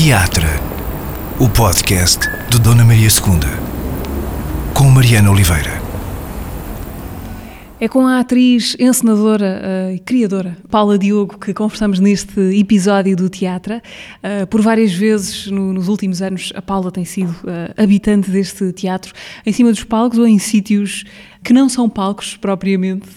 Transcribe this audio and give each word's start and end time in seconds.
Teatro, 0.00 0.46
o 1.40 1.48
podcast 1.48 2.20
de 2.48 2.60
Dona 2.60 2.84
Maria 2.84 3.08
II, 3.08 4.72
com 4.72 4.84
Mariana 4.84 5.28
Oliveira. 5.28 5.82
É 7.80 7.88
com 7.88 8.06
a 8.06 8.20
atriz, 8.20 8.76
encenadora 8.78 9.60
uh, 9.60 9.92
e 9.92 9.98
criadora 9.98 10.56
Paula 10.70 10.96
Diogo 10.96 11.36
que 11.36 11.52
conversamos 11.52 11.98
neste 11.98 12.40
episódio 12.56 13.16
do 13.16 13.28
teatro. 13.28 13.74
Uh, 13.74 14.46
por 14.46 14.62
várias 14.62 14.92
vezes 14.92 15.48
no, 15.48 15.72
nos 15.72 15.88
últimos 15.88 16.22
anos, 16.22 16.52
a 16.54 16.62
Paula 16.62 16.92
tem 16.92 17.04
sido 17.04 17.32
uh, 17.32 17.74
habitante 17.76 18.30
deste 18.30 18.72
teatro, 18.72 19.12
em 19.44 19.52
cima 19.52 19.72
dos 19.72 19.82
palcos 19.82 20.20
ou 20.20 20.28
em 20.28 20.38
sítios 20.38 21.02
que 21.42 21.52
não 21.52 21.68
são 21.68 21.88
palcos 21.88 22.36
propriamente, 22.36 23.08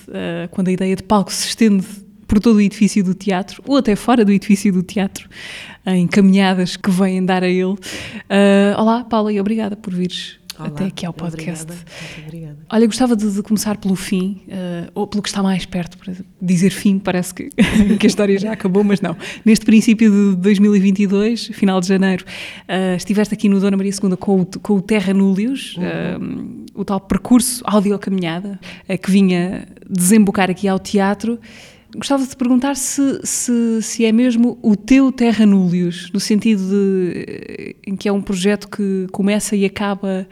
quando 0.51 0.69
a 0.69 0.71
ideia 0.71 0.95
de 0.95 1.03
palco 1.03 1.33
se 1.33 1.47
estende 1.47 1.85
por 2.31 2.39
todo 2.39 2.55
o 2.55 2.61
edifício 2.61 3.03
do 3.03 3.13
teatro, 3.13 3.61
ou 3.67 3.75
até 3.75 3.93
fora 3.93 4.23
do 4.23 4.31
edifício 4.31 4.71
do 4.71 4.81
teatro, 4.81 5.27
em 5.85 6.07
caminhadas 6.07 6.77
que 6.77 6.89
vêm 6.89 7.25
dar 7.25 7.43
a 7.43 7.49
ele. 7.49 7.75
olá, 8.77 9.03
Paula, 9.03 9.33
e 9.33 9.41
obrigada 9.41 9.75
por 9.75 9.93
vires 9.93 10.39
Olá, 10.57 10.69
até 10.69 10.85
aqui 10.85 11.05
ao 11.05 11.11
podcast. 11.11 11.63
Obrigada, 11.63 11.85
obrigada. 12.25 12.57
Olha, 12.69 12.85
gostava 12.85 13.15
de, 13.17 13.29
de, 13.29 13.43
começar 13.43 13.75
pelo 13.75 13.97
fim, 13.97 14.43
uh, 14.47 14.91
ou 14.93 15.07
pelo 15.07 15.21
que 15.21 15.27
está 15.27 15.43
mais 15.43 15.65
perto, 15.65 15.97
para 15.97 16.13
dizer 16.41 16.69
fim, 16.69 16.99
parece 16.99 17.33
que, 17.33 17.49
que, 17.99 18.05
a 18.05 18.07
história 18.07 18.39
já 18.39 18.53
acabou, 18.53 18.81
mas 18.81 19.01
não. 19.01 19.17
Neste 19.43 19.65
princípio 19.65 20.09
de 20.09 20.35
2022, 20.37 21.47
final 21.47 21.81
de 21.81 21.87
janeiro, 21.87 22.23
uh, 22.69 22.95
estiveste 22.95 23.33
aqui 23.33 23.49
no 23.49 23.59
Dona 23.59 23.75
Maria 23.75 23.91
II 23.91 24.15
com 24.15 24.41
o, 24.41 24.45
com 24.45 24.75
o 24.75 24.81
Terra 24.81 25.13
Núleos, 25.13 25.75
uhum. 25.77 26.63
uh, 26.75 26.79
o 26.79 26.85
tal 26.85 27.01
percurso 27.01 27.61
audiocaminhada, 27.65 28.57
que 29.01 29.11
vinha 29.11 29.67
desembocar 29.89 30.49
aqui 30.49 30.67
ao 30.67 30.79
teatro. 30.79 31.39
Gostava 31.95 32.23
de 32.23 32.29
te 32.29 32.37
perguntar 32.37 32.75
se, 32.75 33.19
se, 33.23 33.81
se, 33.81 34.05
é 34.05 34.11
mesmo 34.11 34.57
o 34.61 34.75
teu 34.75 35.11
Terra 35.11 35.45
Núleos, 35.45 36.09
no 36.13 36.19
sentido 36.19 36.63
de, 36.69 37.75
em 37.85 37.95
que 37.97 38.07
é 38.07 38.11
um 38.11 38.21
projeto 38.21 38.69
que 38.69 39.07
começa 39.11 39.55
e 39.55 39.65
acaba 39.65 40.27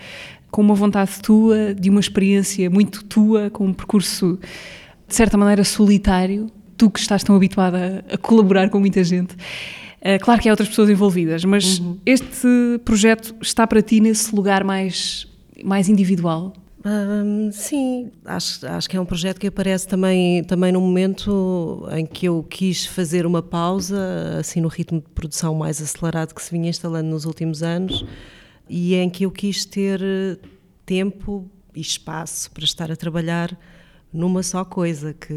com 0.49 0.61
uma 0.61 0.73
vontade 0.73 1.19
tua, 1.21 1.75
de 1.75 1.89
uma 1.89 1.99
experiência 1.99 2.69
muito 2.69 3.03
tua, 3.03 3.49
com 3.49 3.65
um 3.65 3.73
percurso 3.73 4.39
de 5.07 5.15
certa 5.15 5.37
maneira 5.37 5.63
solitário, 5.63 6.49
tu 6.77 6.89
que 6.89 6.99
estás 6.99 7.23
tão 7.23 7.35
habituada 7.35 8.05
a, 8.11 8.17
colaborar 8.17 8.69
com 8.69 8.79
muita 8.79 9.03
gente. 9.03 9.33
Uh, 9.33 10.17
claro 10.21 10.41
que 10.41 10.47
há 10.47 10.53
outras 10.53 10.69
pessoas 10.69 10.89
envolvidas, 10.89 11.43
mas 11.43 11.79
uhum. 11.79 11.97
este 12.05 12.47
projeto 12.85 13.35
está 13.41 13.67
para 13.67 13.81
ti 13.81 13.99
nesse 13.99 14.33
lugar 14.33 14.63
mais, 14.63 15.27
mais 15.63 15.89
individual? 15.89 16.53
Sim, 17.51 18.11
acho, 18.23 18.65
acho 18.65 18.89
que 18.89 18.95
é 18.95 19.01
um 19.01 19.05
projeto 19.05 19.39
que 19.39 19.47
aparece 19.47 19.87
também, 19.87 20.43
também 20.43 20.71
num 20.71 20.81
momento 20.81 21.85
em 21.91 22.05
que 22.05 22.27
eu 22.27 22.43
quis 22.43 22.85
fazer 22.85 23.25
uma 23.25 23.41
pausa, 23.41 24.37
assim 24.39 24.61
no 24.61 24.69
ritmo 24.69 25.01
de 25.01 25.09
produção 25.09 25.53
mais 25.55 25.81
acelerado 25.81 26.33
que 26.33 26.41
se 26.41 26.51
vinha 26.51 26.69
instalando 26.69 27.09
nos 27.09 27.25
últimos 27.25 27.63
anos, 27.63 28.05
e 28.69 28.95
em 28.95 29.09
que 29.09 29.25
eu 29.25 29.31
quis 29.31 29.65
ter 29.65 29.99
tempo 30.85 31.49
e 31.75 31.81
espaço 31.81 32.49
para 32.51 32.63
estar 32.63 32.91
a 32.91 32.95
trabalhar 32.95 33.57
numa 34.11 34.41
só 34.41 34.63
coisa, 34.63 35.13
que 35.13 35.33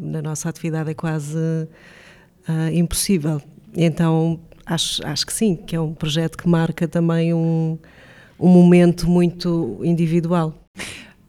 na 0.00 0.22
nossa 0.22 0.48
atividade 0.48 0.90
é 0.90 0.94
quase 0.94 1.36
uh, 1.36 2.72
impossível. 2.72 3.40
Então 3.74 4.40
acho, 4.64 5.06
acho 5.06 5.26
que 5.26 5.32
sim, 5.32 5.56
que 5.56 5.76
é 5.76 5.80
um 5.80 5.94
projeto 5.94 6.36
que 6.36 6.48
marca 6.48 6.88
também 6.88 7.32
um, 7.32 7.78
um 8.38 8.48
momento 8.48 9.08
muito 9.08 9.80
individual. 9.82 10.65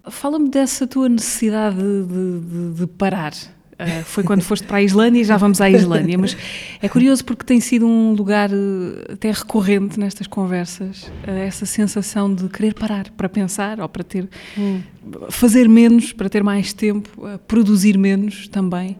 Fala-me 0.10 0.50
dessa 0.50 0.88
tua 0.88 1.10
necessidade 1.10 1.78
de, 1.78 2.40
de, 2.40 2.74
de 2.80 2.88
parar. 2.88 3.34
Uh, 3.78 4.04
foi 4.06 4.24
quando 4.24 4.42
foste 4.42 4.66
para 4.66 4.78
a 4.78 4.82
Islândia 4.82 5.22
e 5.22 5.24
já 5.24 5.38
vamos 5.38 5.62
à 5.62 5.70
Islândia, 5.70 6.18
mas 6.18 6.36
é 6.82 6.90
curioso 6.90 7.24
porque 7.24 7.46
tem 7.46 7.60
sido 7.60 7.86
um 7.86 8.14
lugar 8.14 8.50
uh, 8.50 9.14
até 9.14 9.30
recorrente 9.30 10.00
nestas 10.00 10.26
conversas, 10.26 11.04
uh, 11.04 11.30
essa 11.30 11.64
sensação 11.64 12.34
de 12.34 12.50
querer 12.50 12.74
parar 12.74 13.12
para 13.12 13.30
pensar 13.30 13.80
ou 13.80 13.88
para 13.88 14.04
ter 14.04 14.28
hum. 14.58 14.82
fazer 15.30 15.70
menos, 15.70 16.12
para 16.12 16.28
ter 16.28 16.44
mais 16.44 16.74
tempo, 16.74 17.08
produzir 17.48 18.00
menos 18.00 18.48
também. 18.48 18.98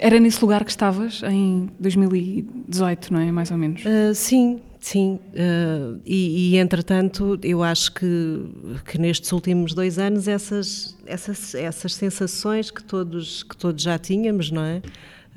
Era 0.00 0.18
nesse 0.18 0.42
lugar 0.42 0.64
que 0.64 0.70
estavas 0.70 1.22
em 1.22 1.68
2018, 1.78 3.12
não 3.12 3.20
é? 3.20 3.30
Mais 3.30 3.52
ou 3.52 3.56
menos. 3.56 3.82
sim, 4.14 4.60
Sim, 4.80 5.18
uh, 5.32 6.00
e, 6.06 6.54
e, 6.54 6.56
entretanto 6.56 7.38
eu 7.42 7.62
acho 7.62 7.92
que, 7.92 8.46
que 8.84 8.96
nestes 8.96 9.32
últimos 9.32 9.74
dois 9.74 9.98
anos 9.98 10.28
essas, 10.28 10.96
essas, 11.04 11.54
essas 11.54 11.94
sensações 11.94 12.70
que 12.70 12.82
todos, 12.82 13.42
que 13.42 13.56
todos 13.56 13.82
já 13.82 13.98
tínhamos, 13.98 14.50
não 14.50 14.62
é? 14.62 14.80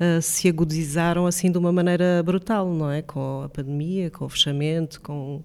Uh, 0.00 0.22
se 0.22 0.48
agudizaram 0.48 1.26
assim 1.26 1.50
de 1.50 1.58
uma 1.58 1.72
maneira 1.72 2.22
brutal, 2.24 2.72
não 2.72 2.90
é? 2.90 3.02
Com 3.02 3.42
a 3.42 3.48
pandemia, 3.48 4.10
com 4.10 4.24
o 4.24 4.28
fechamento, 4.28 5.00
com, 5.00 5.42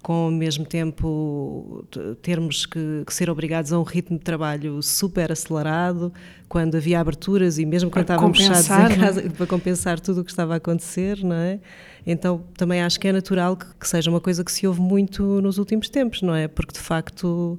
com 0.00 0.12
ao 0.12 0.30
mesmo 0.30 0.64
tempo 0.64 1.84
termos 2.22 2.66
que, 2.66 3.02
que, 3.04 3.12
ser 3.12 3.28
obrigados 3.28 3.72
a 3.72 3.78
um 3.78 3.82
ritmo 3.82 4.16
de 4.16 4.24
trabalho 4.24 4.80
super 4.80 5.32
acelerado, 5.32 6.12
quando 6.48 6.76
havia 6.76 7.00
aberturas 7.00 7.58
e 7.58 7.66
mesmo 7.66 7.90
quando 7.90 8.06
para 8.06 8.14
estávamos 8.14 8.38
fechados 8.38 8.70
em 8.70 8.94
é? 8.94 8.96
casa, 8.96 9.30
para 9.30 9.46
compensar 9.46 9.98
tudo 9.98 10.20
o 10.20 10.24
que 10.24 10.30
estava 10.30 10.54
a 10.54 10.56
acontecer, 10.56 11.22
não 11.24 11.36
é? 11.36 11.58
Então 12.06 12.44
também 12.56 12.82
acho 12.82 13.00
que 13.00 13.08
é 13.08 13.12
natural 13.12 13.56
que, 13.56 13.66
que, 13.80 13.88
seja 13.88 14.10
uma 14.10 14.20
coisa 14.20 14.44
que 14.44 14.52
se 14.52 14.66
ouve 14.66 14.80
muito 14.80 15.40
nos 15.40 15.58
últimos 15.58 15.88
tempos, 15.88 16.22
não 16.22 16.34
é? 16.34 16.48
Porque 16.48 16.72
de 16.72 16.78
facto 16.78 17.58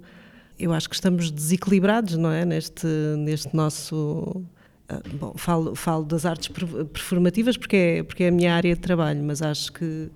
eu 0.60 0.72
acho 0.74 0.88
que 0.88 0.96
estamos 0.96 1.32
desequilibrados, 1.32 2.16
não 2.18 2.32
é? 2.32 2.46
Neste, 2.46 2.88
neste 3.18 3.56
nosso. 3.56 4.44
Ah, 4.88 5.02
bom, 5.14 5.34
falo, 5.36 5.76
falo 5.76 6.06
das 6.06 6.26
artes 6.26 6.50
performativas 6.94 7.58
porque 7.58 7.76
é, 7.76 8.04
porque 8.04 8.24
é 8.24 8.28
a 8.28 8.32
minha 8.32 8.54
área 8.54 8.76
de 8.76 8.80
trabalho, 8.82 9.24
mas 9.24 9.42
acho 9.42 9.74
que, 9.74 10.10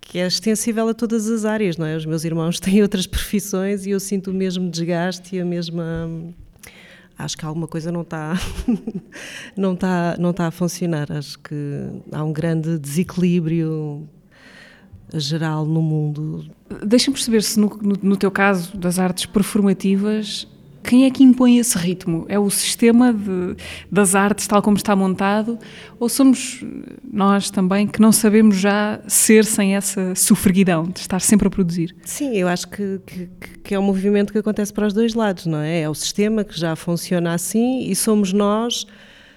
que 0.00 0.18
é 0.18 0.26
extensível 0.26 0.88
a 0.88 0.94
todas 0.94 1.28
as 1.28 1.44
áreas, 1.44 1.76
não 1.76 1.84
é? 1.84 1.96
Os 1.96 2.06
meus 2.06 2.24
irmãos 2.24 2.58
têm 2.60 2.80
outras 2.82 3.06
profissões 3.06 3.84
e 3.84 3.90
eu 3.90 4.00
sinto 4.00 4.30
o 4.30 4.34
mesmo 4.34 4.70
desgaste 4.70 5.36
e 5.36 5.40
a 5.40 5.44
mesma 5.44 6.08
acho 7.24 7.36
que 7.36 7.44
alguma 7.44 7.66
coisa 7.66 7.90
não 7.92 8.02
está 8.02 8.34
não 9.56 9.74
está 9.74 10.16
não 10.18 10.30
está 10.30 10.46
a 10.46 10.50
funcionar. 10.50 11.10
Acho 11.12 11.38
que 11.38 11.54
há 12.12 12.24
um 12.24 12.32
grande 12.32 12.78
desequilíbrio 12.78 14.08
geral 15.14 15.66
no 15.66 15.82
mundo. 15.82 16.48
Deixa-me 16.84 17.14
perceber 17.14 17.42
se 17.42 17.58
no, 17.58 17.68
no, 17.82 17.96
no, 18.02 18.16
teu 18.16 18.30
caso 18.30 18.76
das 18.76 18.98
artes 18.98 19.26
performativas 19.26 20.46
quem 20.82 21.04
é 21.04 21.10
que 21.10 21.22
impõe 21.22 21.58
esse 21.58 21.76
ritmo? 21.76 22.24
É 22.28 22.38
o 22.38 22.48
sistema 22.50 23.12
de, 23.12 23.56
das 23.90 24.14
artes 24.14 24.46
tal 24.46 24.62
como 24.62 24.76
está 24.76 24.96
montado? 24.96 25.58
Ou 25.98 26.08
somos 26.08 26.64
nós 27.10 27.50
também 27.50 27.86
que 27.86 28.00
não 28.00 28.12
sabemos 28.12 28.56
já 28.56 29.00
ser 29.06 29.44
sem 29.44 29.76
essa 29.76 30.14
sofreguidão 30.14 30.84
de 30.84 31.00
estar 31.00 31.20
sempre 31.20 31.48
a 31.48 31.50
produzir? 31.50 31.94
Sim, 32.04 32.36
eu 32.36 32.48
acho 32.48 32.68
que, 32.68 33.00
que, 33.06 33.28
que, 33.62 33.74
é 33.74 33.78
um 33.78 33.82
movimento 33.82 34.32
que 34.32 34.38
acontece 34.38 34.72
para 34.72 34.86
os 34.86 34.92
dois 34.92 35.14
lados, 35.14 35.46
não 35.46 35.58
é? 35.58 35.82
É 35.82 35.88
o 35.88 35.94
sistema 35.94 36.44
que 36.44 36.58
já 36.58 36.74
funciona 36.74 37.34
assim 37.34 37.80
e 37.80 37.94
somos 37.94 38.32
nós 38.32 38.86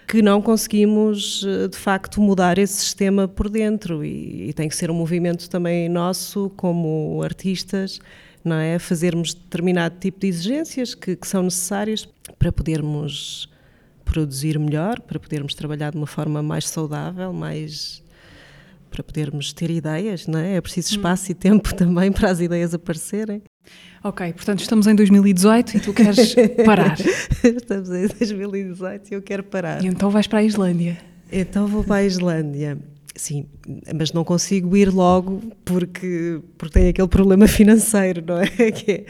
que 0.08 0.22
não 0.22 0.42
conseguimos 0.42 1.46
de 1.72 1.78
facto 1.78 2.22
mudar 2.22 2.58
esse 2.58 2.74
sistema 2.74 3.28
por 3.28 3.50
dentro 3.50 4.04
e, 4.04 4.50
e 4.50 4.54
tem 4.54 4.68
que 4.68 4.75
ser 4.75 4.92
um 4.92 4.94
movimento 4.94 5.50
também 5.50 5.88
nosso 5.90 6.52
como 6.56 7.22
artistas 7.24 8.00
não 8.44 8.56
é? 8.56 8.78
Fazermos 8.80 9.34
determinado 9.34 9.96
tipo 10.00 10.20
de 10.20 10.28
exigências 10.28 10.94
que, 10.94 11.16
que 11.16 11.28
são 11.28 11.44
necessárias 11.44 12.08
para 12.38 12.52
podermos 12.52 13.50
produzir 14.04 14.59
melhor, 14.59 15.00
para 15.00 15.20
podermos 15.20 15.56
trabalhar 15.56 15.92
de 15.92 15.98
uma 15.98 16.08
forma 16.08 16.44
mais 16.44 16.68
saudável, 16.68 17.31
mais 17.34 18.04
para 18.92 19.04
podermos 19.04 19.52
ter 19.52 19.72
ideias, 19.72 20.28
não 20.28 20.38
é? 20.38 20.56
É 20.56 20.62
preciso 20.62 20.94
hum. 20.94 20.98
espaço 20.98 21.26
hum. 21.28 21.31
e 21.31 21.34
tempo 21.34 21.74
também 21.76 22.12
para 22.12 22.30
as 22.30 22.40
ideias 22.40 22.74
aparecerem. 22.74 23.42
Ok, 24.04 24.34
portanto 24.34 24.60
estamos 24.60 24.86
em 24.88 24.96
2018 24.96 25.78
e 25.78 25.80
tu 25.80 25.94
queres 25.94 26.36
parar. 26.66 26.98
estamos 27.44 27.90
em 27.90 28.08
2018 28.08 29.12
e 29.12 29.14
eu 29.16 29.22
quero 29.22 29.44
parar. 29.44 29.84
E 29.84 29.88
então 29.88 30.10
vais 30.10 30.28
para 30.28 30.40
a 30.40 30.44
Islândia. 30.44 30.98
Então 31.31 31.66
vou 31.66 31.84
para 31.84 31.96
a 31.96 32.04
Islândia. 32.04 32.78
Sim, 33.16 33.46
mas 33.96 34.12
não 34.12 34.24
consigo 34.24 34.75
ir 34.75 34.92
logo 34.92 35.39
porque, 35.63 36.42
porque 36.57 36.80
tem 36.80 36.89
aquele 36.89 37.07
problema 37.07 37.48
financeiro, 37.48 38.24
não 38.25 38.39
é? 38.39 38.48
Que 38.71 38.92
é, 38.92 39.06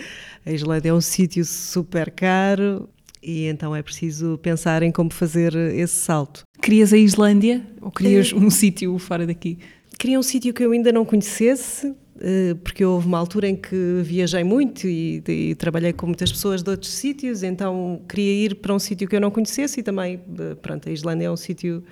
a 0.46 0.52
Islândia 0.52 0.90
é 0.90 0.94
um 0.94 1.02
sítio 1.02 1.46
super 1.46 2.12
caro 2.12 2.90
e 3.22 3.46
então 3.46 3.74
é 3.74 3.82
preciso 3.82 4.38
pensar 4.40 4.84
em 4.84 4.92
como 4.92 5.12
fazer 5.12 5.56
esse 5.56 5.96
salto. 5.96 6.44
Querias 6.62 6.92
a 6.92 6.98
Islândia 6.98 7.66
ou 7.82 7.90
querias 7.90 8.34
é. 8.34 8.36
um 8.36 8.50
sítio 8.50 8.98
fora 9.00 9.26
daqui? 9.26 9.58
Queria 9.98 10.20
um 10.20 10.24
sítio 10.24 10.54
que 10.54 10.64
eu 10.64 10.72
ainda 10.74 10.92
não 10.92 11.06
conhecesse, 11.06 11.96
eh, 12.20 12.56
porque 12.62 12.84
houve 12.84 13.08
uma 13.08 13.18
altura 13.18 13.48
em 13.48 13.56
que 13.56 14.02
viajei 14.04 14.44
muito 14.44 14.86
e, 14.86 15.24
e, 15.26 15.56
trabalhei 15.56 15.94
com 15.94 16.08
muitas 16.08 16.30
pessoas 16.30 16.62
de 16.62 16.70
outros 16.70 16.92
sítios, 16.92 17.42
então 17.42 18.02
queria 18.10 18.46
ir 18.46 18.56
para 18.56 18.74
um 18.74 18.80
sítio 18.80 19.08
que 19.08 19.16
eu 19.16 19.22
não 19.22 19.32
conhecesse 19.32 19.80
e 19.80 19.84
também, 19.84 20.20
eh, 20.40 20.56
pronto, 20.56 20.90
a 20.90 20.92
Islândia 20.92 21.28
é 21.28 21.32
um 21.32 21.38
sítio 21.38 21.84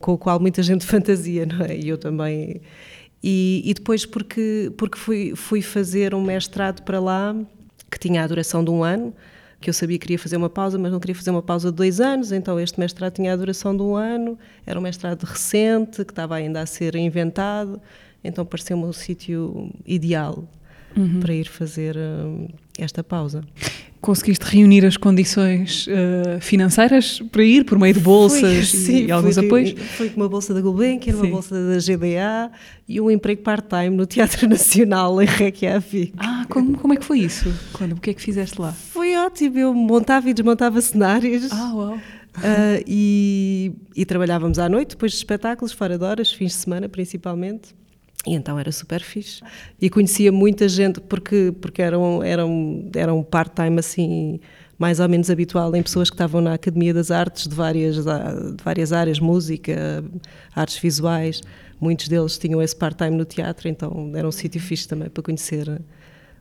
com 0.00 0.14
o 0.14 0.18
qual 0.18 0.40
muita 0.40 0.62
gente 0.62 0.84
fantasia, 0.86 1.46
não 1.46 1.64
é? 1.64 1.76
E 1.76 1.88
eu 1.88 1.96
também. 1.96 2.60
E, 3.22 3.62
e 3.64 3.74
depois 3.74 4.06
porque, 4.06 4.72
porque 4.76 4.98
fui, 4.98 5.36
fui 5.36 5.60
fazer 5.62 6.14
um 6.14 6.22
mestrado 6.22 6.82
para 6.82 6.98
lá 6.98 7.36
que 7.90 7.98
tinha 7.98 8.24
a 8.24 8.26
duração 8.26 8.64
de 8.64 8.70
um 8.70 8.82
ano, 8.82 9.14
que 9.60 9.68
eu 9.68 9.74
sabia 9.74 9.98
que 9.98 10.06
queria 10.06 10.18
fazer 10.18 10.38
uma 10.38 10.48
pausa, 10.48 10.78
mas 10.78 10.90
não 10.90 10.98
queria 10.98 11.14
fazer 11.14 11.30
uma 11.30 11.42
pausa 11.42 11.70
de 11.70 11.76
dois 11.76 12.00
anos, 12.00 12.32
então 12.32 12.58
este 12.58 12.80
mestrado 12.80 13.12
tinha 13.12 13.32
a 13.32 13.36
duração 13.36 13.76
de 13.76 13.82
um 13.82 13.94
ano, 13.94 14.38
era 14.64 14.78
um 14.78 14.82
mestrado 14.82 15.24
recente, 15.24 16.02
que 16.04 16.12
estava 16.12 16.36
ainda 16.36 16.62
a 16.62 16.66
ser 16.66 16.96
inventado, 16.96 17.80
então 18.24 18.46
pareceu-me 18.46 18.84
o 18.84 18.92
sítio 18.92 19.70
ideal 19.84 20.48
uhum. 20.96 21.20
para 21.20 21.34
ir 21.34 21.46
fazer 21.46 21.96
uh, 21.96 22.48
esta 22.78 23.04
pausa. 23.04 23.42
Conseguiste 24.00 24.44
reunir 24.46 24.86
as 24.86 24.96
condições 24.96 25.86
uh, 25.86 26.40
financeiras 26.40 27.20
para 27.30 27.44
ir, 27.44 27.64
por 27.64 27.78
meio 27.78 27.92
de 27.92 28.00
bolsas 28.00 28.40
fui, 28.40 28.58
e, 28.58 28.64
sim, 28.64 29.06
e 29.06 29.10
alguns 29.12 29.34
fui, 29.34 29.46
apoios? 29.46 29.74
Foi 29.96 30.08
com 30.08 30.20
uma 30.20 30.28
bolsa 30.28 30.54
da 30.54 30.60
Gulbenkian, 30.60 31.14
uma 31.16 31.26
bolsa 31.26 31.54
da 31.54 31.76
GDA 31.76 32.50
e 32.88 33.00
um 33.00 33.10
emprego 33.10 33.42
part-time 33.42 33.90
no 33.90 34.06
Teatro 34.06 34.48
Nacional 34.48 35.20
em 35.20 35.26
Reykjavik. 35.26 36.14
Ah, 36.16 36.46
como, 36.48 36.78
como 36.78 36.94
é 36.94 36.96
que 36.96 37.04
foi 37.04 37.20
isso? 37.20 37.52
Quando, 37.72 37.92
o 37.92 38.00
que 38.00 38.10
é 38.10 38.14
que 38.14 38.22
fizeste 38.22 38.60
lá? 38.60 38.72
Foi 38.72 39.14
ótimo, 39.16 39.58
eu 39.58 39.74
montava 39.74 40.30
e 40.30 40.34
desmontava 40.34 40.80
cenários. 40.80 41.50
Ah, 41.52 41.72
uau! 41.74 41.98
Uh, 42.36 42.82
e, 42.86 43.72
e, 43.94 44.04
trabalhávamos 44.06 44.58
à 44.58 44.68
noite, 44.68 44.90
depois 44.90 45.12
de 45.12 45.18
espetáculos, 45.18 45.72
fora 45.72 45.98
de 45.98 46.04
horas, 46.04 46.32
fins 46.32 46.52
de 46.52 46.58
semana 46.58 46.88
principalmente. 46.88 47.74
E 48.26 48.34
então 48.34 48.58
era 48.58 48.70
super 48.70 49.00
fixe. 49.00 49.40
E 49.80 49.88
conhecia 49.88 50.30
muita 50.30 50.68
gente, 50.68 51.00
porque, 51.00 51.54
porque 51.60 51.80
era 51.80 51.98
um, 51.98 52.22
era 52.22 52.46
um, 52.46 52.90
era 52.94 53.14
um 53.14 53.22
part-time 53.22 53.78
assim, 53.78 54.40
mais 54.78 55.00
ou 55.00 55.08
menos 55.08 55.30
habitual 55.30 55.74
em 55.74 55.82
pessoas 55.82 56.10
que 56.10 56.14
estavam 56.14 56.40
na 56.40 56.54
Academia 56.54 56.92
das 56.92 57.10
Artes 57.10 57.48
de 57.48 57.54
várias, 57.54 57.96
de 57.96 58.62
várias 58.62 58.92
áreas, 58.92 59.18
música, 59.18 60.04
artes 60.54 60.78
visuais. 60.78 61.40
Muitos 61.80 62.08
deles 62.08 62.36
tinham 62.36 62.60
esse 62.60 62.76
part-time 62.76 63.16
no 63.16 63.24
teatro, 63.24 63.68
então 63.68 64.12
era 64.14 64.28
um 64.28 64.32
sítio 64.32 64.60
fixe 64.60 64.86
também 64.86 65.08
para 65.08 65.22
conhecer 65.22 65.80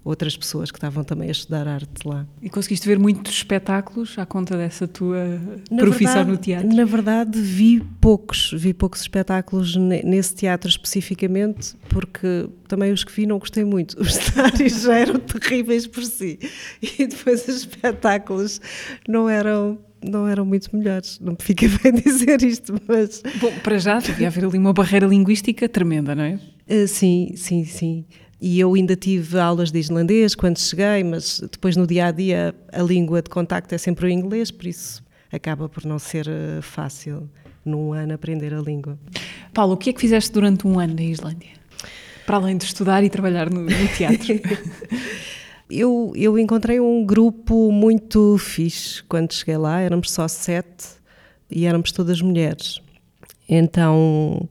outras 0.04 0.36
pessoas 0.36 0.72
que 0.72 0.78
estavam 0.78 1.04
também 1.04 1.28
a 1.28 1.32
estudar 1.32 1.68
arte 1.68 2.08
lá. 2.08 2.26
E 2.42 2.50
conseguiste 2.50 2.88
ver 2.88 2.98
muitos 2.98 3.34
espetáculos 3.34 4.18
à 4.18 4.26
conta 4.26 4.58
dessa 4.58 4.88
tua 4.88 5.40
na 5.70 5.78
profissão 5.78 6.14
verdade, 6.14 6.32
no 6.32 6.38
teatro? 6.38 6.76
Na 6.76 6.86
verdade, 6.86 7.42
vi 7.42 7.82
poucos, 8.00 8.52
vi 8.56 8.74
poucos 8.74 9.02
espetáculos 9.02 9.76
nesse 9.76 10.36
teatro 10.36 10.70
especificamente, 10.70 11.76
porque 11.90 12.50
também 12.68 12.92
os 12.92 13.04
que 13.04 13.12
vi 13.12 13.26
não 13.26 13.40
gostei 13.40 13.64
muito. 13.64 14.00
Os 14.00 14.16
cenários 14.16 14.82
já 14.82 14.96
eram 14.96 15.20
terríveis 15.20 15.86
por 15.86 16.04
si. 16.04 16.40
E 16.82 17.08
depois 17.08 17.48
os 17.48 17.58
espetáculos 17.58 18.62
não 19.08 19.30
eram 19.30 19.78
não 20.04 20.28
eram 20.28 20.46
muito 20.46 20.74
melhores. 20.76 21.20
Não 21.20 21.34
me 21.34 21.38
fica 21.40 21.66
bem 21.84 21.94
dizer 21.94 22.42
isto, 22.42 22.74
mas. 22.88 23.22
Bom, 23.40 23.52
para 23.64 23.78
já 23.78 24.00
devia 24.00 24.28
haver 24.28 24.46
ali 24.46 24.58
uma 24.58 24.74
barreira 24.74 25.06
linguística 25.06 25.68
tremenda, 25.68 26.16
não 26.16 26.24
é? 26.24 26.40
Uh, 26.70 26.88
sim, 26.88 27.34
sim, 27.36 27.66
sim. 27.66 28.06
E 28.42 28.60
eu 28.60 28.74
ainda 28.74 28.96
tive 28.96 29.38
aulas 29.38 29.72
de 29.72 29.80
islandês 29.80 30.34
quando 30.34 30.60
cheguei, 30.60 31.04
mas 31.04 31.42
depois 31.42 31.76
no 31.76 31.86
dia 31.86 32.06
a 32.06 32.12
dia 32.12 32.56
a 32.72 32.82
língua 32.82 33.22
de 33.22 33.30
contacto 33.30 33.76
é 33.76 33.78
sempre 33.78 34.06
o 34.06 34.10
inglês, 34.10 34.50
por 34.50 34.66
isso 34.66 35.04
acaba 35.32 35.68
por 35.68 35.86
não 35.86 36.00
ser 36.00 36.28
eh, 36.28 36.62
fácil 36.62 37.30
num 37.64 37.94
ano 37.94 38.14
aprender 38.14 38.54
a 38.54 38.62
língua. 38.62 38.98
Paulo, 39.54 39.74
o 39.74 39.78
que 39.78 39.90
é 39.90 39.94
que 39.94 40.00
fizeste 40.00 40.32
durante 40.32 40.66
um 40.66 40.80
ano 40.80 40.96
na 40.96 41.04
Islândia? 41.04 41.52
Para 42.26 42.38
além 42.38 42.58
de 42.58 42.64
estudar 42.64 43.04
e 43.04 43.10
trabalhar 43.10 43.50
no, 43.50 43.62
no 43.62 43.88
teatro. 43.96 44.40
eu, 45.70 46.14
eu 46.16 46.40
encontrei 46.40 46.80
um 46.80 47.06
grupo 47.06 47.72
muito 47.72 48.38
fixe 48.38 49.04
quando 49.04 49.34
cheguei 49.34 49.58
lá, 49.58 49.82
éramos 49.82 50.12
só 50.12 50.28
sete 50.28 50.88
e 51.50 51.66
éramos 51.66 51.92
todas 51.92 52.22
mulheres. 52.22 52.82
Então 53.48 54.48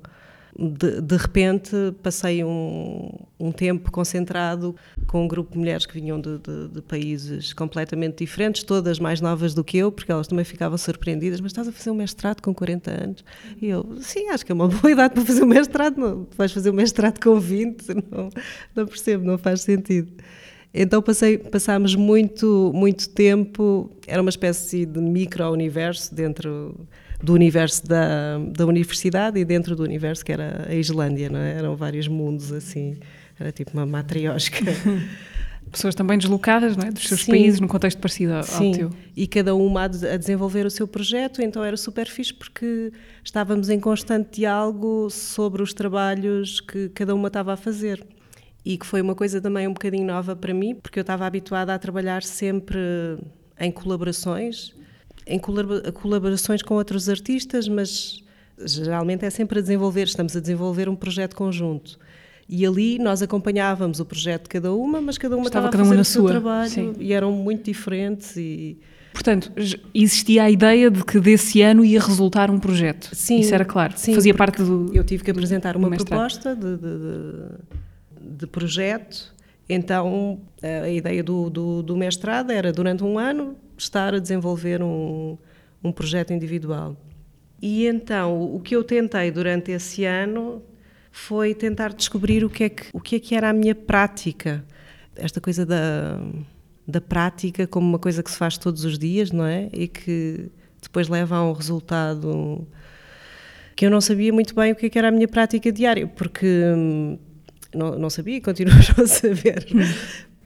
de, 0.59 1.01
de 1.01 1.17
repente 1.17 1.71
passei 2.03 2.43
um, 2.43 3.11
um, 3.39 3.53
tempo 3.53 3.93
concentrado 3.93 4.75
com 5.07 5.23
um 5.23 5.29
grupo 5.29 5.53
de 5.53 5.59
mulheres 5.59 5.87
que 5.87 5.95
vinham 5.95 6.21
de, 6.21 6.39
de, 6.39 6.69
de, 6.69 6.83
países 6.83 7.53
completamente 7.53 8.25
diferentes, 8.25 8.65
todas 8.65 8.99
mais 8.99 9.21
novas 9.21 9.55
do 9.55 9.63
que 9.63 9.79
eu, 9.79 9.93
porque 9.93 10.11
elas 10.11 10.27
também 10.27 10.45
ficavam 10.45 10.77
surpreendidas. 10.77 11.41
Mas 11.41 11.53
estás 11.53 11.69
a 11.69 11.73
fazer 11.73 11.93
um 11.93 11.95
mestrado 11.95 12.41
com 12.41 12.53
40 12.53 12.91
anos? 12.91 13.25
E 13.63 13.67
eu, 13.67 13.99
sim, 14.01 14.31
acho 14.31 14.45
que 14.45 14.51
é 14.51 14.55
uma 14.55 14.67
boa 14.67 14.91
idade 14.91 15.15
para 15.15 15.25
fazer 15.25 15.45
um 15.45 15.47
mestrado. 15.47 15.97
Não, 15.97 16.27
vais 16.37 16.51
fazer 16.51 16.71
um 16.71 16.75
mestrado 16.75 17.21
com 17.23 17.39
20? 17.39 17.87
Não, 18.11 18.31
não 18.75 18.87
percebo, 18.87 19.25
não 19.25 19.39
faz 19.39 19.61
sentido. 19.61 20.11
Então 20.75 21.01
passei, 21.01 21.39
passámos 21.39 21.95
muito, 21.95 22.73
muito 22.75 23.09
tempo, 23.11 23.91
era 24.07 24.21
uma 24.21 24.29
espécie 24.29 24.85
de 24.85 25.01
micro-universo 25.01 26.15
dentro 26.15 26.87
do 27.23 27.35
universo 27.35 27.87
da, 27.87 28.39
da 28.39 28.67
universidade 28.67 29.39
e 29.39 29.45
dentro 29.45 29.75
do 29.75 29.83
universo 29.83 30.25
que 30.25 30.33
era 30.33 30.67
a 30.69 30.75
Islândia, 30.75 31.29
não 31.29 31.41
é? 31.41 31.53
Eram 31.55 31.77
vários 31.77 32.07
mundos 32.07 32.53
assim, 32.53 32.97
era 33.39 33.51
tipo 33.51 33.73
uma 33.73 33.85
matriosca. 33.85 34.59
Pessoas 35.71 35.95
também 35.95 36.17
deslocadas, 36.17 36.77
não 36.77 36.87
é? 36.87 36.91
Dos 36.91 37.07
seus 37.07 37.25
Sim. 37.25 37.33
países, 37.33 37.61
num 37.61 37.69
contexto 37.69 37.99
parecido 37.99 38.33
ao, 38.33 38.43
Sim. 38.43 38.73
teu. 38.73 38.91
E 39.15 39.27
cada 39.27 39.55
uma 39.55 39.83
a 39.83 40.17
desenvolver 40.17 40.65
o 40.65 40.71
seu 40.71 40.89
projeto, 40.89 41.43
então 41.43 41.63
era 41.63 41.77
super 41.77 42.07
fixe 42.07 42.33
porque 42.33 42.91
estávamos 43.23 43.69
em 43.69 43.79
constante 43.79 44.41
diálogo 44.41 45.11
sobre 45.11 45.63
os 45.63 45.75
trabalhos 45.75 46.61
que 46.61 46.89
cada 46.91 47.15
uma 47.15 47.29
estava 47.29 47.53
a 47.53 47.57
fazer. 47.57 48.03
E 48.65 48.79
que 48.79 48.87
foi 48.87 49.03
uma 49.03 49.15
coisa 49.15 49.43
também 49.43 49.67
um 49.67 49.73
bocadinho 49.73 50.07
nova 50.07 50.35
para 50.35 50.55
mim, 50.55 50.75
porque 50.75 50.99
eu 50.99 51.03
estava 51.03 51.27
habituada 51.27 51.75
a 51.75 51.79
trabalhar 51.79 52.23
sempre 52.23 52.79
em 53.61 53.71
colaborações 53.71 54.75
em 55.29 55.39
colaborações 55.39 56.63
com 56.63 56.75
outros 56.75 57.09
artistas, 57.09 57.69
mas 57.69 58.23
geralmente 58.65 59.25
é 59.25 59.31
sempre 59.31 59.59
a 59.59 59.63
desenvolver, 59.63 60.05
estamos 60.05 60.37
a 60.37 60.41
desenvolver 60.41 60.89
um 60.89 60.97
projeto 60.97 61.37
conjunto. 61.37 61.99
E 62.49 62.65
ali 62.67 62.99
nós 62.99 63.21
acompanhávamos 63.21 64.01
o 64.01 64.07
projeto 64.07 64.45
de 64.45 64.49
cada 64.49 64.73
uma, 64.73 65.01
mas 65.01 65.19
cada 65.19 65.37
uma 65.37 65.47
estava, 65.47 65.67
estava 65.67 65.83
a 65.83 65.87
fazer 65.87 66.01
o 66.01 66.05
seu 66.05 66.23
sua. 66.23 66.31
trabalho 66.31 66.71
Sim. 66.71 66.95
e 66.99 67.13
eram 67.13 67.31
muito 67.31 67.65
diferentes 67.65 68.37
e 68.37 68.79
Portanto, 69.19 69.51
existia 69.93 70.45
a 70.45 70.51
ideia 70.51 70.89
de 70.89 71.05
que 71.05 71.19
desse 71.19 71.61
ano 71.61 71.85
ia 71.85 72.01
resultar 72.01 72.53
um 72.53 72.59
projeto. 72.61 73.11
Sim, 73.13 73.41
Isso 73.41 73.53
era 73.53 73.65
claro. 73.65 73.95
Sim, 73.97 74.15
Fazia 74.15 74.33
parte 74.33 74.63
do. 74.63 74.93
Eu 74.95 75.03
tive 75.03 75.25
que 75.25 75.31
apresentar 75.31 75.77
uma 75.77 75.91
proposta 75.91 76.55
de, 76.55 76.77
de, 76.77 76.77
de, 76.77 78.37
de, 78.39 78.47
projeto. 78.47 79.35
Então, 79.69 80.41
a 80.63 80.89
ideia 80.89 81.23
do, 81.23 81.51
do, 81.51 81.83
do 81.83 81.97
mestrado 81.97 82.51
era, 82.51 82.73
durante 82.73 83.05
um 83.05 83.19
ano, 83.19 83.57
estar 83.77 84.15
a 84.15 84.19
desenvolver 84.19 84.83
um, 84.83 85.37
um 85.85 85.93
projeto 85.93 86.33
individual. 86.33 86.97
E 87.61 87.87
então, 87.87 88.55
o 88.55 88.61
que 88.61 88.75
eu 88.75 88.83
tentei 88.83 89.31
durante 89.31 89.71
esse 89.73 90.05
ano 90.05 90.63
foi 91.11 91.55
tentar 91.55 91.93
descobrir 91.93 92.45
o 92.45 92.51
que 92.51 92.65
é 92.65 92.69
que, 92.69 92.85
o 92.93 93.01
que, 93.01 93.17
é 93.17 93.21
que 93.21 93.35
era 93.35 93.51
a 93.51 93.53
minha 93.53 93.75
prática. 93.75 94.65
Esta 95.17 95.41
coisa 95.41 95.67
da, 95.67 96.21
da 96.87 97.01
prática 97.01 97.67
como 97.67 97.87
uma 97.87 97.99
coisa 97.99 98.23
que 98.23 98.31
se 98.31 98.39
faz 98.39 98.57
todos 98.57 98.85
os 98.85 98.99
dias, 98.99 99.31
não 99.33 99.45
é? 99.45 99.69
E 99.73 99.89
que 99.89 100.51
depois 100.81 101.09
leva 101.09 101.37
a 101.37 101.45
um 101.45 101.53
resultado 101.53 102.67
que 103.75 103.87
eu 103.87 103.91
não 103.91 104.01
sabia 104.01 104.33
muito 104.33 104.55
bem 104.55 104.73
o 104.73 104.77
que, 104.77 104.87
é 104.87 104.89
que 104.89 104.99
era 104.99 105.09
a 105.09 105.11
minha 105.11 105.29
prática 105.29 105.71
diária, 105.71 106.07
porque 106.07 106.47
hum, 106.77 107.19
não, 107.75 107.99
não 107.99 108.11
sabia 108.11 108.37
e 108.37 108.41
continuo 108.41 108.75
a 109.03 109.07
saber 109.07 109.67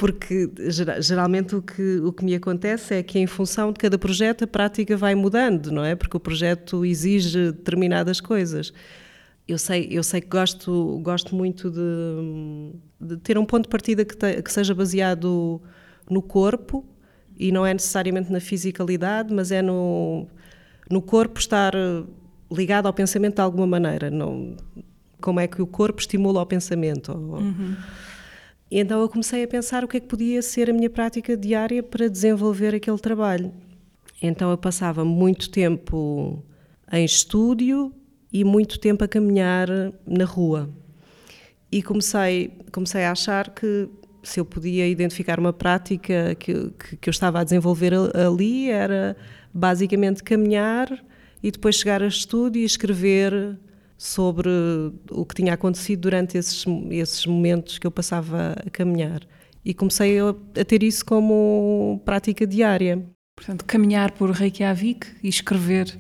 porque 0.03 0.51
geralmente 0.99 1.55
o 1.55 1.63
que, 1.63 1.99
o 1.99 2.13
que 2.13 2.25
me 2.25 2.35
acontece 2.35 2.93
é 2.93 3.05
que 3.05 3.21
em 3.21 3.27
função 3.29 3.73
de 3.73 3.79
cada 3.79 3.97
projeto 3.97 4.43
a 4.43 4.47
prática 4.49 4.97
vai 4.97 5.15
mudando, 5.15 5.71
não 5.71 5.85
é? 5.85 5.95
Porque 5.95 6.17
o 6.17 6.19
projeto 6.19 6.85
exige 6.85 7.53
determinadas 7.53 8.21
coisas. 8.21 8.73
Eu 9.47 9.59
sei, 9.59 9.87
eu 9.93 10.03
sei 10.03 10.21
que 10.21 10.27
gosto, 10.27 10.99
gosto 11.05 11.37
muito 11.37 11.71
de, 11.71 12.73
de 13.01 13.17
ter 13.19 13.39
um 13.39 13.45
ponto 13.45 13.63
de 13.63 13.69
partida 13.69 14.05
que, 14.05 14.17
te, 14.17 14.43
que 14.43 14.53
seja 14.53 14.75
baseado 14.75 15.63
no 16.11 16.21
corpo 16.21 16.85
e 17.39 17.53
não 17.53 17.65
é 17.65 17.73
necessariamente 17.73 18.33
na 18.33 18.41
fisicalidade, 18.41 19.33
mas 19.33 19.53
é 19.53 19.63
no, 19.63 20.27
no 20.91 21.01
corpo 21.01 21.39
estar 21.39 21.75
ligado 22.51 22.87
ao 22.87 22.93
pensamento 22.93 23.37
de 23.37 23.41
alguma 23.41 23.69
maneira. 23.69 24.11
Não, 24.11 24.57
como 25.23 25.41
é 25.41 25.47
que 25.47 25.63
o 25.63 25.67
corpo 25.67 26.01
estimula 26.01 26.43
o 26.43 26.47
pensamento. 26.47 27.13
Uhum. 27.13 27.77
Então 28.71 29.01
eu 29.01 29.09
comecei 29.09 29.45
a 29.45 29.49
pensar 29.49 29.85
o 29.85 29.89
que 29.89 29.99
é 29.99 30.01
que 30.01 30.07
podia 30.07 30.43
ser 30.43 30.69
a 30.69 30.73
minha 30.73 30.91
prática 30.91 31.37
diária 31.37 31.83
para 31.83 32.09
desenvolver 32.09 32.75
aquele 32.75 32.99
trabalho. 32.99 33.53
Então 34.21 34.51
eu 34.51 34.59
passava 34.59 35.05
muito 35.05 35.51
tempo 35.51 36.43
em 36.93 37.05
estúdio 37.05 37.93
e 38.33 38.45
muito 38.45 38.79
tempo 38.79 39.05
a 39.05 39.09
caminhar 39.09 39.69
na 40.07 40.25
rua. 40.25 40.71
E 41.71 41.83
comecei, 41.83 42.53
comecei 42.71 43.05
a 43.05 43.13
achar 43.13 43.51
que 43.51 43.89
se 44.23 44.39
eu 44.39 44.45
podia 44.45 44.87
identificar 44.87 45.39
uma 45.39 45.53
prática 45.53 46.35
que, 46.37 46.71
que, 46.71 46.97
que 46.97 47.09
eu 47.09 47.11
estava 47.11 47.41
a 47.41 47.45
desenvolver 47.45 47.93
ali, 48.15 48.71
era 48.71 49.17
basicamente 49.53 50.23
caminhar 50.23 50.89
e 51.43 51.51
depois 51.51 51.77
chegar 51.77 52.03
a 52.03 52.07
estúdio 52.07 52.63
e 52.63 52.65
escrever 52.65 53.59
sobre 54.03 54.49
o 55.13 55.25
que 55.25 55.37
tinha 55.37 55.55
acontecido 55.55 56.01
durante 56.01 56.37
esses, 56.37 56.65
esses 56.91 57.25
momentos 57.25 57.79
que 57.79 57.87
eu 57.87 57.91
passava 57.91 58.57
a 58.67 58.69
caminhar. 58.69 59.21
E 59.65 59.73
comecei 59.73 60.19
a, 60.19 60.31
a 60.31 60.65
ter 60.65 60.83
isso 60.83 61.05
como 61.05 62.03
prática 62.05 62.45
diária. 62.45 63.01
Portanto, 63.37 63.65
caminhar 63.65 64.11
por 64.11 64.29
Reykjavik 64.33 65.07
e 65.23 65.29
escrever 65.29 65.97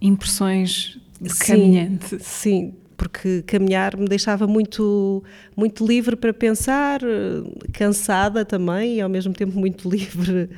impressões 0.00 0.98
de 1.20 1.28
sim, 1.34 1.44
caminhante. 1.44 2.18
Sim, 2.24 2.74
porque 2.96 3.42
caminhar 3.42 3.94
me 3.94 4.06
deixava 4.06 4.46
muito, 4.46 5.22
muito 5.54 5.86
livre 5.86 6.16
para 6.16 6.32
pensar, 6.32 7.02
cansada 7.74 8.42
também 8.42 8.96
e 8.96 9.00
ao 9.02 9.08
mesmo 9.10 9.34
tempo 9.34 9.58
muito 9.58 9.86
livre 9.90 10.48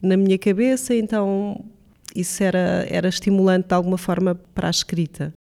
na 0.00 0.16
minha 0.16 0.38
cabeça, 0.38 0.94
então 0.94 1.62
isso 2.14 2.42
era, 2.42 2.86
era 2.88 3.06
estimulante 3.06 3.68
de 3.68 3.74
alguma 3.74 3.98
forma 3.98 4.34
para 4.54 4.68
a 4.68 4.70
escrita. 4.70 5.34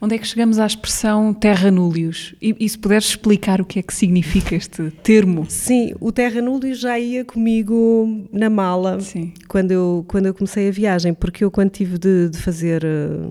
Onde 0.00 0.14
é 0.14 0.18
que 0.18 0.26
chegamos 0.26 0.58
à 0.58 0.66
expressão 0.66 1.32
terra 1.32 1.70
núleos? 1.70 2.34
E, 2.40 2.54
e, 2.58 2.68
se 2.68 2.78
puderes 2.78 3.06
explicar 3.06 3.60
o 3.60 3.64
que 3.64 3.78
é 3.78 3.82
que 3.82 3.94
significa 3.94 4.54
este 4.54 4.90
termo? 5.02 5.46
Sim, 5.48 5.94
o 6.00 6.12
terra 6.12 6.40
núleos 6.40 6.78
já 6.78 6.98
ia 6.98 7.24
comigo 7.24 8.26
na 8.32 8.50
mala 8.50 9.00
Sim. 9.00 9.32
Quando, 9.48 9.72
eu, 9.72 10.04
quando 10.08 10.26
eu 10.26 10.34
comecei 10.34 10.68
a 10.68 10.72
viagem, 10.72 11.14
porque 11.14 11.44
eu 11.44 11.50
quando 11.50 11.70
tive 11.70 11.98
de, 11.98 12.28
de 12.28 12.38
fazer, 12.38 12.84
eh, 12.84 13.28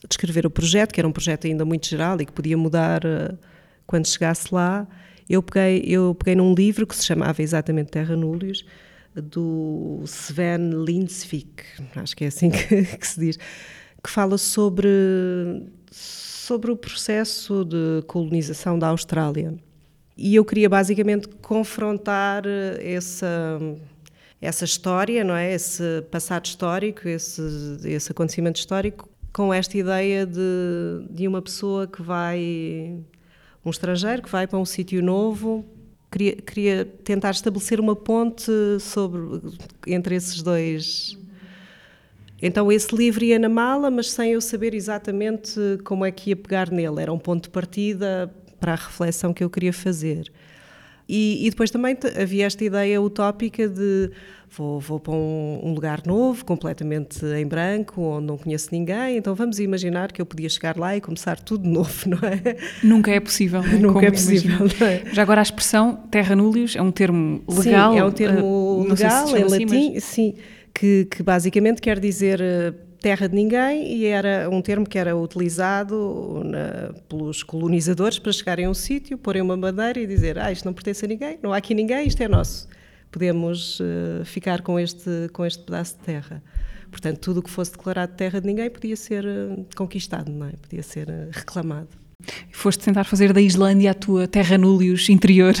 de 0.00 0.12
escrever 0.12 0.46
o 0.46 0.50
projeto, 0.50 0.92
que 0.92 1.00
era 1.00 1.08
um 1.08 1.12
projeto 1.12 1.46
ainda 1.46 1.64
muito 1.64 1.86
geral 1.86 2.20
e 2.20 2.26
que 2.26 2.32
podia 2.32 2.56
mudar 2.56 3.04
eh, 3.04 3.34
quando 3.86 4.06
chegasse 4.06 4.52
lá, 4.52 4.86
eu 5.28 5.42
peguei, 5.42 5.82
eu 5.86 6.14
peguei 6.14 6.34
num 6.34 6.54
livro 6.54 6.86
que 6.86 6.96
se 6.96 7.04
chamava 7.04 7.42
exatamente 7.42 7.90
Terra 7.90 8.16
Núleos, 8.16 8.64
do 9.14 10.02
Sven 10.04 10.70
Lindsvik, 10.84 11.64
acho 11.96 12.16
que 12.16 12.24
é 12.24 12.28
assim 12.28 12.50
que, 12.50 12.84
que 12.84 13.06
se 13.06 13.20
diz, 13.20 13.38
que 14.08 14.12
fala 14.12 14.38
sobre, 14.38 14.88
sobre 15.90 16.70
o 16.70 16.76
processo 16.76 17.62
de 17.62 18.02
colonização 18.06 18.78
da 18.78 18.88
Austrália. 18.88 19.54
E 20.16 20.34
eu 20.34 20.46
queria 20.46 20.66
basicamente 20.66 21.28
confrontar 21.42 22.44
essa, 22.80 23.60
essa 24.40 24.64
história, 24.64 25.22
não 25.22 25.36
é? 25.36 25.52
esse 25.52 26.00
passado 26.10 26.46
histórico, 26.46 27.06
esse, 27.06 27.42
esse 27.84 28.10
acontecimento 28.10 28.56
histórico, 28.56 29.10
com 29.30 29.52
esta 29.52 29.76
ideia 29.76 30.24
de, 30.24 30.40
de 31.10 31.28
uma 31.28 31.42
pessoa 31.42 31.86
que 31.86 32.00
vai, 32.00 32.98
um 33.62 33.68
estrangeiro 33.68 34.22
que 34.22 34.30
vai 34.30 34.46
para 34.46 34.58
um 34.58 34.64
sítio 34.64 35.02
novo 35.02 35.66
queria, 36.10 36.36
queria 36.36 36.84
tentar 37.04 37.32
estabelecer 37.32 37.78
uma 37.78 37.94
ponte 37.94 38.50
sobre, 38.80 39.20
entre 39.86 40.14
esses 40.14 40.42
dois. 40.42 41.18
Então 42.40 42.70
esse 42.70 42.94
livro 42.94 43.24
ia 43.24 43.38
na 43.38 43.48
mala, 43.48 43.90
mas 43.90 44.10
sem 44.10 44.32
eu 44.32 44.40
saber 44.40 44.74
exatamente 44.74 45.60
como 45.84 46.04
é 46.04 46.10
que 46.10 46.30
ia 46.30 46.36
pegar 46.36 46.70
nele. 46.70 47.02
Era 47.02 47.12
um 47.12 47.18
ponto 47.18 47.44
de 47.44 47.50
partida 47.50 48.32
para 48.60 48.72
a 48.72 48.76
reflexão 48.76 49.32
que 49.32 49.42
eu 49.42 49.50
queria 49.50 49.72
fazer. 49.72 50.30
E, 51.08 51.46
e 51.46 51.50
depois 51.50 51.70
também 51.70 51.96
havia 52.20 52.44
esta 52.44 52.62
ideia 52.62 53.00
utópica 53.00 53.66
de 53.66 54.10
vou, 54.50 54.78
vou 54.78 55.00
para 55.00 55.14
um, 55.14 55.60
um, 55.64 55.72
lugar 55.72 56.02
novo, 56.06 56.44
completamente 56.44 57.24
em 57.24 57.46
branco, 57.46 58.02
onde 58.02 58.26
não 58.26 58.36
conheço 58.36 58.68
ninguém, 58.72 59.16
então 59.16 59.34
vamos 59.34 59.58
imaginar 59.58 60.12
que 60.12 60.20
eu 60.20 60.26
podia 60.26 60.48
chegar 60.50 60.76
lá 60.76 60.94
e 60.96 61.00
começar 61.00 61.40
tudo 61.40 61.62
de 61.62 61.70
novo, 61.72 62.08
não 62.08 62.18
é? 62.18 62.56
Nunca 62.82 63.10
é 63.10 63.20
possível. 63.20 63.62
Não 63.62 63.70
é? 63.70 63.78
Nunca 63.78 63.94
Como 63.94 64.06
é 64.06 64.10
possível. 64.10 64.66
É? 64.82 65.14
Já 65.14 65.22
agora 65.22 65.40
a 65.40 65.42
expressão 65.42 65.96
terra 66.10 66.36
núleos 66.36 66.76
é 66.76 66.82
um 66.82 66.90
termo 66.90 67.42
legal? 67.48 67.92
Sim, 67.92 67.98
é 67.98 68.04
um 68.04 68.12
termo 68.12 68.46
uh, 68.46 68.88
legal 68.88 69.28
se 69.28 69.32
em 69.34 69.42
assim, 69.44 69.64
latim, 69.64 69.94
mas... 69.94 70.04
sim, 70.04 70.34
que, 70.78 71.06
que 71.06 71.22
basicamente 71.22 71.82
quer 71.82 71.98
dizer 71.98 72.40
uh, 72.40 72.72
terra 73.00 73.28
de 73.28 73.34
ninguém 73.34 73.96
e 73.96 74.06
era 74.06 74.48
um 74.50 74.62
termo 74.62 74.88
que 74.88 74.96
era 74.96 75.16
utilizado 75.16 76.42
na, 76.44 76.92
pelos 77.08 77.42
colonizadores 77.42 78.18
para 78.18 78.32
chegarem 78.32 78.66
a 78.66 78.70
um 78.70 78.74
sítio, 78.74 79.18
porem 79.18 79.42
uma 79.42 79.56
bandeira 79.56 79.98
e 79.98 80.06
dizer 80.06 80.38
ah, 80.38 80.52
isto 80.52 80.64
não 80.64 80.72
pertence 80.72 81.04
a 81.04 81.08
ninguém, 81.08 81.38
não 81.42 81.52
há 81.52 81.56
aqui 81.56 81.74
ninguém, 81.74 82.06
isto 82.06 82.22
é 82.22 82.28
nosso. 82.28 82.68
Podemos 83.10 83.80
uh, 83.80 84.24
ficar 84.24 84.62
com 84.62 84.78
este, 84.78 85.28
com 85.32 85.44
este 85.44 85.64
pedaço 85.64 85.96
de 85.96 86.04
terra. 86.04 86.42
Portanto, 86.90 87.18
tudo 87.18 87.40
o 87.40 87.42
que 87.42 87.50
fosse 87.50 87.72
declarado 87.72 88.14
terra 88.14 88.40
de 88.40 88.46
ninguém 88.46 88.70
podia 88.70 88.96
ser 88.96 89.24
uh, 89.24 89.66
conquistado, 89.74 90.30
não 90.30 90.46
é? 90.46 90.52
podia 90.52 90.82
ser 90.82 91.08
uh, 91.08 91.28
reclamado. 91.32 91.88
Foste 92.52 92.84
tentar 92.84 93.04
fazer 93.04 93.32
da 93.32 93.40
Islândia 93.40 93.92
a 93.92 93.94
tua 93.94 94.28
terra 94.28 94.58
núleos 94.58 95.08
interior? 95.08 95.54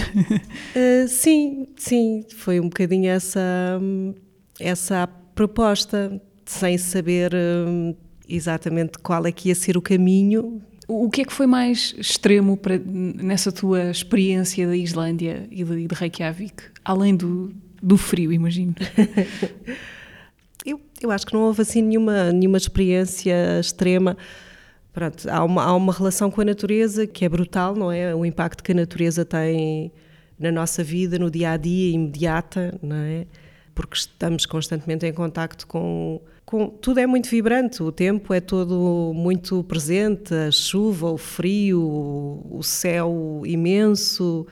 sim, 1.08 1.68
sim, 1.76 2.26
foi 2.36 2.58
um 2.58 2.64
bocadinho 2.64 3.08
essa, 3.08 3.80
essa 4.60 5.08
proposta 5.34 6.20
sem 6.44 6.78
saber 6.78 7.32
hum, 7.34 7.94
exatamente 8.28 8.98
qual 8.98 9.26
é 9.26 9.32
que 9.32 9.48
ia 9.48 9.54
ser 9.54 9.76
o 9.76 9.82
caminho. 9.82 10.60
O 10.86 11.10
que 11.10 11.20
é 11.20 11.24
que 11.24 11.32
foi 11.32 11.46
mais 11.46 11.94
extremo 11.98 12.56
para, 12.56 12.78
nessa 12.78 13.52
tua 13.52 13.90
experiência 13.90 14.66
da 14.66 14.76
Islândia 14.76 15.46
e 15.50 15.62
de, 15.62 15.86
de 15.86 15.94
Reykjavik, 15.94 16.62
além 16.84 17.14
do, 17.14 17.52
do 17.82 17.96
frio, 17.96 18.32
imagino? 18.32 18.74
eu, 20.64 20.80
eu 21.00 21.10
acho 21.10 21.26
que 21.26 21.34
não 21.34 21.42
houve 21.42 21.62
assim 21.62 21.82
nenhuma, 21.82 22.32
nenhuma 22.32 22.56
experiência 22.56 23.60
extrema. 23.60 24.16
Pronto, 24.92 25.28
há, 25.28 25.44
uma, 25.44 25.62
há 25.62 25.76
uma 25.76 25.92
relação 25.92 26.30
com 26.30 26.40
a 26.40 26.44
natureza 26.44 27.06
que 27.06 27.24
é 27.24 27.28
brutal, 27.28 27.76
não 27.76 27.92
é? 27.92 28.14
O 28.14 28.24
impacto 28.24 28.64
que 28.64 28.72
a 28.72 28.74
natureza 28.74 29.24
tem 29.24 29.92
na 30.38 30.50
nossa 30.50 30.82
vida, 30.82 31.18
no 31.18 31.30
dia 31.30 31.50
a 31.50 31.56
dia, 31.56 31.92
imediata, 31.92 32.78
não 32.82 32.96
é? 32.96 33.26
Porque 33.78 33.96
estamos 33.96 34.44
constantemente 34.44 35.06
em 35.06 35.12
contacto 35.12 35.64
com 35.68 36.20
com, 36.44 36.66
tudo 36.66 36.98
é 36.98 37.06
muito 37.06 37.28
vibrante, 37.28 37.82
o 37.82 37.92
tempo 37.92 38.32
é 38.32 38.40
todo 38.40 39.12
muito 39.14 39.62
presente, 39.64 40.32
a 40.32 40.50
chuva, 40.50 41.10
o 41.10 41.18
frio, 41.18 41.82
o 42.50 42.62
céu 42.62 43.42
imenso, 43.44 44.46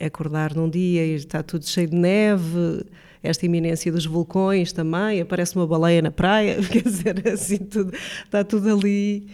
acordar 0.00 0.54
num 0.54 0.66
dia 0.66 1.04
e 1.04 1.14
está 1.14 1.42
tudo 1.42 1.66
cheio 1.66 1.88
de 1.88 1.94
neve, 1.94 2.86
esta 3.22 3.44
iminência 3.44 3.92
dos 3.92 4.06
vulcões 4.06 4.72
também, 4.72 5.20
aparece 5.20 5.54
uma 5.54 5.66
baleia 5.66 6.00
na 6.00 6.10
praia, 6.10 6.56
quer 6.64 6.84
dizer, 6.84 7.28
assim, 7.28 7.58
tudo, 7.58 7.92
está 8.24 8.42
tudo 8.42 8.74
ali. 8.74 9.28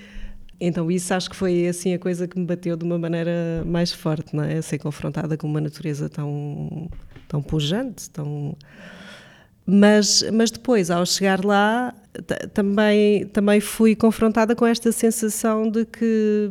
Então 0.60 0.90
isso 0.90 1.14
acho 1.14 1.30
que 1.30 1.36
foi 1.36 1.68
assim 1.68 1.94
a 1.94 2.00
coisa 2.00 2.26
que 2.26 2.36
me 2.36 2.44
bateu 2.44 2.76
de 2.76 2.84
uma 2.84 2.98
maneira 2.98 3.62
mais 3.64 3.92
forte, 3.92 4.34
não 4.34 4.42
é? 4.42 4.60
Ser 4.60 4.78
confrontada 4.78 5.36
com 5.36 5.46
uma 5.46 5.60
natureza 5.60 6.08
tão, 6.08 6.90
tão 7.28 7.40
pujante, 7.40 8.10
tão 8.10 8.56
mas, 9.70 10.24
mas 10.32 10.50
depois, 10.50 10.90
ao 10.90 11.04
chegar 11.04 11.44
lá, 11.44 11.94
também, 12.54 13.26
também 13.26 13.60
fui 13.60 13.94
confrontada 13.94 14.56
com 14.56 14.64
esta 14.64 14.90
sensação 14.90 15.70
de 15.70 15.84
que, 15.84 16.50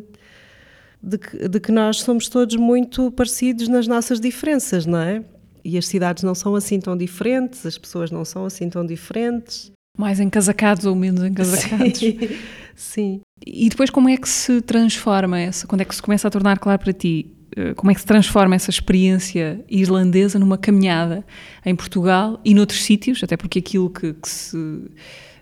de 1.02 1.18
que, 1.18 1.50
de 1.50 1.60
que 1.60 1.72
nós 1.72 1.98
somos 2.02 2.30
todos 2.30 2.56
muito 2.58 3.10
parecidos 3.10 3.68
nas 3.68 3.88
nossas 3.88 4.20
diferenças, 4.20 4.86
não 4.86 5.00
é? 5.00 5.24
E 5.66 5.80
as 5.80 5.88
cidades 5.88 6.22
não 6.22 6.36
são 6.36 6.54
assim 6.54 6.80
tão 6.80 6.96
diferentes, 6.96 7.66
as 7.66 7.76
pessoas 7.76 8.12
não 8.12 8.24
são 8.24 8.46
assim 8.46 8.70
tão 8.70 8.86
diferentes. 8.86 9.72
Mais 9.98 10.20
encasacados 10.20 10.86
ou 10.86 10.96
menos 10.96 11.24
encasacados. 11.24 11.98
Sim. 11.98 12.20
Sim. 12.76 13.22
E 13.44 13.68
depois 13.68 13.90
como 13.90 14.10
é 14.10 14.16
que 14.16 14.30
se 14.30 14.62
transforma 14.62 15.40
essa, 15.40 15.66
quando 15.66 15.82
é 15.82 15.86
que 15.86 15.96
se 15.96 16.04
começa 16.04 16.28
a 16.28 16.32
tornar 16.32 16.60
claro 16.60 16.80
para 16.80 16.94
ti 16.94 17.36
como 17.76 17.92
é 17.92 17.94
que 17.94 18.02
se 18.02 18.06
transforma 18.06 18.56
essa 18.56 18.70
experiência 18.70 19.64
islandesa 19.70 20.38
numa 20.38 20.58
caminhada 20.58 21.26
em 21.66 21.76
Portugal 21.76 22.40
e 22.44 22.54
noutros 22.54 22.84
sítios, 22.84 23.24
até 23.24 23.36
porque 23.36 23.60
aquilo 23.60 23.90
que, 23.90 24.14
que 24.14 24.30
se 24.30 24.58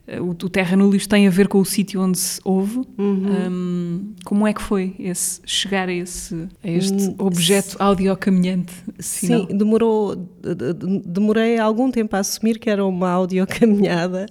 eh, 0.07 0.21
o, 0.21 0.29
o 0.29 0.49
Terra 0.49 0.77
Núleos 0.77 1.07
tem 1.07 1.27
a 1.27 1.29
ver 1.29 1.47
com 1.47 1.59
o 1.59 1.65
sítio 1.65 2.01
onde 2.01 2.17
se 2.17 2.39
ouve. 2.43 2.81
Uhum. 2.97 3.49
Um, 3.49 4.13
como 4.23 4.47
é 4.47 4.53
que 4.53 4.61
foi 4.61 4.95
esse, 4.99 5.41
chegar 5.45 5.89
a, 5.89 5.93
esse, 5.93 6.47
a 6.63 6.69
este 6.69 7.09
hum, 7.09 7.15
objeto 7.17 7.75
audiocaminhante? 7.79 8.73
Sim, 8.99 9.47
demorou, 9.47 10.15
demorei 11.05 11.57
algum 11.57 11.89
tempo 11.91 12.15
a 12.15 12.19
assumir 12.19 12.59
que 12.59 12.69
era 12.69 12.85
uma 12.85 13.09
audiocaminhada. 13.09 14.27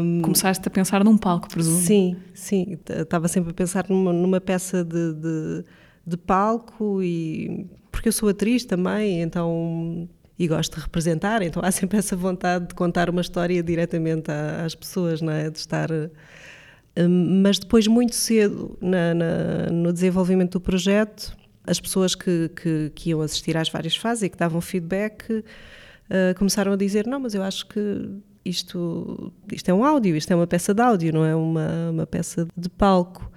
Um, 0.00 0.20
Começaste 0.22 0.66
a 0.66 0.70
pensar 0.70 1.04
num 1.04 1.16
palco, 1.16 1.48
presumo? 1.48 1.78
Sim, 1.78 2.16
sim. 2.32 2.76
Estava 2.88 3.28
sempre 3.28 3.50
a 3.50 3.54
pensar 3.54 3.86
numa, 3.88 4.12
numa 4.12 4.40
peça 4.40 4.82
de, 4.82 5.12
de 5.14 5.64
de 6.06 6.16
palco 6.16 7.02
e 7.02 7.66
porque 7.90 8.08
eu 8.08 8.12
sou 8.12 8.28
atriz 8.28 8.64
também, 8.64 9.22
então 9.22 10.08
e 10.38 10.48
gosto 10.48 10.76
de 10.76 10.82
representar, 10.82 11.42
então 11.42 11.62
há 11.64 11.70
sempre 11.70 11.98
essa 11.98 12.16
vontade 12.16 12.68
de 12.68 12.74
contar 12.74 13.08
uma 13.08 13.20
história 13.20 13.62
diretamente 13.62 14.30
às 14.30 14.74
pessoas, 14.74 15.20
não 15.20 15.32
é? 15.32 15.48
De 15.48 15.58
estar 15.58 15.90
hum, 15.92 17.40
mas 17.42 17.58
depois 17.58 17.86
muito 17.86 18.14
cedo 18.14 18.76
na, 18.80 19.14
na, 19.14 19.66
no 19.70 19.92
desenvolvimento 19.92 20.52
do 20.52 20.60
projeto 20.60 21.36
as 21.66 21.80
pessoas 21.80 22.14
que, 22.14 22.50
que, 22.50 22.92
que, 22.94 23.10
iam 23.10 23.20
assistir 23.20 23.56
às 23.56 23.68
várias 23.68 23.96
fases 23.96 24.24
e 24.24 24.28
que 24.28 24.36
davam 24.36 24.60
feedback 24.60 25.30
uh, 25.30 25.44
começaram 26.36 26.72
a 26.72 26.76
dizer 26.76 27.06
não, 27.06 27.20
mas 27.20 27.34
eu 27.34 27.42
acho 27.42 27.66
que 27.66 28.10
isto, 28.44 29.32
isto 29.50 29.70
é 29.70 29.74
um 29.74 29.84
áudio, 29.84 30.14
isto 30.16 30.30
é 30.32 30.36
uma 30.36 30.46
peça 30.46 30.74
de 30.74 30.82
áudio, 30.82 31.12
não 31.12 31.24
é 31.24 31.34
uma, 31.34 31.90
uma 31.90 32.06
peça 32.06 32.46
de 32.56 32.68
palco. 32.68 33.30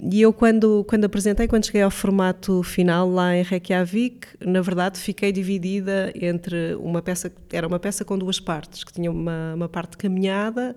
E 0.00 0.20
eu, 0.22 0.32
quando, 0.32 0.84
quando 0.84 1.04
apresentei, 1.04 1.48
quando 1.48 1.66
cheguei 1.66 1.82
ao 1.82 1.90
formato 1.90 2.62
final 2.62 3.10
lá 3.10 3.34
em 3.36 3.42
Reykjavik, 3.42 4.28
na 4.40 4.60
verdade 4.60 4.98
fiquei 4.98 5.32
dividida 5.32 6.12
entre 6.14 6.76
uma 6.76 7.02
peça, 7.02 7.32
era 7.52 7.66
uma 7.66 7.80
peça 7.80 8.04
com 8.04 8.16
duas 8.16 8.38
partes, 8.38 8.84
que 8.84 8.92
tinha 8.92 9.10
uma, 9.10 9.54
uma 9.54 9.68
parte 9.68 9.96
caminhada 9.96 10.76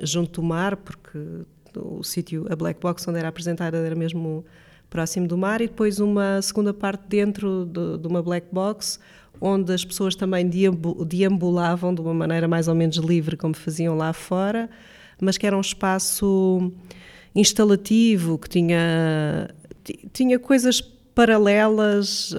junto 0.00 0.40
do 0.40 0.46
mar, 0.46 0.76
porque 0.76 1.18
o 1.76 2.02
sítio, 2.02 2.46
a 2.48 2.56
Black 2.56 2.80
Box 2.80 3.06
onde 3.06 3.18
era 3.18 3.28
apresentada 3.28 3.76
era 3.76 3.94
mesmo 3.94 4.44
próximo 4.88 5.28
do 5.28 5.36
mar, 5.36 5.60
e 5.60 5.66
depois 5.66 6.00
uma 6.00 6.40
segunda 6.40 6.72
parte 6.72 7.04
dentro 7.06 7.66
de, 7.66 7.98
de 7.98 8.08
uma 8.08 8.22
Black 8.22 8.46
Box, 8.50 8.98
onde 9.40 9.74
as 9.74 9.84
pessoas 9.84 10.16
também 10.16 10.48
deambulavam 11.06 11.94
de 11.94 12.00
uma 12.00 12.14
maneira 12.14 12.48
mais 12.48 12.66
ou 12.66 12.74
menos 12.74 12.96
livre, 12.96 13.36
como 13.36 13.54
faziam 13.54 13.94
lá 13.94 14.12
fora, 14.14 14.70
mas 15.20 15.36
que 15.36 15.46
era 15.46 15.56
um 15.56 15.60
espaço 15.60 16.72
instalativo, 17.34 18.38
que 18.38 18.48
tinha, 18.48 19.48
tinha 20.12 20.38
coisas 20.38 20.80
paralelas, 20.80 22.34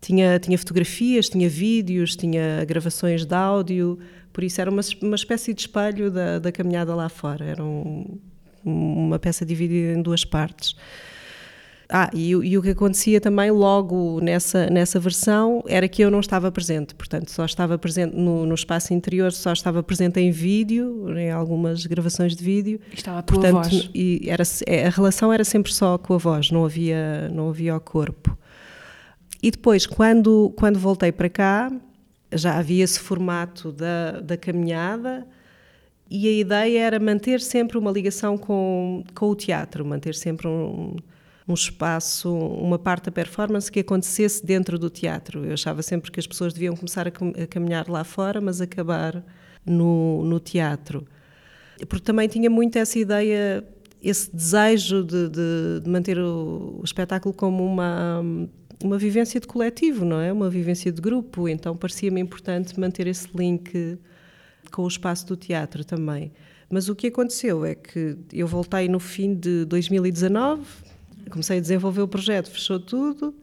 tinha, 0.00 0.38
tinha 0.38 0.58
fotografias, 0.58 1.28
tinha 1.28 1.48
vídeos, 1.48 2.16
tinha 2.16 2.64
gravações 2.64 3.24
de 3.24 3.34
áudio, 3.34 3.98
por 4.32 4.42
isso 4.42 4.60
era 4.60 4.70
uma, 4.70 4.82
uma 5.00 5.14
espécie 5.14 5.54
de 5.54 5.60
espelho 5.60 6.10
da, 6.10 6.38
da 6.38 6.50
caminhada 6.50 6.94
lá 6.94 7.08
fora. 7.08 7.44
Era 7.44 7.64
um, 7.64 8.18
uma 8.64 9.18
peça 9.18 9.46
dividida 9.46 9.98
em 9.98 10.02
duas 10.02 10.24
partes. 10.24 10.74
Ah, 11.88 12.10
e, 12.14 12.30
e, 12.30 12.58
o 12.58 12.62
que 12.62 12.70
acontecia 12.70 13.20
também 13.20 13.50
logo 13.50 14.18
nessa, 14.20 14.68
nessa 14.70 14.98
versão 14.98 15.62
era 15.66 15.86
que 15.86 16.02
eu 16.02 16.10
não 16.10 16.20
estava 16.20 16.50
presente, 16.50 16.94
portanto, 16.94 17.30
só 17.30 17.44
estava 17.44 17.76
presente 17.76 18.16
no, 18.16 18.46
no 18.46 18.54
espaço 18.54 18.94
interior, 18.94 19.32
só 19.32 19.52
estava 19.52 19.82
presente 19.82 20.18
em 20.18 20.30
vídeo, 20.30 21.06
em 21.16 21.30
algumas 21.30 21.84
gravações 21.84 22.34
de 22.34 22.42
vídeo. 22.42 22.80
E 22.90 22.94
estava 22.94 23.18
a 23.18 23.22
tua 23.22 23.40
portanto, 23.40 23.70
voz. 23.70 23.90
E 23.94 24.22
era, 24.26 24.42
a 24.42 24.90
relação 24.90 25.32
era 25.32 25.44
sempre 25.44 25.72
só 25.72 25.98
com 25.98 26.14
a 26.14 26.18
voz, 26.18 26.50
não 26.50 26.64
havia, 26.64 27.28
não 27.30 27.50
havia 27.50 27.76
o 27.76 27.80
corpo. 27.80 28.36
E 29.42 29.50
depois, 29.50 29.86
quando, 29.86 30.54
quando 30.56 30.78
voltei 30.78 31.12
para 31.12 31.28
cá, 31.28 31.70
já 32.32 32.58
havia 32.58 32.82
esse 32.82 32.98
formato 32.98 33.70
da, 33.70 34.20
da 34.20 34.36
caminhada 34.38 35.26
e 36.10 36.28
a 36.28 36.32
ideia 36.32 36.80
era 36.80 36.98
manter 36.98 37.40
sempre 37.40 37.76
uma 37.76 37.90
ligação 37.90 38.38
com, 38.38 39.04
com 39.14 39.28
o 39.28 39.34
teatro, 39.34 39.84
manter 39.84 40.14
sempre 40.14 40.48
um 40.48 40.96
um 41.46 41.52
espaço, 41.52 42.34
uma 42.34 42.78
parte 42.78 43.06
da 43.06 43.12
performance 43.12 43.70
que 43.70 43.80
acontecesse 43.80 44.44
dentro 44.44 44.78
do 44.78 44.88
teatro. 44.88 45.44
Eu 45.44 45.52
achava 45.52 45.82
sempre 45.82 46.10
que 46.10 46.18
as 46.18 46.26
pessoas 46.26 46.52
deviam 46.52 46.74
começar 46.74 47.06
a 47.06 47.10
caminhar 47.46 47.88
lá 47.88 48.02
fora, 48.02 48.40
mas 48.40 48.60
acabar 48.60 49.22
no, 49.64 50.24
no 50.24 50.40
teatro. 50.40 51.06
Porque 51.88 52.04
também 52.04 52.28
tinha 52.28 52.48
muito 52.48 52.76
essa 52.76 52.98
ideia, 52.98 53.64
esse 54.02 54.34
desejo 54.34 55.02
de, 55.04 55.28
de, 55.28 55.80
de 55.82 55.90
manter 55.90 56.18
o, 56.18 56.78
o, 56.80 56.84
espetáculo 56.84 57.34
como 57.34 57.64
uma, 57.64 58.22
uma 58.82 58.96
vivência 58.96 59.38
de 59.38 59.46
coletivo, 59.46 60.04
não 60.04 60.20
é? 60.20 60.32
Uma 60.32 60.48
vivência 60.48 60.90
de 60.90 61.00
grupo. 61.00 61.46
Então 61.46 61.76
parecia-me 61.76 62.20
importante 62.20 62.78
manter 62.80 63.06
esse 63.06 63.28
link 63.34 63.98
com 64.72 64.82
o 64.82 64.88
espaço 64.88 65.26
do 65.26 65.36
teatro 65.36 65.84
também. 65.84 66.32
Mas 66.70 66.88
o 66.88 66.94
que 66.94 67.08
aconteceu 67.08 67.66
é 67.66 67.74
que 67.74 68.16
eu 68.32 68.46
voltei 68.46 68.88
no 68.88 68.98
fim 68.98 69.34
de 69.34 69.66
2019, 69.66 70.62
comecei 71.30 71.58
a 71.58 71.60
desenvolver 71.60 72.02
o 72.02 72.08
projeto, 72.08 72.50
fechou 72.50 72.78
tudo 72.78 73.34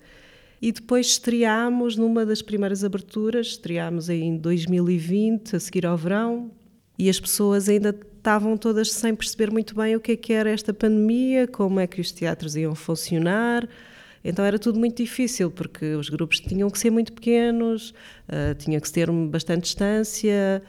e 0.61 0.71
depois 0.71 1.07
estreámos 1.07 1.97
numa 1.97 2.23
das 2.23 2.41
primeiras 2.41 2.83
aberturas, 2.83 3.47
estreámos 3.47 4.09
em 4.09 4.37
2020, 4.37 5.55
a 5.55 5.59
seguir 5.59 5.87
ao 5.87 5.97
verão, 5.97 6.51
e 6.99 7.09
as 7.09 7.19
pessoas 7.19 7.67
ainda 7.67 7.97
estavam 8.17 8.55
todas 8.55 8.91
sem 8.91 9.15
perceber 9.15 9.51
muito 9.51 9.73
bem 9.73 9.95
o 9.95 9.99
que 9.99 10.11
é 10.11 10.15
que 10.15 10.31
era 10.31 10.51
esta 10.51 10.71
pandemia, 10.71 11.47
como 11.47 11.79
é 11.79 11.87
que 11.87 11.99
os 11.99 12.11
teatros 12.11 12.55
iam 12.55 12.75
funcionar. 12.75 13.67
Então 14.23 14.45
era 14.45 14.59
tudo 14.59 14.77
muito 14.77 14.97
difícil, 14.97 15.49
porque 15.49 15.95
os 15.95 16.09
grupos 16.09 16.39
tinham 16.39 16.69
que 16.69 16.77
ser 16.77 16.91
muito 16.91 17.11
pequenos, 17.11 17.89
uh, 18.29 18.53
tinha 18.55 18.79
que 18.79 18.91
ter 18.91 19.11
bastante 19.11 19.63
distância, 19.63 20.61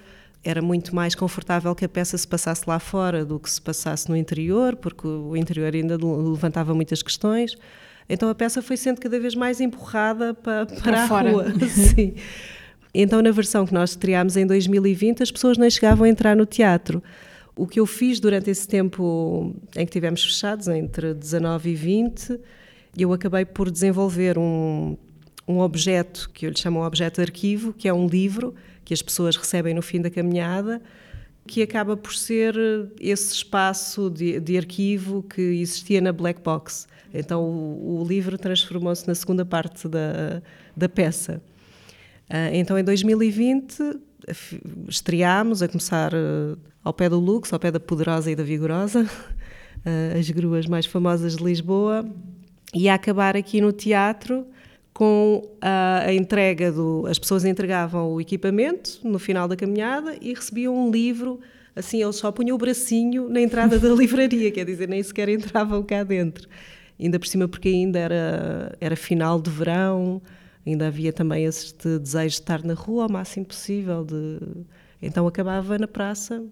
era 0.44 0.60
muito 0.60 0.94
mais 0.94 1.14
confortável 1.14 1.74
que 1.74 1.84
a 1.84 1.88
peça 1.88 2.18
se 2.18 2.26
passasse 2.26 2.64
lá 2.66 2.78
fora 2.78 3.24
do 3.24 3.38
que 3.38 3.48
se 3.48 3.60
passasse 3.60 4.08
no 4.08 4.16
interior, 4.16 4.74
porque 4.76 5.06
o 5.06 5.36
interior 5.36 5.72
ainda 5.74 5.96
levantava 5.96 6.74
muitas 6.74 7.02
questões. 7.02 7.56
Então 8.08 8.28
a 8.28 8.34
peça 8.34 8.60
foi 8.60 8.76
sendo 8.76 9.00
cada 9.00 9.18
vez 9.20 9.34
mais 9.34 9.60
empurrada 9.60 10.34
para, 10.34 10.66
para, 10.66 10.80
para 10.80 11.04
a 11.04 11.08
fora. 11.08 11.30
rua. 11.30 11.46
Sim. 11.68 12.14
Então, 12.94 13.22
na 13.22 13.30
versão 13.30 13.64
que 13.64 13.72
nós 13.72 13.90
estreámos 13.90 14.36
em 14.36 14.46
2020, 14.46 15.22
as 15.22 15.30
pessoas 15.30 15.56
nem 15.56 15.70
chegavam 15.70 16.04
a 16.04 16.08
entrar 16.08 16.36
no 16.36 16.44
teatro. 16.44 17.02
O 17.56 17.66
que 17.66 17.80
eu 17.80 17.86
fiz 17.86 18.20
durante 18.20 18.50
esse 18.50 18.68
tempo 18.68 19.54
em 19.74 19.84
que 19.86 19.90
estivemos 19.90 20.22
fechados, 20.22 20.68
entre 20.68 21.14
19 21.14 21.70
e 21.70 21.74
20, 21.74 22.40
eu 22.98 23.12
acabei 23.12 23.44
por 23.46 23.70
desenvolver 23.70 24.38
um, 24.38 24.96
um 25.48 25.60
objeto 25.60 26.30
que 26.34 26.46
eu 26.46 26.50
lhe 26.50 26.58
chamo 26.58 26.80
um 26.80 26.84
objeto 26.84 27.20
arquivo, 27.20 27.72
que 27.72 27.88
é 27.88 27.94
um 27.94 28.06
livro 28.06 28.54
que 28.92 28.94
as 28.94 29.00
pessoas 29.00 29.36
recebem 29.36 29.72
no 29.72 29.80
fim 29.80 30.02
da 30.02 30.10
caminhada, 30.10 30.82
que 31.46 31.62
acaba 31.62 31.96
por 31.96 32.14
ser 32.14 32.54
esse 33.00 33.34
espaço 33.34 34.10
de, 34.10 34.38
de 34.38 34.56
arquivo 34.56 35.22
que 35.22 35.40
existia 35.40 36.00
na 36.00 36.12
Black 36.12 36.42
Box. 36.42 36.86
Então 37.12 37.42
o, 37.42 38.02
o 38.02 38.06
livro 38.06 38.36
transformou-se 38.36 39.08
na 39.08 39.14
segunda 39.14 39.46
parte 39.46 39.88
da, 39.88 40.42
da 40.76 40.88
peça. 40.90 41.42
Uh, 42.28 42.52
então 42.52 42.78
em 42.78 42.84
2020 42.84 43.98
estreámos 44.88 45.62
a 45.62 45.68
começar 45.68 46.12
uh, 46.12 46.58
ao 46.84 46.92
pé 46.92 47.08
do 47.08 47.18
Lux, 47.18 47.50
ao 47.50 47.58
pé 47.58 47.70
da 47.70 47.80
Poderosa 47.80 48.30
e 48.30 48.36
da 48.36 48.44
Vigorosa, 48.44 49.04
uh, 49.04 50.18
as 50.20 50.28
gruas 50.30 50.66
mais 50.66 50.84
famosas 50.84 51.36
de 51.36 51.42
Lisboa, 51.42 52.04
e 52.74 52.90
a 52.90 52.94
acabar 52.94 53.36
aqui 53.36 53.58
no 53.60 53.72
teatro 53.72 54.46
com 55.02 55.42
a, 55.60 56.04
a, 56.06 56.14
entrega 56.14 56.70
do. 56.70 57.04
As 57.08 57.18
pessoas 57.18 57.44
entregavam 57.44 58.12
o 58.12 58.20
equipamento 58.20 59.00
no 59.02 59.18
final 59.18 59.48
da 59.48 59.56
caminhada 59.56 60.16
e 60.20 60.32
recebiam 60.32 60.76
um 60.76 60.92
livro. 60.92 61.40
Assim, 61.74 62.00
eles 62.00 62.14
só 62.14 62.30
punham 62.30 62.54
o 62.54 62.58
bracinho 62.58 63.28
na 63.28 63.40
entrada 63.40 63.80
da 63.80 63.88
livraria, 63.98 64.52
quer 64.52 64.64
dizer, 64.64 64.88
nem 64.88 65.02
sequer 65.02 65.28
entravam 65.28 65.82
cá 65.82 66.04
dentro. 66.04 66.48
Ainda 67.00 67.18
por 67.18 67.26
cima, 67.26 67.48
porque 67.48 67.68
ainda 67.68 67.98
era, 67.98 68.76
era 68.80 68.94
final 68.94 69.42
de 69.42 69.50
verão, 69.50 70.22
ainda 70.64 70.86
havia 70.86 71.12
também 71.12 71.46
este 71.46 71.98
desejo 71.98 72.36
de 72.36 72.40
estar 72.42 72.62
na 72.62 72.74
rua 72.74 73.02
ao 73.02 73.10
máximo 73.10 73.44
possível. 73.44 74.04
De... 74.04 74.38
Então 75.02 75.26
acabava 75.26 75.78
na 75.78 75.88
praça 75.88 76.44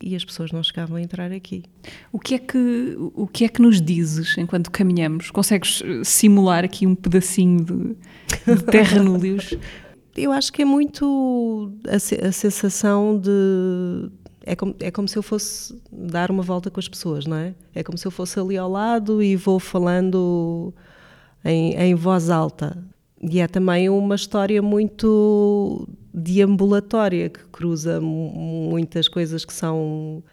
e 0.00 0.14
as 0.14 0.24
pessoas 0.24 0.52
não 0.52 0.62
chegavam 0.62 0.96
a 0.96 1.00
entrar 1.00 1.32
aqui. 1.32 1.64
O 2.12 2.18
que 2.18 2.34
é 2.34 2.38
que 2.38 2.96
o 3.14 3.26
que 3.26 3.44
é 3.44 3.48
que 3.48 3.62
nos 3.62 3.80
dizes 3.80 4.36
enquanto 4.38 4.70
caminhamos? 4.70 5.30
Consegues 5.30 5.82
eh, 5.84 6.04
simular 6.04 6.64
aqui 6.64 6.86
um 6.86 6.94
pedacinho 6.94 7.64
de, 7.64 8.54
de 8.54 8.62
terra 8.64 9.02
núleos? 9.02 9.54
Eu 10.16 10.32
acho 10.32 10.50
que 10.50 10.62
é 10.62 10.64
muito 10.64 11.70
a, 11.86 11.96
a 11.96 12.32
sensação 12.32 13.18
de 13.18 14.10
é 14.46 14.54
como, 14.54 14.74
é 14.78 14.90
como 14.90 15.08
se 15.08 15.18
eu 15.18 15.22
fosse 15.22 15.76
dar 15.92 16.30
uma 16.30 16.42
volta 16.42 16.70
com 16.70 16.78
as 16.78 16.88
pessoas, 16.88 17.26
não 17.26 17.36
é? 17.36 17.54
É 17.74 17.82
como 17.82 17.98
se 17.98 18.06
eu 18.06 18.12
fosse 18.12 18.38
ali 18.38 18.56
ao 18.56 18.70
lado 18.70 19.20
e 19.20 19.34
vou 19.34 19.58
falando 19.58 20.72
em, 21.44 21.74
em 21.74 21.94
voz 21.94 22.30
alta. 22.30 22.82
E 23.20 23.40
é 23.40 23.48
também 23.48 23.90
uma 23.90 24.14
história 24.14 24.62
muito 24.62 25.88
deambulatória, 26.16 27.28
que 27.28 27.44
cruza 27.52 28.00
muitas 28.00 29.06
coisas 29.06 29.44
que 29.44 29.52
são 29.52 30.24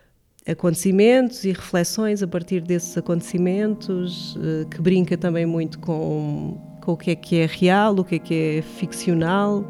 acontecimentos 0.47 1.43
e 1.43 1.51
reflexões 1.51 2.23
a 2.23 2.27
partir 2.27 2.61
desses 2.61 2.97
acontecimentos, 2.97 4.37
eh, 4.41 4.65
que 4.69 4.81
brinca 4.81 5.17
também 5.17 5.45
muito 5.45 5.79
com, 5.79 6.57
com 6.81 6.93
o 6.93 6.97
que 6.97 7.11
é 7.11 7.15
que 7.15 7.35
é 7.35 7.45
real, 7.45 7.95
o 7.95 8.03
que 8.03 8.15
é 8.15 8.19
que 8.19 8.33
é 8.33 8.61
ficcional. 8.61 9.65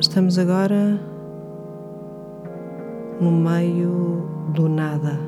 Estamos 0.00 0.36
agora 0.36 1.00
no 3.20 3.30
meio 3.30 4.28
do 4.52 4.68
nada. 4.68 5.18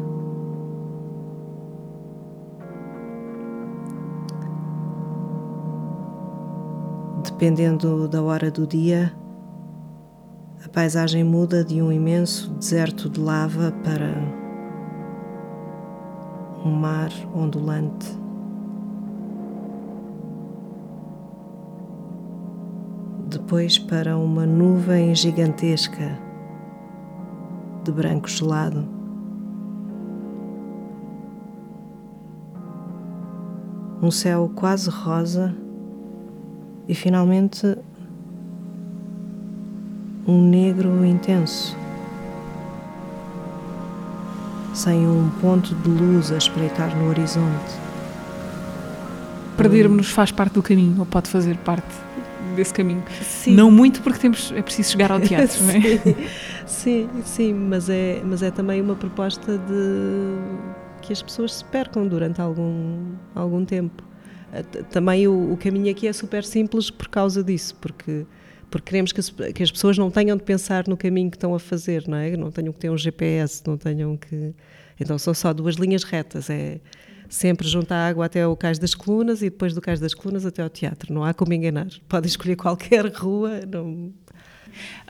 Dependendo 7.25 8.09
da 8.09 8.23
hora 8.23 8.51
do 8.51 8.67
dia, 8.67 9.13
paisagem 10.75 11.23
muda 11.23 11.65
de 11.65 11.81
um 11.81 11.93
imenso 11.93 12.51
deserto 12.55 13.09
de 13.09 13.21
lava 13.21 13.73
para 13.85 14.13
um 16.65 16.73
mar 16.73 17.11
ondulante. 17.33 18.09
Depois 23.29 23.79
para 23.79 24.19
uma 24.19 24.45
nuvem 24.45 25.15
gigantesca 25.15 26.19
de 27.85 27.93
branco 27.93 28.29
gelado. 28.29 28.85
Um 34.03 34.11
céu 34.11 34.51
quase 34.57 34.91
rosa 34.91 35.55
e 36.89 36.97
finalmente 36.97 37.79
um 40.27 40.41
negro 40.41 41.05
intenso, 41.05 41.77
sem 44.73 45.07
um 45.07 45.31
ponto 45.41 45.75
de 45.75 45.89
luz 45.89 46.33
a 46.33 46.37
espreitar 46.39 46.97
no 46.97 47.09
horizonte. 47.09 47.85
Perdermos-nos 49.57 50.11
faz 50.11 50.33
parte 50.33 50.55
do 50.55 50.63
caminho, 50.63 50.97
ou 50.99 51.07
pode 51.07 51.29
fazer 51.29 51.57
parte 51.59 51.87
desse 52.57 52.73
caminho. 52.73 53.03
Sim. 53.23 53.55
Não 53.55 53.71
muito, 53.71 54.01
porque 54.03 54.19
temos, 54.19 54.53
é 54.53 54.63
preciso 54.63 54.93
chegar 54.93 55.13
ao 55.13 55.21
teatro, 55.21 55.63
não 55.65 55.71
é? 55.71 56.17
Sim, 56.67 57.09
sim, 57.25 57.53
mas 57.53 57.91
é, 57.91 58.23
mas 58.25 58.43
é 58.43 58.51
também 58.51 58.81
uma 58.81 58.95
proposta 58.95 59.59
de 59.59 60.39
que 61.03 61.13
as 61.13 61.21
pessoas 61.21 61.57
se 61.57 61.65
percam 61.67 62.09
durante 62.09 62.41
algum, 62.41 63.13
algum 63.35 63.67
tempo. 63.67 64.03
Eh, 64.51 64.63
também 64.91 65.29
o, 65.29 65.53
o 65.53 65.57
caminho 65.59 65.91
aqui 65.91 66.09
é 66.09 66.13
super 66.13 66.43
simples 66.43 66.91
por 66.91 67.09
causa 67.09 67.45
disso, 67.45 67.77
porque 67.83 68.25
porque 68.75 68.91
queremos 68.91 69.13
que 69.13 69.21
as, 69.21 69.31
que 69.31 69.63
as, 69.63 69.71
pessoas 69.71 69.97
não 69.97 70.11
tenham 70.11 70.37
de 70.37 70.43
pensar 70.43 70.89
no 70.89 70.97
caminho 70.97 71.31
que 71.31 71.37
estão 71.37 71.55
a 71.55 71.61
fazer, 71.61 72.09
não 72.09 72.19
é? 72.19 72.37
Não 72.37 72.51
tenham 72.51 72.73
que 72.73 72.81
ter 72.81 72.91
um 72.91 72.99
GPS, 72.99 73.63
não 73.65 73.77
tenham 73.77 74.17
que. 74.17 74.53
Então 74.99 75.17
são 75.17 75.33
só 75.33 75.53
duas 75.53 75.77
linhas 75.77 76.03
retas, 76.03 76.51
é 76.51 76.81
sempre 77.29 77.69
juntar 77.69 78.09
água 78.09 78.27
até 78.27 78.45
o 78.45 78.57
Cais 78.57 78.77
das 78.77 78.93
Colunas 78.93 79.43
e 79.43 79.45
depois 79.45 79.75
do 79.75 79.81
Cais 79.81 80.01
das 80.01 80.13
Colunas 80.13 80.45
até 80.45 80.61
ao 80.61 80.69
teatro, 80.69 81.15
não 81.15 81.23
há 81.23 81.33
como 81.33 81.53
enganar. 81.53 81.87
Podem 82.09 82.27
escolher 82.27 82.57
qualquer 82.57 83.07
rua, 83.15 83.61
não... 83.65 84.13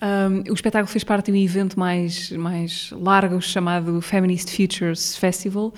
Um, 0.02 0.50
o 0.50 0.52
espetáculo 0.52 0.88
fez 0.88 1.02
parte 1.02 1.32
de 1.32 1.38
um 1.38 1.42
evento 1.42 1.80
mais, 1.80 2.30
mais 2.32 2.92
largo 2.92 3.40
chamado 3.40 3.98
Feminist 4.02 4.54
Futures 4.54 5.16
Festival, 5.16 5.72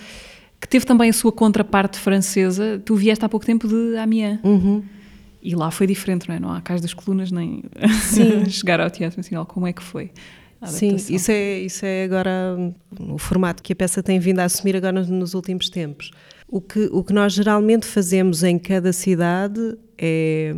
que 0.61 0.67
teve 0.67 0.85
também 0.85 1.09
a 1.09 1.13
sua 1.13 1.31
contraparte 1.31 2.01
francesa. 2.01 2.83
Tu 2.85 2.97
vieste 2.97 3.25
há 3.25 3.29
pouco 3.29 3.47
tempo 3.47 3.69
de 3.69 3.97
Amiens. 3.97 4.41
Uhum. 4.43 4.83
E 5.47 5.55
lá 5.55 5.71
foi 5.71 5.87
diferente, 5.87 6.29
não 6.29 6.35
é? 6.35 6.41
Não 6.41 6.53
há 6.53 6.61
cais 6.61 6.81
das 6.81 6.93
colunas 6.93 7.31
nem 7.31 7.63
chegar 8.51 8.81
ao 8.81 8.91
Teatro 8.91 9.17
Nacional. 9.17 9.47
Como 9.47 9.65
é 9.65 9.73
que 9.73 9.81
foi? 9.81 10.11
Sim, 10.65 10.97
isso 10.97 11.31
é, 11.31 11.61
isso 11.61 11.87
é 11.87 12.03
agora 12.03 12.57
o 12.99 13.17
formato 13.17 13.63
que 13.63 13.73
a 13.73 13.77
peça 13.77 14.03
tem 14.03 14.19
vindo 14.19 14.41
a 14.41 14.45
assumir 14.45 14.75
agora 14.75 15.05
nos 15.05 15.35
últimos 15.35 15.71
tempos. 15.71 16.11
O 16.49 16.61
que, 16.61 16.89
o 16.91 17.05
que 17.05 17.13
nós 17.13 17.33
geralmente 17.33 17.87
fazemos 17.87 18.43
em 18.43 18.59
cada 18.59 18.93
cidade 18.93 19.79
é 19.97 20.57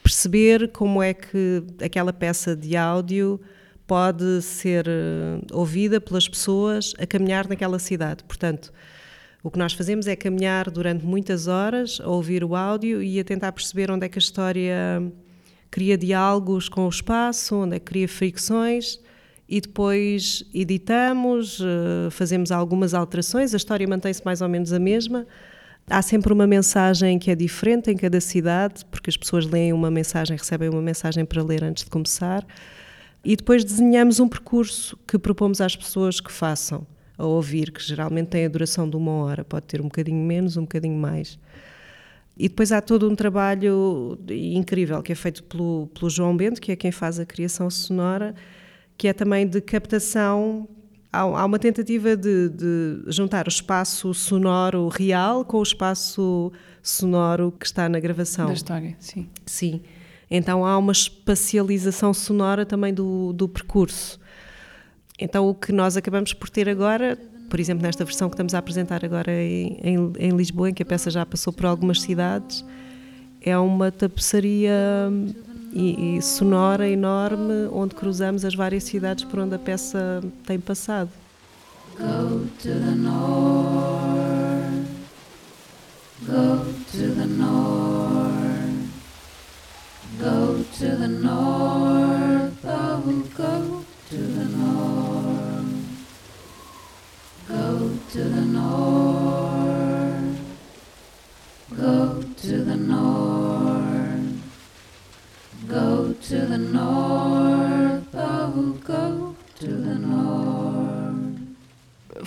perceber 0.00 0.70
como 0.70 1.02
é 1.02 1.12
que 1.12 1.64
aquela 1.82 2.12
peça 2.12 2.54
de 2.54 2.76
áudio 2.76 3.40
pode 3.84 4.42
ser 4.42 4.86
eh, 4.86 5.40
ouvida 5.52 6.00
pelas 6.00 6.28
pessoas 6.28 6.94
a 7.00 7.04
caminhar 7.04 7.48
naquela 7.48 7.80
cidade. 7.80 8.22
Portanto, 8.22 8.72
o 9.42 9.50
que 9.50 9.58
nós 9.58 9.72
fazemos 9.72 10.06
é 10.06 10.14
caminhar 10.14 10.70
durante 10.70 11.04
muitas 11.04 11.46
horas 11.46 11.98
a 12.02 12.08
ouvir 12.08 12.44
o 12.44 12.54
áudio 12.54 13.02
e 13.02 13.18
a 13.18 13.24
tentar 13.24 13.52
perceber 13.52 13.90
onde 13.90 14.04
é 14.04 14.08
que 14.08 14.18
a 14.18 14.20
história 14.20 15.02
cria 15.70 15.96
diálogos 15.96 16.68
com 16.68 16.84
o 16.84 16.88
espaço, 16.88 17.56
onde 17.56 17.76
é 17.76 17.78
que 17.78 17.86
cria 17.86 18.08
fricções 18.08 19.00
e 19.48 19.60
depois 19.60 20.44
editamos, 20.54 21.58
eh, 21.60 22.10
fazemos 22.10 22.52
algumas 22.52 22.92
alterações, 22.92 23.54
a 23.54 23.56
história 23.56 23.86
mantém-se 23.88 24.24
mais 24.24 24.42
ou 24.42 24.48
menos 24.48 24.72
a 24.72 24.78
mesma. 24.78 25.26
Há 25.88 26.02
sempre 26.02 26.32
uma 26.32 26.46
mensagem 26.46 27.18
que 27.18 27.30
é 27.30 27.34
diferente 27.34 27.90
em 27.90 27.96
cada 27.96 28.20
cidade, 28.20 28.84
porque 28.90 29.10
as 29.10 29.16
pessoas 29.16 29.46
leem 29.46 29.72
uma 29.72 29.90
mensagem, 29.90 30.36
recebem 30.36 30.68
uma 30.68 30.82
mensagem 30.82 31.24
para 31.24 31.42
ler 31.42 31.64
antes 31.64 31.82
de 31.82 31.90
começar. 31.90 32.46
E 33.24 33.34
depois 33.34 33.64
desenhamos 33.64 34.20
um 34.20 34.28
percurso 34.28 34.96
que 35.06 35.18
propomos 35.18 35.60
às 35.60 35.74
pessoas 35.74 36.20
que 36.20 36.30
façam 36.30 36.86
a 37.20 37.26
ouvir, 37.26 37.70
que 37.70 37.82
geralmente 37.82 38.28
tem 38.28 38.46
a 38.46 38.48
duração 38.48 38.88
de 38.88 38.96
uma 38.96 39.12
hora, 39.12 39.44
pode 39.44 39.66
ter 39.66 39.80
um 39.80 39.84
bocadinho 39.84 40.24
menos, 40.24 40.56
um 40.56 40.62
bocadinho 40.62 40.96
mais. 40.96 41.38
E 42.36 42.48
depois 42.48 42.72
há 42.72 42.80
todo 42.80 43.08
um 43.08 43.14
trabalho 43.14 44.18
incrível 44.30 45.02
que 45.02 45.12
é 45.12 45.14
feito 45.14 45.42
pelo, 45.44 45.88
pelo 45.88 46.08
João 46.08 46.34
Bento, 46.36 46.60
que 46.60 46.72
é 46.72 46.76
quem 46.76 46.90
faz 46.90 47.18
a 47.18 47.26
criação 47.26 47.68
sonora, 47.68 48.34
que 48.96 49.08
é 49.08 49.12
também 49.12 49.46
de 49.46 49.60
captação. 49.60 50.68
Há, 51.12 51.20
há 51.20 51.44
uma 51.44 51.58
tentativa 51.58 52.16
de, 52.16 52.48
de, 52.48 53.02
juntar 53.08 53.46
o 53.46 53.50
espaço 53.50 54.14
sonoro 54.14 54.88
real 54.88 55.44
com 55.44 55.58
o 55.58 55.62
espaço 55.62 56.50
sonoro 56.82 57.52
que 57.52 57.66
está 57.66 57.88
na 57.88 58.00
gravação. 58.00 58.46
Da 58.46 58.52
história, 58.54 58.96
sim. 58.98 59.28
Sim. 59.44 59.82
Então 60.30 60.64
há 60.64 60.78
uma 60.78 60.92
espacialização 60.92 62.14
sonora 62.14 62.64
também 62.64 62.94
do, 62.94 63.32
do 63.32 63.48
percurso. 63.48 64.19
Então 65.20 65.46
o 65.48 65.54
que 65.54 65.70
nós 65.70 65.96
acabamos 65.98 66.32
por 66.32 66.48
ter 66.48 66.66
agora, 66.68 67.18
por 67.50 67.60
exemplo, 67.60 67.82
nesta 67.82 68.04
versão 68.04 68.28
que 68.30 68.34
estamos 68.34 68.54
a 68.54 68.58
apresentar 68.58 69.04
agora 69.04 69.30
em, 69.30 69.78
em, 69.82 70.12
em 70.18 70.30
Lisboa, 70.30 70.70
em 70.70 70.74
que 70.74 70.82
a 70.82 70.86
peça 70.86 71.10
já 71.10 71.26
passou 71.26 71.52
por 71.52 71.66
algumas 71.66 72.00
cidades, 72.00 72.64
é 73.42 73.56
uma 73.58 73.92
tapeçaria 73.92 74.72
e, 75.72 76.16
e, 76.16 76.22
sonora 76.22 76.88
enorme 76.88 77.68
onde 77.70 77.94
cruzamos 77.94 78.44
as 78.44 78.54
várias 78.54 78.84
cidades 78.84 79.24
por 79.24 79.40
onde 79.40 79.54
a 79.54 79.58
peça 79.58 80.22
tem 80.46 80.58
passado. 80.58 81.10
Go 81.98 82.46
to 82.62 82.68
the 82.68 82.94
north. 82.94 84.30
Go 86.26 86.64
to 86.92 87.14
the 87.14 87.26
north. 87.26 88.40
Go 90.18 90.64
to 90.78 90.96
the 90.96 91.08
north. 91.08 92.64
Oh, 92.64 93.00
go 93.36 93.84
to 94.10 94.16
the 94.16 94.44
north. 94.44 95.66
Go 97.46 97.96
to 98.10 98.24
the 98.24 98.40
north. 98.40 99.59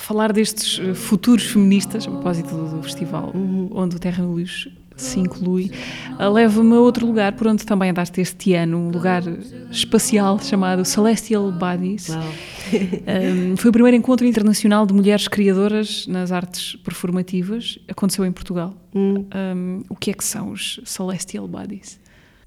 Falar 0.03 0.33
destes 0.33 0.81
eh, 0.81 0.93
futuros 0.93 1.45
feministas, 1.45 2.05
a 2.05 2.11
propósito 2.11 2.53
do, 2.53 2.75
do 2.75 2.83
festival, 2.83 3.31
uhum. 3.33 3.69
onde 3.71 3.95
o 3.95 3.99
Terra 3.99 4.21
Luz 4.21 4.67
se 4.97 5.17
inclui, 5.17 5.71
eh, 6.19 6.27
leva-me 6.27 6.75
a 6.75 6.79
outro 6.81 7.07
lugar 7.07 7.31
por 7.31 7.47
onde 7.47 7.65
também 7.65 7.89
andaste 7.89 8.19
este 8.19 8.53
ano, 8.53 8.77
um 8.77 8.89
lugar 8.89 9.23
espacial 9.71 10.37
chamado 10.39 10.83
Celestial 10.83 11.49
Bodies. 11.53 12.09
um, 12.09 13.55
foi 13.55 13.69
o 13.69 13.71
primeiro 13.71 13.95
encontro 13.95 14.27
internacional 14.27 14.85
de 14.85 14.93
mulheres 14.93 15.29
criadoras 15.29 16.05
nas 16.05 16.33
artes 16.33 16.75
performativas, 16.83 17.79
aconteceu 17.87 18.25
em 18.25 18.31
Portugal. 18.33 18.75
Uhum. 18.93 19.25
Um, 19.33 19.83
o 19.87 19.95
que 19.95 20.11
é 20.11 20.13
que 20.13 20.25
são 20.25 20.51
os 20.51 20.81
Celestial 20.83 21.47
Bodies? 21.47 22.02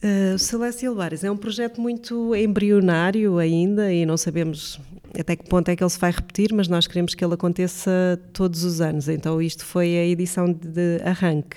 Uh, 0.07 0.39
Celestial 0.39 0.95
Bares 0.95 1.25
é 1.25 1.31
um 1.31 1.37
projeto 1.37 1.81
muito 1.81 2.33
embrionário 2.37 3.39
ainda 3.39 3.93
e 3.93 4.07
não 4.07 4.17
sabemos 4.17 4.79
até 5.19 5.35
que 5.35 5.49
ponto 5.49 5.69
é 5.69 5.75
que 5.75 5.83
ele 5.83 5.91
se 5.91 5.99
vai 5.99 6.13
repetir, 6.13 6.53
mas 6.53 6.69
nós 6.69 6.87
queremos 6.87 7.13
que 7.13 7.25
ele 7.25 7.35
aconteça 7.35 8.21
todos 8.33 8.63
os 8.63 8.81
anos. 8.81 9.09
Então, 9.09 9.43
isto 9.43 9.65
foi 9.65 9.97
a 9.97 10.07
edição 10.07 10.53
de 10.53 11.01
arranque. 11.03 11.57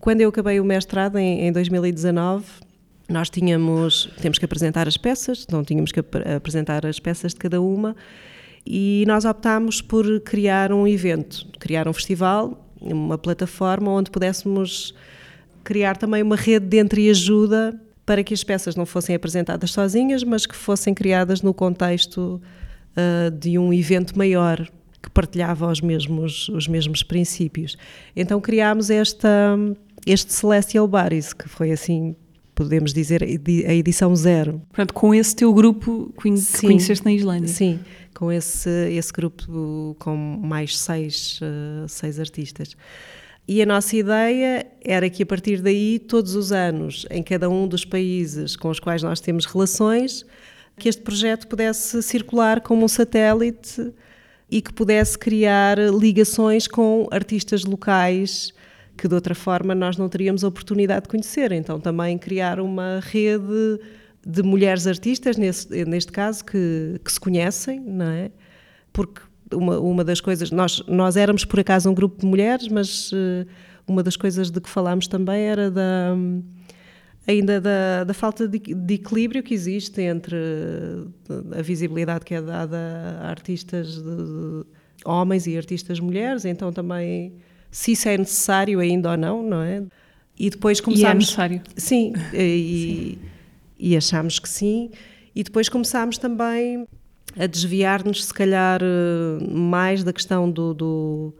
Quando 0.00 0.20
eu 0.20 0.30
acabei 0.30 0.58
o 0.58 0.64
mestrado, 0.64 1.16
em, 1.16 1.46
em 1.46 1.52
2019, 1.52 2.44
nós 3.08 3.30
tínhamos, 3.30 4.10
temos 4.20 4.36
que 4.38 4.44
apresentar 4.44 4.88
as 4.88 4.96
peças, 4.96 5.46
não 5.48 5.62
tínhamos 5.62 5.92
que 5.92 6.00
ap 6.00 6.16
apresentar 6.36 6.84
as 6.84 6.98
peças 6.98 7.34
de 7.34 7.38
cada 7.38 7.60
uma, 7.60 7.94
e 8.66 9.04
nós 9.06 9.24
optámos 9.24 9.80
por 9.80 10.20
criar 10.22 10.72
um 10.72 10.88
evento, 10.88 11.46
criar 11.60 11.86
um 11.86 11.92
festival, 11.92 12.68
uma 12.80 13.16
plataforma 13.16 13.92
onde 13.92 14.10
pudéssemos 14.10 14.92
criar 15.66 15.96
também 15.96 16.22
uma 16.22 16.36
rede 16.36 16.64
de 16.64 16.78
entreajuda 16.78 17.78
para 18.06 18.22
que 18.22 18.32
as 18.32 18.44
peças 18.44 18.76
não 18.76 18.86
fossem 18.86 19.16
apresentadas 19.16 19.72
sozinhas, 19.72 20.22
mas 20.22 20.46
que 20.46 20.54
fossem 20.54 20.94
criadas 20.94 21.42
no 21.42 21.52
contexto 21.52 22.40
uh, 22.96 23.30
de 23.32 23.58
um 23.58 23.72
evento 23.72 24.16
maior 24.16 24.64
que 25.02 25.10
partilhava 25.10 25.66
os 25.66 25.80
mesmos, 25.80 26.48
os 26.50 26.68
mesmos 26.68 27.02
princípios. 27.02 27.76
Então 28.14 28.40
criámos 28.40 28.90
esta, 28.90 29.58
este 30.06 30.32
Celestial 30.32 30.86
Bodies, 30.86 31.32
que 31.32 31.48
foi 31.48 31.72
assim, 31.72 32.14
podemos 32.54 32.94
dizer, 32.94 33.24
a 33.24 33.74
edição 33.74 34.14
zero. 34.14 34.62
Portanto, 34.68 34.94
com 34.94 35.12
esse 35.12 35.34
teu 35.34 35.52
grupo 35.52 36.14
que 36.22 36.36
sim, 36.36 36.68
conheceste 36.68 37.04
na 37.04 37.12
Islândia. 37.12 37.48
Sim, 37.48 37.80
com 38.14 38.30
esse, 38.30 38.70
esse 38.92 39.12
grupo 39.12 39.96
com 39.98 40.16
mais 40.16 40.78
seis, 40.78 41.40
uh, 41.42 41.88
seis 41.88 42.20
artistas. 42.20 42.76
E 43.48 43.62
a 43.62 43.66
nossa 43.66 43.96
ideia 43.96 44.66
era 44.84 45.08
que 45.08 45.22
a 45.22 45.26
partir 45.26 45.60
daí, 45.60 45.98
todos 45.98 46.34
os 46.34 46.50
anos, 46.50 47.06
em 47.10 47.22
cada 47.22 47.48
um 47.48 47.68
dos 47.68 47.84
países 47.84 48.56
com 48.56 48.68
os 48.68 48.80
quais 48.80 49.02
nós 49.02 49.20
temos 49.20 49.46
relações, 49.46 50.26
que 50.76 50.88
este 50.88 51.02
projeto 51.02 51.46
pudesse 51.46 52.02
circular 52.02 52.60
como 52.60 52.84
um 52.84 52.88
satélite 52.88 53.92
e 54.50 54.60
que 54.60 54.72
pudesse 54.72 55.16
criar 55.18 55.78
ligações 55.78 56.66
com 56.66 57.06
artistas 57.10 57.64
locais 57.64 58.52
que 58.96 59.06
de 59.06 59.14
outra 59.14 59.34
forma 59.34 59.74
nós 59.74 59.96
não 59.96 60.08
teríamos 60.08 60.42
a 60.42 60.48
oportunidade 60.48 61.02
de 61.02 61.08
conhecer. 61.08 61.52
Então 61.52 61.78
também 61.78 62.16
criar 62.16 62.58
uma 62.58 63.00
rede 63.02 63.80
de 64.26 64.42
mulheres 64.42 64.86
artistas, 64.86 65.36
nesse, 65.36 65.84
neste 65.84 66.10
caso, 66.10 66.44
que, 66.44 67.00
que 67.04 67.12
se 67.12 67.20
conhecem, 67.20 67.78
não 67.80 68.06
é? 68.06 68.30
Porque 68.92 69.20
uma, 69.52 69.78
uma 69.78 70.04
das 70.04 70.20
coisas, 70.20 70.50
nós, 70.50 70.82
nós 70.86 71.16
éramos 71.16 71.44
por 71.44 71.60
acaso 71.60 71.90
um 71.90 71.94
grupo 71.94 72.20
de 72.20 72.26
mulheres, 72.26 72.68
mas 72.68 73.12
uh, 73.12 73.46
uma 73.86 74.02
das 74.02 74.16
coisas 74.16 74.50
de 74.50 74.60
que 74.60 74.68
falámos 74.68 75.06
também 75.06 75.42
era 75.42 75.70
da 75.70 76.16
ainda 77.26 77.60
da, 77.60 78.04
da 78.04 78.14
falta 78.14 78.46
de, 78.46 78.58
de, 78.58 78.94
equilíbrio 78.94 79.42
que 79.42 79.52
existe 79.52 80.00
entre 80.00 80.36
a 81.58 81.60
visibilidade 81.60 82.24
que 82.24 82.34
é 82.34 82.40
dada 82.40 82.76
a 83.20 83.28
artistas 83.28 83.96
de, 83.96 84.02
de 84.02 84.64
homens 85.04 85.46
e 85.46 85.56
artistas 85.56 85.98
mulheres, 85.98 86.44
então 86.44 86.72
também 86.72 87.34
se 87.70 87.92
isso 87.92 88.08
é 88.08 88.16
necessário 88.16 88.78
ainda 88.78 89.10
ou 89.10 89.16
não, 89.16 89.42
não 89.42 89.60
é? 89.60 89.82
E 90.38 90.50
depois 90.50 90.80
começámos... 90.80 91.08
E 91.08 91.10
é 91.10 91.14
necessário. 91.14 91.62
Sim, 91.76 92.12
e, 92.32 93.18
sim. 93.18 93.18
e 93.78 93.96
achámos 93.96 94.38
que 94.38 94.48
sim. 94.48 94.90
E 95.34 95.42
depois 95.42 95.68
começámos 95.68 96.18
também 96.18 96.86
a 97.38 97.46
desviar-nos, 97.46 98.24
se 98.24 98.34
calhar, 98.34 98.80
eh, 98.82 99.44
mais 99.50 100.02
da 100.02 100.12
questão 100.12 100.50
do, 100.50 100.72
do, 100.72 101.34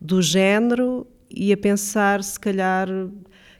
do 0.00 0.20
género 0.20 1.06
e 1.30 1.52
a 1.52 1.56
pensar, 1.56 2.22
se 2.22 2.38
calhar, 2.38 2.88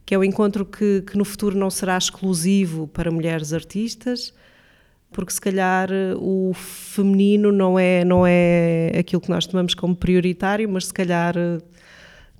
que 0.04 0.14
é 0.14 0.18
um 0.18 0.24
encontro 0.24 0.64
que, 0.66 1.02
que 1.02 1.16
no 1.16 1.24
futuro 1.24 1.56
não 1.56 1.70
será 1.70 1.96
exclusivo 1.96 2.86
para 2.88 3.10
mulheres 3.10 3.52
artistas, 3.52 4.34
porque 5.12 5.32
se 5.32 5.40
calhar 5.40 5.88
o 6.18 6.52
feminino 6.54 7.50
não 7.50 7.78
é, 7.78 8.04
não 8.04 8.26
é 8.26 8.92
aquilo 8.98 9.20
que 9.20 9.30
nós 9.30 9.46
tomamos 9.46 9.74
como 9.74 9.96
prioritário, 9.96 10.68
mas 10.68 10.86
se 10.86 10.94
calhar 10.94 11.34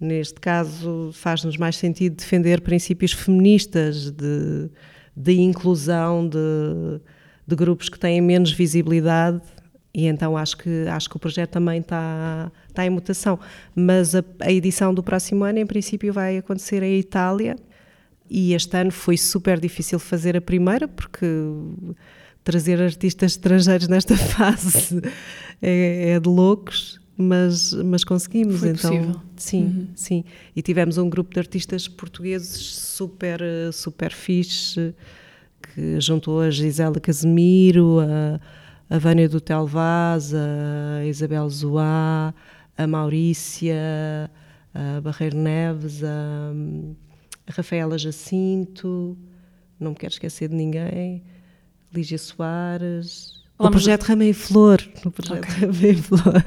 neste 0.00 0.40
caso 0.40 1.10
faz-nos 1.12 1.56
mais 1.56 1.76
sentido 1.76 2.16
defender 2.16 2.60
princípios 2.60 3.12
feministas 3.12 4.10
de, 4.10 4.70
de 5.16 5.40
inclusão, 5.40 6.26
de, 6.28 7.00
de 7.50 7.56
grupos 7.56 7.88
que 7.88 7.98
têm 7.98 8.20
menos 8.20 8.52
visibilidade 8.52 9.40
e 9.92 10.06
então 10.06 10.36
acho 10.36 10.56
que, 10.56 10.86
acho 10.88 11.10
que 11.10 11.16
o 11.16 11.18
projeto 11.18 11.50
também 11.50 11.80
está, 11.80 12.50
está 12.68 12.86
em 12.86 12.90
mutação. 12.90 13.38
Mas 13.74 14.14
a, 14.14 14.22
a 14.40 14.52
edição 14.52 14.94
do 14.94 15.02
próximo 15.02 15.42
ano, 15.44 15.58
em 15.58 15.66
princípio, 15.66 16.12
vai 16.12 16.38
acontecer 16.38 16.80
em 16.84 16.96
Itália 16.98 17.56
e 18.30 18.54
este 18.54 18.76
ano 18.76 18.92
foi 18.92 19.16
super 19.16 19.58
difícil 19.58 19.98
fazer 19.98 20.36
a 20.36 20.40
primeira, 20.40 20.86
porque 20.86 21.26
trazer 22.44 22.80
artistas 22.80 23.32
estrangeiros 23.32 23.88
nesta 23.88 24.14
fase 24.38 25.00
é, 25.60 26.10
é 26.12 26.20
de 26.20 26.28
loucos, 26.28 27.00
mas, 27.16 27.72
mas 27.72 28.04
conseguimos. 28.04 28.60
Foi 28.60 28.68
então, 28.70 28.90
possível. 28.92 29.20
sim, 29.36 29.64
Uhum. 29.64 29.86
sim. 29.96 30.24
E 30.54 30.62
tivemos 30.62 30.98
um 30.98 31.10
grupo 31.10 31.34
de 31.34 31.40
artistas 31.40 31.88
portugueses 31.88 32.56
super, 32.76 33.40
super 33.72 34.12
fixe, 34.12 34.94
que 35.74 36.00
juntou 36.00 36.40
a 36.40 36.50
Gisela 36.50 37.00
Casemiro, 37.00 37.98
a, 38.00 38.40
a 38.94 38.98
Vânia 38.98 39.28
do 39.28 39.40
Telvaz, 39.40 40.32
a 40.34 41.04
Isabel 41.04 41.48
Zoá, 41.48 42.34
a 42.76 42.86
Maurícia, 42.86 44.30
a 44.74 45.00
Barreiro 45.00 45.36
Neves, 45.36 46.02
a, 46.02 46.52
a 47.46 47.52
Rafaela 47.52 47.98
Jacinto, 47.98 49.16
não 49.78 49.90
me 49.90 49.96
quero 49.96 50.12
esquecer 50.12 50.48
de 50.48 50.54
ninguém, 50.54 51.22
Lígia 51.92 52.18
Soares, 52.18 53.40
o 53.58 53.70
projeto 53.70 54.04
Rama 54.04 54.24
em 54.24 54.32
Flor, 54.32 54.80
o 55.04 55.10
projeto 55.10 55.44
Rama 55.44 55.86
em 55.86 55.96
Flor. 55.96 56.44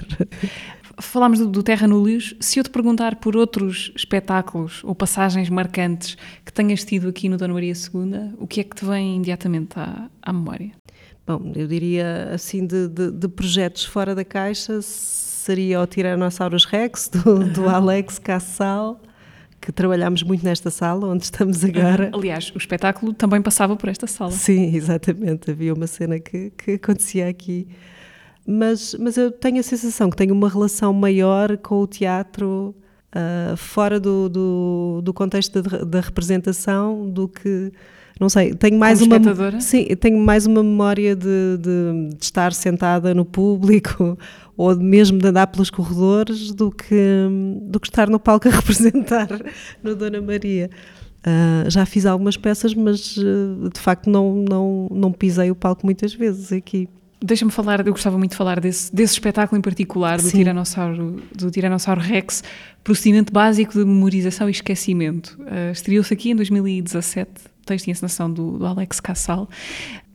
Falámos 1.00 1.40
do, 1.40 1.48
do 1.48 1.64
Terra 1.64 1.88
Núleos. 1.88 2.36
Se 2.40 2.60
eu 2.60 2.64
te 2.64 2.70
perguntar 2.70 3.16
por 3.16 3.36
outros 3.36 3.92
espetáculos 3.96 4.84
ou 4.84 4.94
passagens 4.94 5.50
marcantes 5.50 6.18
que 6.46 6.54
tenhas 6.54 6.84
tido 6.84 7.10
aqui 7.10 7.28
no 7.30 7.38
Dona 7.38 7.54
Maria 7.54 7.74
II, 7.74 8.34
o 8.38 8.48
que 8.48 8.62
é 8.62 8.64
que 8.64 8.76
te 8.76 8.86
vem 8.86 9.16
imediatamente 9.16 9.80
à, 9.80 10.10
à 10.22 10.32
memória? 10.34 10.72
Bom, 11.26 11.52
eu 11.56 11.68
diria 11.68 12.32
assim 12.34 12.66
de, 12.66 12.88
de, 12.88 13.12
de 13.12 13.28
projetos 13.28 13.86
fora 13.86 14.14
da 14.14 14.26
caixa 14.26 14.82
seria 15.44 15.82
o 15.82 15.88
Tyrannosaurus 15.88 16.64
Rex 16.66 17.10
do, 17.10 17.44
do 17.44 17.68
Alex 17.70 18.18
Cassal, 18.18 19.02
que 19.60 19.72
trabalhámos 19.72 20.24
muito 20.24 20.44
nesta 20.44 20.70
sala 20.70 21.08
onde 21.08 21.26
estamos 21.26 21.64
agora. 21.66 22.12
Aliás, 22.14 22.52
o 22.56 22.58
espetáculo 22.58 23.14
também 23.14 23.42
passava 23.42 23.76
por 23.76 23.90
esta 23.90 24.08
sala. 24.08 24.32
Sim, 24.32 24.74
exatamente. 24.76 25.52
Havia 25.52 25.74
uma 25.74 25.88
cena 25.88 26.20
que, 26.20 26.52
que 26.52 26.72
acontecia 26.72 27.28
aqui. 27.28 27.68
Mas, 28.46 28.96
mas 29.00 29.18
eu 29.18 29.32
tenho 29.32 29.60
a 29.60 29.64
sensação 29.64 30.10
que 30.10 30.18
tenho 30.18 30.34
uma 30.34 30.50
relação 30.50 30.92
maior 30.94 31.58
com 31.58 31.80
o 31.80 31.88
teatro 31.88 32.76
uh, 33.14 33.56
fora 33.56 34.00
do, 34.00 34.28
do, 34.28 35.02
do 35.04 35.14
contexto 35.14 35.62
da, 35.62 35.84
da, 35.84 36.02
representação 36.02 37.10
do 37.10 37.28
que. 37.28 37.72
Não 38.20 38.30
sei, 38.30 38.54
tenho 38.54 38.78
mais 38.78 39.00
Como 39.00 39.12
uma. 39.12 39.18
espectadora? 39.18 39.62
Sim, 39.62 39.86
tenho 40.00 40.20
mais 40.20 40.46
uma 40.46 40.62
memória 40.62 41.16
de, 41.16 41.58
de, 41.58 42.10
de, 42.10 42.24
estar 42.24 42.54
sentada 42.54 43.14
no 43.14 43.26
público 43.26 44.18
ou 44.56 44.76
mesmo 44.76 45.18
de 45.18 45.28
andar 45.28 45.48
pelos 45.48 45.70
corredores 45.70 46.52
do 46.52 46.70
que, 46.70 47.28
do 47.62 47.80
que 47.80 47.88
estar 47.88 48.10
no 48.10 48.20
palco 48.20 48.48
a 48.48 48.52
representar 48.52 49.28
no 49.82 49.96
Dona 49.96 50.22
Maria. 50.22 50.70
Uh, 51.26 51.70
já 51.70 51.86
fiz 51.86 52.06
algumas 52.06 52.36
peças, 52.36 52.76
mas 52.76 53.16
uh, 53.16 53.70
de 53.74 53.80
facto 53.80 54.10
não, 54.10 54.36
não, 54.48 54.88
não 54.92 55.12
pisei 55.12 55.50
o 55.50 55.56
palco 55.56 55.86
muitas 55.86 56.14
vezes 56.14 56.52
aqui. 56.52 56.90
Deixa-me 57.26 57.52
falar, 57.52 57.88
eu 57.88 57.94
gostava 57.94 58.18
muito 58.18 58.32
de 58.32 58.38
falar 58.38 58.60
desse, 58.60 58.94
desse 58.94 59.14
espetáculo 59.14 59.58
em 59.58 59.62
particular, 59.62 60.22
do 60.22 60.30
Tiranossauro, 60.30 61.24
do 61.34 61.50
Tiranossauro 61.50 62.02
Rex, 62.02 62.44
procedimento 62.84 63.32
básico 63.32 63.72
de 63.72 63.86
memorização 63.86 64.50
e 64.50 64.52
esquecimento. 64.52 65.40
Uh, 65.40 65.72
Estreou-se 65.72 66.14
aqui 66.14 66.32
em 66.32 66.36
2017, 66.36 67.32
texto 67.66 67.88
e 67.88 67.92
encenação 67.92 68.30
do, 68.30 68.58
do 68.58 68.66
Alex 68.66 69.00
Cassal. 69.00 69.50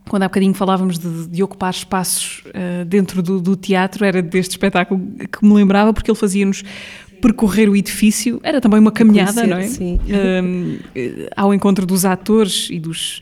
Quando 0.06 0.24
há 0.24 0.28
bocadinho 0.28 0.52
falávamos 0.52 0.98
de, 0.98 1.28
de 1.28 1.42
ocupar 1.42 1.70
espaços 1.70 2.42
uh, 2.48 2.84
dentro 2.84 3.22
do, 3.22 3.40
do, 3.40 3.56
teatro, 3.56 4.04
era 4.04 4.20
deste 4.20 4.50
espetáculo 4.50 5.00
que 5.32 5.42
me 5.42 5.54
lembrava, 5.54 5.94
porque 5.94 6.10
ele 6.10 6.18
fazia-nos 6.18 6.62
percorrer 7.22 7.70
o 7.70 7.74
edifício, 7.74 8.38
era 8.42 8.60
também 8.60 8.78
uma 8.80 8.92
caminhada, 8.92 9.32
Conhecer, 9.32 9.48
não 9.48 9.56
é? 9.56 9.66
Sim. 9.66 9.98
Um, 10.44 10.78
ao 11.34 11.54
encontro 11.54 11.86
dos 11.86 12.04
atores 12.04 12.68
e 12.70 12.78
dos 12.78 13.20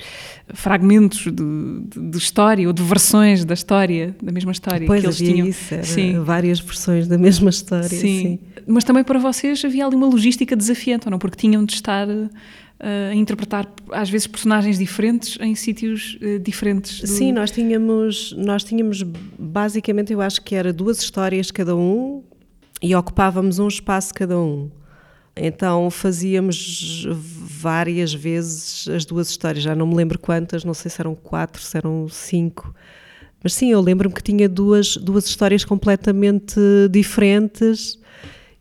fragmentos 0.55 1.25
de, 1.25 1.33
de, 1.33 2.11
de, 2.11 2.19
história 2.19 2.67
ou 2.67 2.73
de 2.73 2.83
versões 2.83 3.45
da 3.45 3.55
história, 3.55 4.15
da 4.23 4.31
mesma 4.31 4.53
história 4.53 4.87
pois 4.87 5.01
que 5.01 5.07
eles 5.07 5.17
havia 5.21 5.33
tinham. 5.33 5.49
Isso, 5.49 5.75
sim. 5.83 6.21
várias 6.21 6.61
versões 6.61 7.09
da 7.09 7.19
mesma 7.19 7.51
história. 7.51 7.89
Sim. 7.89 7.99
sim. 7.99 8.39
Mas 8.67 8.85
também 8.85 9.03
para 9.03 9.19
vocês 9.19 9.65
havia 9.65 9.85
ali 9.85 9.97
uma 9.97 10.07
logística 10.07 10.55
desafiante, 10.55 11.09
ou 11.09 11.11
não? 11.11 11.19
Porque 11.19 11.37
tinham 11.37 11.65
de 11.65 11.73
estar 11.73 12.09
uh, 12.09 12.31
a 13.11 13.15
interpretar 13.15 13.69
às 13.91 14.09
vezes 14.09 14.27
personagens 14.27 14.79
diferentes 14.79 15.37
em 15.41 15.55
sítios 15.55 16.17
uh, 16.23 16.39
diferentes. 16.39 17.01
Do... 17.01 17.09
Sim, 17.09 17.33
nós 17.33 17.51
tínhamos, 17.51 18.35
nós 18.39 18.63
tínhamos 18.63 19.03
basicamente, 19.39 20.13
eu 20.13 20.21
acho 20.21 20.43
que 20.43 20.55
era 20.55 20.73
duas 20.73 21.01
histórias 21.01 21.51
cada 21.51 21.75
um 21.75 22.23
e 22.81 22.95
ocupávamos 22.95 23.59
um 23.59 23.67
espaço 23.67 24.15
cada 24.15 24.39
um. 24.39 24.71
Então 25.37 25.91
fazíamos 25.91 27.07
várias 27.11 28.15
vezes 28.15 28.89
as 28.89 29.05
duas 29.05 29.29
histórias, 29.29 29.63
já 29.63 29.75
não 29.75 29.87
me 29.87 29.95
lembro 29.95 30.19
quantas, 30.19 30.65
não 30.65 30.73
sei 30.73 30.91
se 30.91 31.01
eram 31.01 31.15
quatro, 31.15 31.61
se 31.61 31.77
eram 31.77 32.09
cinco. 32.09 32.75
Mas 33.43 33.53
sim, 33.53 33.71
eu 33.71 33.81
lembro-me 33.81 34.15
que 34.15 34.23
tinha 34.23 34.49
duas, 34.49 34.97
duas 34.97 35.27
histórias 35.27 35.65
completamente 35.65 36.59
diferentes 36.91 37.99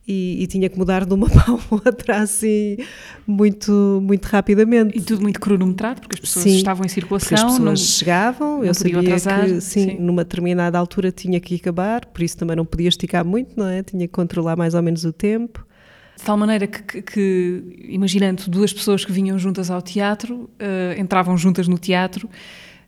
e, 0.07 0.43
e, 0.43 0.47
tinha 0.47 0.69
que 0.69 0.77
mudar 0.77 1.03
de 1.03 1.13
uma 1.13 1.27
para 1.31 1.51
a 1.51 1.57
outra 1.71 2.17
assim 2.17 2.77
muito, 3.25 3.99
muito 4.03 4.25
rapidamente. 4.25 4.95
E 4.95 5.01
tudo 5.01 5.23
muito 5.23 5.39
cronometrado, 5.39 6.01
porque 6.01 6.15
as 6.15 6.19
pessoas 6.19 6.43
sim, 6.43 6.57
estavam 6.57 6.85
em 6.85 6.89
circulação. 6.89 7.35
As 7.35 7.43
pessoas 7.43 7.59
não, 7.59 7.75
chegavam, 7.75 8.57
não 8.57 8.65
eu 8.65 8.73
sabia 8.73 8.99
atrasar, 8.99 9.45
que 9.45 9.61
sim, 9.61 9.89
sim, 9.89 9.97
numa 9.99 10.23
determinada 10.23 10.77
altura 10.77 11.11
tinha 11.11 11.39
que 11.39 11.55
acabar, 11.55 12.05
por 12.05 12.21
isso 12.21 12.37
também 12.37 12.55
não 12.55 12.65
podia 12.65 12.89
esticar 12.89 13.25
muito, 13.25 13.57
não 13.57 13.67
é? 13.67 13.81
Tinha 13.81 14.07
que 14.07 14.13
controlar 14.13 14.55
mais 14.55 14.75
ou 14.75 14.83
menos 14.83 15.05
o 15.05 15.11
tempo. 15.11 15.64
De 16.17 16.23
tal 16.23 16.37
maneira 16.37 16.65
que, 16.65 16.81
que, 16.81 17.01
que 17.01 17.63
imaginando 17.89 18.43
duas 18.47 18.71
pessoas 18.71 19.03
que 19.03 19.11
vinham 19.11 19.37
juntas 19.37 19.69
ao 19.69 19.81
teatro, 19.81 20.49
uh, 20.59 20.99
entravam 20.99 21.37
juntas 21.37 21.67
no 21.67 21.77
teatro, 21.77 22.29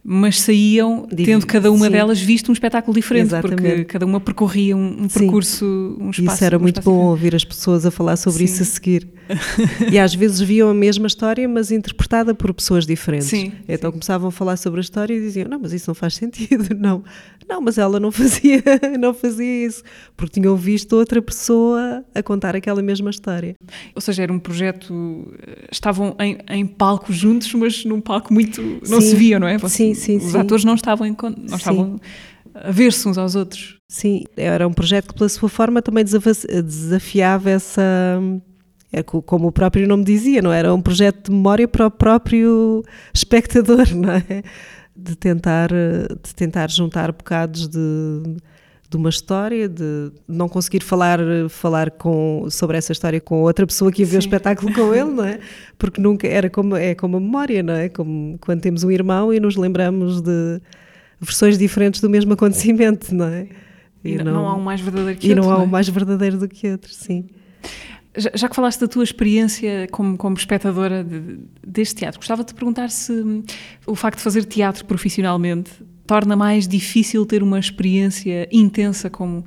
mas 0.09 0.39
saíam 0.39 1.05
tendo 1.05 1.45
cada 1.45 1.69
uma 1.69 1.87
Sim. 1.87 1.91
delas 1.91 2.17
visto 2.21 2.47
um 2.47 2.53
espetáculo 2.53 2.95
diferente, 2.95 3.25
Exatamente. 3.25 3.61
porque 3.61 3.83
cada 3.83 4.05
uma 4.05 4.21
percorria 4.21 4.73
um, 4.75 5.03
um 5.03 5.07
percurso, 5.09 5.65
um 5.99 6.09
espaço. 6.11 6.35
Isso 6.35 6.43
era 6.45 6.57
um 6.57 6.61
muito 6.61 6.75
bom 6.81 6.91
diferente. 6.91 7.09
ouvir 7.09 7.35
as 7.35 7.43
pessoas 7.43 7.85
a 7.85 7.91
falar 7.91 8.15
sobre 8.15 8.39
Sim. 8.47 8.53
isso 8.53 8.63
a 8.63 8.65
seguir. 8.65 9.09
e 9.91 9.99
às 9.99 10.15
vezes 10.15 10.39
viam 10.39 10.69
a 10.69 10.73
mesma 10.73 11.07
história, 11.07 11.45
mas 11.49 11.69
interpretada 11.71 12.33
por 12.33 12.53
pessoas 12.53 12.85
diferentes. 12.85 13.27
Sim, 13.27 13.51
então 13.67 13.91
começavam 13.91 14.29
a 14.29 14.31
falar 14.31 14.55
sobre 14.55 14.79
a 14.79 14.81
história 14.81 15.13
e 15.13 15.19
diziam: 15.19 15.49
Não, 15.49 15.59
mas 15.59 15.73
isso 15.73 15.89
não 15.89 15.95
faz 15.95 16.15
sentido. 16.15 16.67
Não, 16.79 17.03
não 17.49 17.59
mas 17.61 17.77
ela 17.77 17.99
não 17.99 18.11
fazia, 18.11 18.61
não 18.99 19.13
fazia 19.13 19.65
isso, 19.65 19.83
porque 20.15 20.39
tinham 20.39 20.55
visto 20.55 20.93
outra 20.95 21.21
pessoa 21.21 22.03
a 22.15 22.21
contar 22.23 22.55
aquela 22.55 22.81
mesma 22.81 23.09
história. 23.09 23.55
Ou 23.95 24.01
seja, 24.01 24.23
era 24.23 24.31
um 24.31 24.39
projeto. 24.39 25.27
eh, 25.45 25.67
Estavam 25.71 26.15
em, 26.19 26.37
em 26.49 26.65
palco 26.65 27.11
juntos, 27.11 27.53
mas 27.53 27.83
num 27.83 27.99
palco 27.99 28.33
muito. 28.33 28.61
Não 28.87 29.01
se 29.01 29.15
viam, 29.15 29.39
não 29.39 29.47
é? 29.47 29.57
Sim, 29.59 29.93
sim, 29.99 30.17
Os 30.17 30.31
sim. 30.31 30.37
atores 30.37 30.63
não 30.63 30.75
estavam, 30.75 31.07
não 31.47 31.57
estavam 31.57 31.99
a 32.53 32.71
ver-se 32.71 33.07
uns 33.07 33.17
aos 33.17 33.35
outros. 33.35 33.77
Sim, 33.89 34.23
era 34.35 34.67
um 34.67 34.73
projeto 34.73 35.07
que, 35.09 35.13
pela 35.15 35.29
sua 35.29 35.47
forma, 35.49 35.81
também 35.81 36.03
desafiava 36.03 37.49
essa. 37.49 37.81
É 38.91 39.03
co- 39.03 39.21
como 39.21 39.47
o 39.47 39.51
próprio 39.51 39.87
nome 39.87 40.03
dizia, 40.03 40.41
não 40.41 40.51
é? 40.51 40.59
era 40.59 40.73
um 40.73 40.81
projeto 40.81 41.25
de 41.29 41.31
memória 41.35 41.67
para 41.67 41.87
o 41.87 41.91
próprio 41.91 42.83
espectador, 43.13 43.85
não 43.95 44.11
é? 44.13 44.43
De 44.95 45.15
tentar, 45.15 45.69
de 45.69 46.33
tentar 46.35 46.69
juntar 46.71 47.11
bocados 47.11 47.67
de, 47.67 47.79
de 48.89 48.95
uma 48.95 49.09
história, 49.09 49.67
de 49.67 50.11
não 50.27 50.47
conseguir 50.47 50.81
falar, 50.81 51.19
falar 51.49 51.91
com, 51.91 52.47
sobre 52.49 52.77
essa 52.77 52.93
história 52.93 53.19
com 53.19 53.41
outra 53.41 53.67
pessoa 53.67 53.91
que 53.91 54.01
ia 54.01 54.05
ver 54.05 54.15
o 54.17 54.19
espetáculo 54.19 54.73
com 54.73 54.93
ele, 54.93 55.11
não 55.11 55.25
é? 55.25 55.39
Porque 55.77 55.99
nunca 55.99 56.25
era 56.27 56.49
como, 56.49 56.75
é 56.75 56.95
como 56.95 57.17
a 57.17 57.19
memória, 57.19 57.61
não 57.61 57.73
é? 57.73 57.89
Como 57.89 58.37
quando 58.39 58.61
temos 58.61 58.83
um 58.85 58.91
irmão 58.91 59.33
e 59.33 59.39
nos 59.41 59.57
lembramos 59.57 60.21
de 60.21 60.61
versões 61.19 61.57
diferentes 61.57 61.99
do 61.99 62.09
mesmo 62.09 62.31
acontecimento, 62.33 63.13
não 63.13 63.25
é? 63.27 63.47
E, 64.03 64.15
não, 64.23 64.31
não 64.31 64.47
há 64.47 64.55
um 64.55 64.61
mais 64.61 64.79
verdadeiro 64.79 65.19
que 65.19 65.27
e 65.27 65.31
outro. 65.31 65.45
não 65.45 65.53
há 65.53 65.59
é? 65.59 65.63
um 65.63 65.67
mais 65.67 65.89
verdadeiro 65.89 66.37
do 66.37 66.47
que 66.47 66.71
outro, 66.71 66.93
sim. 66.93 67.25
Já, 68.15 68.31
já 68.33 68.47
que 68.49 68.55
falaste 68.55 68.79
da 68.79 68.87
tua 68.87 69.03
experiência 69.03 69.87
como, 69.91 70.17
como 70.17 70.35
espectadora 70.37 71.03
de- 71.03 71.39
deste 71.65 71.95
teatro, 71.95 72.19
gostava 72.19 72.41
de 72.43 72.47
te 72.47 72.55
perguntar 72.55 72.89
se 72.89 73.11
hum, 73.11 73.43
o 73.85 73.95
facto 73.95 74.17
de 74.19 74.23
fazer 74.23 74.45
teatro 74.45 74.85
profissionalmente 74.85 75.71
torna 76.07 76.35
mais 76.35 76.67
difícil 76.67 77.25
ter 77.25 77.43
uma 77.43 77.59
experiência 77.59 78.47
intensa 78.51 79.09
como, 79.09 79.43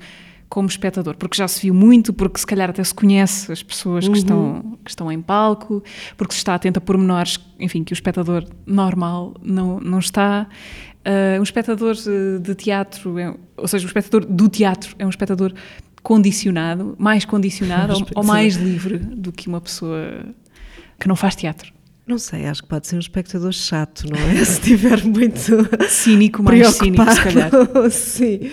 como 0.49 0.69
espectador, 0.69 1.17
porque 1.17 1.37
já 1.37 1.49
se 1.49 1.63
viu 1.63 1.73
muito, 1.75 2.13
porque 2.13 2.39
se 2.39 2.47
calhar 2.47 2.71
até 2.71 2.85
se 2.85 2.95
conhece 2.95 3.51
as 3.51 3.63
pessoas 3.63 4.07
que, 4.07 4.19
estão, 4.19 4.79
que 4.85 4.91
estão 4.91 5.11
em 5.11 5.21
palco, 5.21 5.83
porque 6.17 6.35
se 6.35 6.39
está 6.39 6.55
atento 6.55 6.79
a 6.79 6.83
pormenores, 6.83 7.39
enfim, 7.59 7.83
que 7.83 7.93
o 7.93 7.95
espectador 7.95 8.45
normal 8.67 9.35
não, 9.43 9.81
não 9.81 9.99
está. 9.99 10.47
Ah, 11.05 11.39
um 11.39 11.43
espectador 11.43 11.95
de 12.43 12.55
teatro, 12.55 13.19
é- 13.19 13.35
ou 13.57 13.67
seja, 13.67 13.85
o 13.85 13.89
espectador 13.89 14.27
do 14.27 14.49
teatro 14.49 14.95
é 14.99 15.07
um 15.07 15.11
espectador 15.11 15.53
condicionado, 16.03 16.95
mais 16.99 17.25
condicionado 17.25 17.95
ou, 17.95 18.07
ou 18.17 18.25
mais 18.25 18.57
livre 18.57 18.99
do 18.99 19.33
que 19.33 19.49
uma 19.49 19.61
pessoa 19.61 20.27
que 20.99 21.09
não 21.09 21.17
faz 21.17 21.35
teatro. 21.35 21.73
Não 22.07 22.19
sei, 22.19 22.47
acho 22.47 22.63
que 22.63 22.69
pode 22.69 22.87
ser 22.87 22.97
um 22.97 23.01
espectador 23.01 23.53
chato, 23.53 24.05
não 24.11 24.19
é? 24.19 24.37
Se 24.45 24.53
estiver 24.53 25.05
muito 25.05 25.41
cínico, 25.89 26.43
mais 26.43 26.69
cínico, 26.69 27.11
se 27.11 27.23
calhar. 27.23 27.51
Sim. 27.91 28.51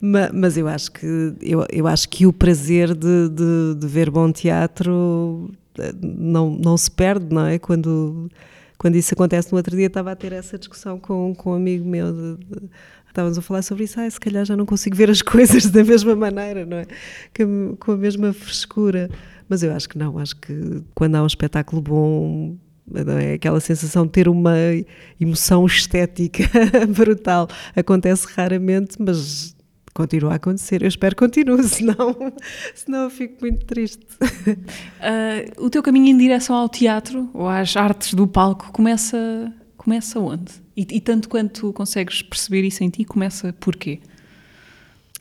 Mas, 0.00 0.30
mas, 0.32 0.56
eu 0.56 0.68
acho 0.68 0.92
que 0.92 1.06
eu, 1.40 1.66
eu 1.70 1.86
acho 1.86 2.08
que 2.08 2.26
o 2.26 2.32
prazer 2.32 2.94
de, 2.94 3.28
de, 3.30 3.74
de, 3.78 3.86
ver 3.86 4.10
bom 4.10 4.30
teatro 4.30 5.50
eh, 5.78 5.94
não, 6.02 6.50
não 6.50 6.76
se 6.76 6.90
perde, 6.90 7.34
não 7.34 7.46
é? 7.46 7.58
Quando, 7.58 8.30
quando 8.76 8.96
isso 8.96 9.14
acontece 9.14 9.50
no 9.50 9.56
outro 9.56 9.74
dia 9.74 9.86
estava 9.86 10.12
a 10.12 10.16
ter 10.16 10.32
essa 10.32 10.58
discussão 10.58 10.98
com, 10.98 11.34
com 11.34 11.52
um 11.52 11.54
amigo 11.54 11.88
meu 11.88 12.12
de, 12.12 12.44
de, 12.44 12.70
estávamos 13.08 13.38
a 13.38 13.42
falar 13.42 13.62
sobre 13.62 13.84
isso, 13.84 13.98
ah, 13.98 14.10
se 14.10 14.20
calhar 14.20 14.44
já 14.44 14.56
não 14.56 14.66
consigo 14.66 14.94
ver 14.96 15.08
as 15.08 15.22
coisas 15.22 15.70
da 15.70 15.82
mesma 15.82 16.14
maneira, 16.14 16.66
não 16.66 16.76
é? 16.76 16.86
Com 17.78 17.92
a 17.92 17.96
mesma 17.96 18.32
frescura. 18.32 19.08
Mas 19.48 19.62
eu 19.62 19.72
acho 19.72 19.88
que 19.88 19.96
não, 19.96 20.18
acho 20.18 20.36
que 20.36 20.82
quando 20.94 21.14
há 21.14 21.22
um 21.22 21.26
espetáculo 21.26 21.80
bom, 21.80 22.56
é? 23.20 23.34
Aquela 23.34 23.60
sensação 23.60 24.04
de 24.04 24.12
ter 24.12 24.28
uma 24.28 24.54
emoção 25.20 25.64
estética 25.66 26.44
brutal 26.88 27.48
acontece 27.74 28.26
raramente, 28.34 28.96
mas 28.98 29.54
continua 29.94 30.32
a 30.32 30.34
acontecer. 30.36 30.82
Eu 30.82 30.88
espero 30.88 31.14
que 31.14 31.20
continue, 31.20 31.62
senão, 31.64 32.32
senão 32.74 33.04
eu 33.04 33.10
fico 33.10 33.36
muito 33.40 33.64
triste. 33.64 34.04
Uh, 34.20 35.64
o 35.64 35.70
teu 35.70 35.82
caminho 35.82 36.08
em 36.08 36.18
direção 36.18 36.56
ao 36.56 36.68
teatro 36.68 37.30
ou 37.32 37.48
às 37.48 37.74
artes 37.76 38.12
do 38.12 38.26
palco 38.26 38.72
começa, 38.72 39.52
começa 39.76 40.18
onde? 40.18 40.52
E, 40.76 40.86
e 40.90 41.00
tanto 41.00 41.28
quanto 41.28 41.72
consegues 41.72 42.20
perceber 42.20 42.62
isso 42.64 42.82
em 42.82 42.90
ti, 42.90 43.04
começa 43.04 43.52
porquê? 43.54 44.00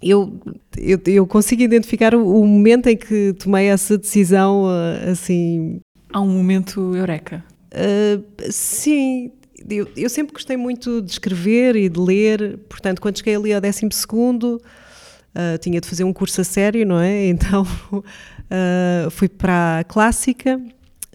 Eu, 0.01 0.37
eu, 0.77 0.99
eu, 1.05 1.25
consigo 1.25 1.61
identificar 1.61 2.13
o, 2.13 2.41
o, 2.41 2.45
momento 2.45 2.87
em 2.87 2.97
que 2.97 3.33
tomei 3.39 3.67
essa 3.67 3.97
decisão, 3.97 4.65
uh, 4.65 5.09
assim... 5.09 5.79
Há 6.11 6.19
um 6.19 6.27
momento 6.27 6.93
eureka? 6.93 7.41
Uh, 7.73 8.23
sim, 8.51 9.31
eu, 9.67 9.89
eu, 9.97 10.09
sempre 10.09 10.33
gostei 10.33 10.55
muito 10.55 11.01
de 11.01 11.11
escrever 11.11 11.75
e 11.75 11.89
de 11.89 11.99
ler, 11.99 12.59
portanto, 12.69 13.01
quando 13.01 13.17
cheguei 13.17 13.35
ali 13.35 13.51
ao 13.51 13.59
12 13.59 13.89
segundo, 13.91 14.61
uh, 15.33 15.57
tinha 15.59 15.81
de 15.81 15.87
fazer 15.87 16.03
um 16.03 16.13
curso 16.13 16.41
a 16.41 16.43
sério, 16.43 16.85
não 16.85 16.99
é? 16.99 17.25
Então 17.33 17.63
uh, 17.63 19.09
fui 19.09 19.27
para 19.27 19.79
a 19.79 19.83
clássica, 19.83 20.61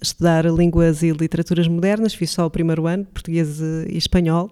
estudar 0.02 0.44
línguas 0.46 1.02
e 1.02 1.12
literaturas 1.12 1.68
modernas, 1.68 2.12
fiz 2.12 2.30
só 2.30 2.46
o 2.46 2.50
primeiro 2.50 2.86
ano, 2.86 3.04
português 3.04 3.60
e 3.60 3.96
espanhol, 3.96 4.50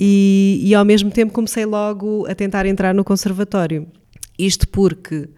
e, 0.00 0.60
e 0.64 0.74
ao 0.74 0.84
mesmo 0.84 1.10
tempo 1.10 1.32
comecei 1.32 1.64
logo 1.64 2.26
a 2.26 2.34
tentar 2.34 2.66
entrar 2.66 2.94
no 2.94 3.04
conservatório. 3.04 3.86
Isto 4.36 4.66
porque 4.68 5.28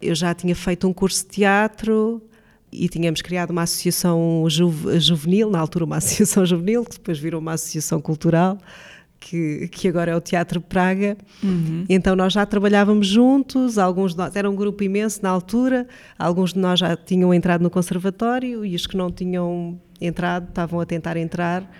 eu 0.00 0.14
já 0.14 0.34
tinha 0.34 0.54
feito 0.54 0.86
um 0.88 0.92
curso 0.92 1.24
de 1.24 1.30
teatro, 1.30 2.22
e 2.72 2.88
tínhamos 2.88 3.20
criado 3.20 3.50
uma 3.50 3.62
associação 3.62 4.44
juvenil, 4.48 5.50
na 5.50 5.58
altura 5.58 5.84
uma 5.84 5.96
associação 5.98 6.44
juvenil, 6.46 6.84
que 6.84 6.96
depois 6.96 7.18
virou 7.18 7.40
uma 7.40 7.52
associação 7.52 8.00
cultural, 8.00 8.58
que, 9.18 9.68
que 9.68 9.86
agora 9.88 10.12
é 10.12 10.16
o 10.16 10.20
Teatro 10.20 10.60
Praga. 10.60 11.16
Uhum. 11.42 11.84
Então 11.88 12.16
nós 12.16 12.32
já 12.32 12.46
trabalhávamos 12.46 13.06
juntos, 13.06 13.76
alguns 13.76 14.12
de 14.12 14.18
nós, 14.18 14.34
era 14.34 14.48
um 14.48 14.56
grupo 14.56 14.82
imenso 14.82 15.20
na 15.22 15.28
altura, 15.28 15.86
alguns 16.18 16.52
de 16.52 16.58
nós 16.58 16.80
já 16.80 16.96
tinham 16.96 17.32
entrado 17.34 17.60
no 17.60 17.70
conservatório 17.70 18.64
e 18.64 18.74
os 18.74 18.86
que 18.86 18.96
não 18.96 19.10
tinham 19.10 19.78
entrado 20.00 20.48
estavam 20.48 20.80
a 20.80 20.86
tentar 20.86 21.16
entrar. 21.16 21.70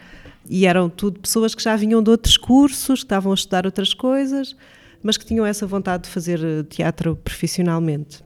E 0.48 0.66
eram 0.66 0.88
tudo 0.90 1.20
pessoas 1.20 1.54
que 1.54 1.62
já 1.62 1.76
vinham 1.76 2.02
de 2.02 2.10
outros 2.10 2.36
cursos, 2.36 3.00
que 3.00 3.06
estavam 3.06 3.32
a 3.32 3.34
estudar 3.34 3.66
outras 3.66 3.94
coisas, 3.94 4.56
mas 5.02 5.16
que 5.16 5.24
tinham 5.24 5.46
essa 5.46 5.66
vontade 5.66 6.04
de 6.04 6.10
fazer 6.10 6.40
eh, 6.42 6.62
teatro 6.64 7.16
profissionalmente. 7.16 8.22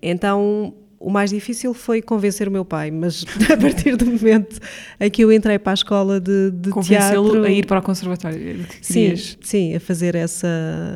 Então 0.00 0.74
o 1.00 1.10
mais 1.10 1.30
difícil 1.30 1.72
foi 1.72 2.02
convencer 2.02 2.48
o 2.48 2.50
meu 2.50 2.64
pai, 2.64 2.90
mas 2.90 3.24
a 3.52 3.56
partir 3.56 3.96
do 3.96 4.06
momento 4.06 4.58
em 4.98 5.10
que 5.10 5.22
eu 5.22 5.32
entrei 5.32 5.58
para 5.58 5.72
a 5.72 5.74
escola 5.74 6.20
de, 6.20 6.50
de 6.50 6.70
teatro... 6.82 7.44
a 7.44 7.50
ir 7.50 7.66
para 7.66 7.78
o 7.78 7.82
conservatório. 7.82 8.66
Sim, 8.82 9.14
sim, 9.40 9.74
a 9.74 9.80
fazer 9.80 10.14
essa, 10.14 10.48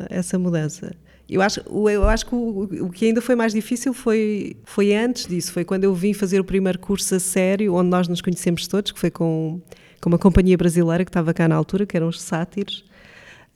essa 0.09 0.37
mudança. 0.37 0.91
Eu 1.29 1.41
acho, 1.41 1.61
eu 1.61 2.07
acho 2.07 2.25
que 2.25 2.35
o, 2.35 2.85
o, 2.85 2.89
que 2.89 3.05
ainda 3.05 3.21
foi 3.21 3.35
mais 3.35 3.53
difícil 3.53 3.93
foi, 3.93 4.57
foi 4.65 4.93
antes 4.93 5.25
disso, 5.25 5.53
foi 5.53 5.63
quando 5.63 5.85
eu 5.85 5.93
vim 5.95 6.13
fazer 6.13 6.39
o 6.39 6.43
primeiro 6.43 6.77
curso 6.77 7.15
a 7.15 7.19
sério, 7.19 7.73
onde 7.73 7.89
nós 7.89 8.07
nos 8.07 8.21
conhecemos 8.21 8.67
todos, 8.67 8.91
que 8.91 8.99
foi 8.99 9.09
com, 9.09 9.61
com 10.01 10.09
uma 10.09 10.19
companhia 10.19 10.57
brasileira 10.57 11.05
que 11.05 11.09
estava 11.09 11.33
cá 11.33 11.47
na 11.47 11.55
altura, 11.55 11.85
que 11.85 11.95
eram 11.95 12.09
os 12.09 12.21
sátiros, 12.21 12.83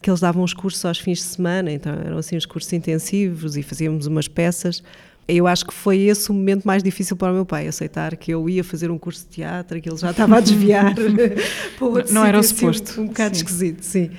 que 0.01 0.10
eles 0.10 0.21
davam 0.21 0.43
os 0.43 0.53
cursos 0.53 0.83
aos 0.86 0.97
fins 0.97 1.17
de 1.17 1.25
semana, 1.25 1.71
então 1.71 1.93
eram 1.93 2.17
assim 2.17 2.38
os 2.38 2.45
cursos 2.45 2.71
intensivos 2.71 3.57
e 3.57 3.63
fazíamos 3.63 4.07
umas 4.07 4.29
peças 4.29 4.81
eu 5.27 5.45
acho 5.45 5.65
que 5.65 5.73
foi 5.73 5.99
esse 5.99 6.29
o 6.31 6.33
momento 6.33 6.65
mais 6.65 6.81
difícil 6.81 7.17
para 7.17 7.31
o 7.31 7.35
meu 7.35 7.45
pai, 7.45 7.67
aceitar 7.67 8.15
que 8.15 8.31
eu 8.31 8.49
ia 8.49 8.63
fazer 8.63 8.89
um 8.89 8.97
curso 8.97 9.23
de 9.25 9.35
teatro, 9.35 9.81
que 9.81 9.89
ele 9.89 9.97
já 9.97 10.11
estava 10.11 10.37
a 10.37 10.39
desviar 10.39 10.95
para 11.77 11.85
outro 11.85 12.13
Não 12.13 12.25
era 12.25 12.37
o 12.37 12.39
assim, 12.39 12.55
suposto. 12.55 13.01
Um 13.01 13.07
bocado 13.07 13.35
sim. 13.35 13.43
esquisito, 13.43 13.81
sim. 13.81 14.11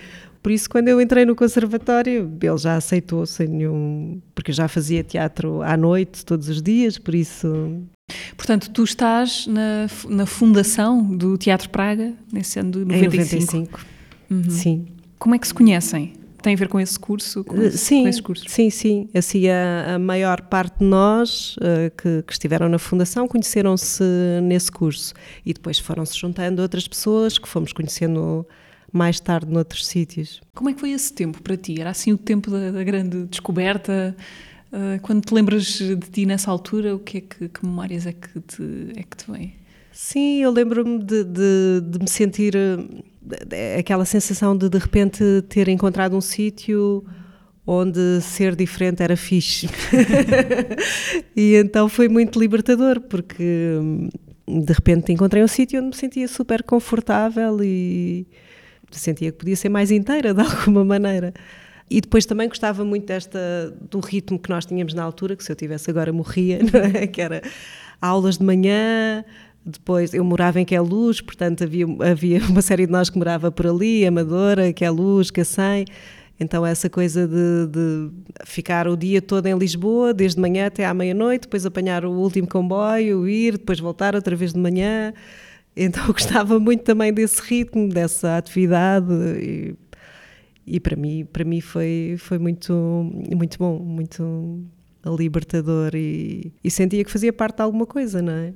Por 0.43 0.53
isso, 0.53 0.71
quando 0.71 0.89
eu 0.89 1.01
entrei 1.01 1.25
no 1.25 1.35
conservatório, 1.35 2.31
ele 2.41 2.59
já 2.59 2.77
aceitou 2.77 3.27
sem 3.27 3.49
nenhum. 3.49 4.21
porque 4.35 4.51
eu 4.51 4.55
já 4.55 4.69
fazia 4.69 5.03
teatro 5.03 5.63
à 5.63 5.77
noite, 5.77 6.25
todos 6.25 6.49
os 6.49 6.63
dias, 6.63 6.97
por 6.97 7.15
isso. 7.15 7.83
Portanto, 8.37 8.71
tu 8.71 8.85
estás 8.85 9.47
na, 9.47 9.87
na 10.09 10.27
fundação 10.27 11.03
do 11.05 11.37
Teatro 11.37 11.69
Praga, 11.71 12.15
nesse 12.33 12.59
ano 12.59 12.71
de 12.71 12.79
95. 12.85 12.95
Em 12.95 13.61
95. 13.61 13.81
Uhum. 14.31 14.51
Sim. 14.51 14.87
Como 15.19 15.35
é 15.35 15.39
que 15.39 15.49
se 15.49 15.55
conhecem? 15.55 16.13
Tem 16.43 16.55
a 16.55 16.57
ver 16.57 16.69
com 16.69 16.79
esse 16.79 16.99
curso? 16.99 17.45
Com 17.45 17.61
esse, 17.63 17.79
sim, 17.79 18.03
com 18.03 18.09
esse 18.09 18.23
curso? 18.23 18.45
sim, 18.49 18.71
sim. 18.71 19.09
Assim, 19.15 19.49
a, 19.49 19.95
a 19.95 19.99
maior 19.99 20.41
parte 20.43 20.79
de 20.79 20.85
nós 20.85 21.57
uh, 21.57 21.91
que, 21.97 22.23
que, 22.23 22.33
estiveram 22.33 22.69
na 22.69 22.79
Fundação 22.79 23.27
conheceram-se 23.27 24.03
nesse 24.43 24.71
curso 24.71 25.15
e 25.45 25.53
depois 25.53 25.79
foram-se 25.79 26.17
juntando 26.17 26.63
outras 26.63 26.87
pessoas 26.87 27.39
que 27.39 27.49
fomos 27.49 27.73
conhecendo 27.73 28.47
mais 28.93 29.21
tarde 29.21 29.51
noutros 29.51 29.87
sítios. 29.87 30.41
Como 30.55 30.71
é 30.71 30.73
que 30.73 30.81
foi 30.81 30.91
esse 30.93 31.13
tempo 31.13 31.43
para 31.43 31.57
ti? 31.57 31.81
Era 31.81 31.91
assim 31.91 32.13
o 32.13 32.19
tempo 32.19 32.51
da, 32.51 32.71
da 32.71 32.85
grande 32.85 33.25
descoberta? 33.25 34.17
Uh, 34.73 35.01
quando 35.03 35.25
te 35.25 35.33
lembras 35.33 35.65
de 35.65 35.97
ti 35.97 36.27
nessa 36.27 36.51
altura, 36.51 36.95
o 36.95 36.99
que 36.99 37.19
é 37.19 37.21
que, 37.21 37.49
que 37.49 37.65
memórias 37.65 38.07
é 38.07 38.13
que 38.13 38.41
te, 38.41 38.93
é 38.97 39.03
que 39.03 39.17
te 39.17 39.31
vem? 39.31 39.55
Sim, 39.93 40.43
eu 40.43 40.53
lembro-me 40.53 41.03
de, 41.03 41.25
de, 41.25 41.81
de, 41.83 41.99
me 41.99 42.09
sentir 42.09 42.55
aquela 43.79 44.05
sensação 44.05 44.57
de 44.57 44.69
de 44.69 44.79
repente 44.79 45.23
ter 45.49 45.69
encontrado 45.69 46.17
um 46.17 46.21
sítio 46.21 47.05
onde 47.67 48.21
ser 48.23 48.57
diferente 48.57 49.03
era 49.03 49.17
fixe. 49.17 49.69
e 51.37 51.55
então 51.57 51.89
foi 51.89 52.09
muito 52.09 52.41
libertador, 52.41 53.01
porque 53.01 53.79
de 54.47 54.73
repente 54.73 55.13
encontrei 55.13 55.45
um 55.45 55.49
sítio 55.49 55.79
onde 55.79 55.89
me 55.89 55.95
sentia 55.95 56.27
super 56.27 56.63
confortável 56.63 57.63
e 57.63 58.27
sentia 58.91 59.31
que 59.31 59.39
podia 59.39 59.57
ser 59.57 59.69
mais 59.69 59.91
inteira 59.91 60.33
de 60.33 60.41
alguma 60.41 60.85
maneira. 60.85 61.35
E 61.91 62.01
depois 62.01 62.27
também 62.27 62.49
gostava 62.49 62.85
muito 62.85 63.07
desta 63.07 63.39
do 63.91 64.01
ritmo 64.01 64.39
que 64.39 64.51
nós 64.51 64.67
tínhamos 64.67 64.95
na 64.95 65.03
altura, 65.03 65.37
que 65.37 65.45
se 65.45 65.51
eu 65.53 65.57
tivesse 65.57 65.91
agora 65.91 66.13
morria, 66.13 66.61
é? 66.95 67.07
que 67.07 67.21
era 67.21 67.43
aulas 68.01 68.39
de 68.39 68.45
manhã, 68.45 69.25
depois, 69.65 70.15
eu 70.15 70.25
morava 70.25 70.61
em 70.61 70.65
Queluz, 70.65 71.21
portanto 71.21 71.65
havia, 71.65 71.87
havia 72.01 72.41
uma 72.49 72.63
série 72.63 72.87
de 72.87 72.93
nós 72.93 73.11
que 73.11 73.19
morava 73.19 73.51
por 73.51 73.67
ali, 73.67 74.07
Amadora, 74.07 74.73
Queluz, 74.73 75.31
Cacém. 75.31 75.85
Então, 76.41 76.65
essa 76.65 76.89
coisa 76.89 77.27
de, 77.27 77.67
de, 77.67 78.11
ficar 78.45 78.87
o 78.87 78.97
dia 78.97 79.21
todo 79.21 79.47
em 79.47 79.59
Lisboa, 79.59 80.15
desde 80.15 80.41
manhã 80.41 80.67
até 80.67 80.87
à 80.87 80.95
meia-noite, 80.95 81.43
depois 81.43 81.67
apanhar 81.67 82.05
o 82.05 82.13
último 82.13 82.47
comboio, 82.47 83.29
ir, 83.29 83.59
depois 83.59 83.81
voltar 83.81 84.15
outra 84.15 84.37
vez 84.37 84.53
de 84.53 84.61
manhã. 84.61 85.13
Então, 85.77 86.07
gostava 86.07 86.59
muito 86.61 86.85
também 86.85 87.13
desse 87.13 87.43
ritmo, 87.43 87.89
dessa 87.89 88.37
atividade. 88.37 89.13
E, 89.13 89.75
e 90.65 90.79
para 90.79 90.95
mim, 90.95 91.25
para 91.25 91.45
mim 91.45 91.61
foi, 91.61 92.15
foi 92.19 92.39
muito, 92.39 92.73
muito 93.37 93.59
bom, 93.59 93.81
muito 93.81 94.65
libertador. 95.05 95.91
E, 95.95 96.53
e 96.63 96.71
sentia 96.71 97.05
que 97.05 97.11
fazia 97.11 97.33
parte 97.33 97.57
de 97.57 97.63
alguma 97.63 97.87
coisa, 97.87 98.23
não 98.23 98.33
é? 98.33 98.55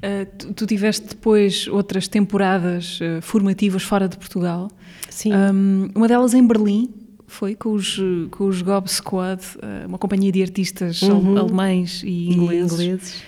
Uh, 0.00 0.24
tu, 0.38 0.54
tu, 0.54 0.66
tiveste 0.66 1.08
depois 1.08 1.68
outras 1.68 2.08
temporadas 2.08 2.98
uh, 3.00 3.20
formativas 3.20 3.82
fora 3.82 4.08
de 4.08 4.16
Portugal. 4.16 4.70
Sim. 5.10 5.32
Um, 5.34 5.90
uma 5.94 6.08
delas 6.08 6.32
em 6.32 6.46
Berlim, 6.46 6.88
foi 7.26 7.54
com 7.54 7.72
os, 7.72 8.00
com 8.30 8.46
os 8.46 8.62
Gob 8.62 8.88
Squad, 8.88 9.42
uh, 9.56 9.86
uma 9.86 9.98
companhia 9.98 10.32
de 10.32 10.42
artistas 10.42 11.02
uhum. 11.02 11.36
alemães 11.36 12.02
e 12.02 12.30
ingleses, 12.30 12.72
e 12.72 12.84
ingleses. 12.84 13.22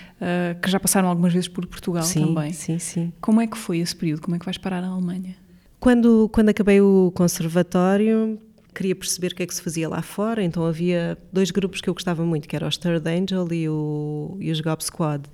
que 0.62 0.70
já 0.70 0.80
passaram 0.80 1.08
algumas 1.08 1.32
vezes 1.32 1.48
por 1.48 1.66
Portugal 1.66 2.04
sim, 2.04 2.24
também. 2.24 2.52
Sim, 2.54 2.78
sim. 2.78 3.12
Como 3.20 3.40
é 3.40 3.46
que 3.46 3.58
foi 3.58 3.78
esse 3.78 3.94
período? 3.94 4.22
Como 4.22 4.34
é 4.34 4.38
que 4.38 4.44
vais 4.46 4.56
parar 4.56 4.80
na 4.80 4.88
Alemanha? 4.88 5.36
Quando, 5.78 6.30
quando 6.32 6.48
acabei 6.48 6.80
o 6.80 7.12
conservatório, 7.14 8.38
queria 8.74 8.96
perceber 8.96 9.32
o 9.32 9.34
que 9.34 9.42
é 9.42 9.46
que 9.46 9.54
se 9.54 9.60
fazia 9.60 9.88
lá 9.88 10.00
fora, 10.00 10.42
então 10.42 10.64
havia 10.64 11.18
dois 11.30 11.50
grupos 11.50 11.82
que 11.82 11.90
eu 11.90 11.92
gostava 11.92 12.24
muito, 12.24 12.48
que 12.48 12.56
eram 12.56 12.68
o 12.68 12.70
Stirred 12.70 13.06
Angel 13.06 13.52
e, 13.52 13.68
o, 13.68 14.38
e 14.40 14.50
os 14.50 14.60
Gob 14.60 14.82
Squad 14.82 15.28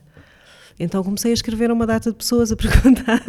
Então 0.79 1.03
comecei 1.03 1.33
a 1.33 1.35
escrever 1.35 1.71
a 1.71 1.75
uma 1.75 1.87
data 1.87 2.11
de 2.11 2.17
pessoas 2.17 2.53
a 2.53 2.57
perguntar: 2.57 3.23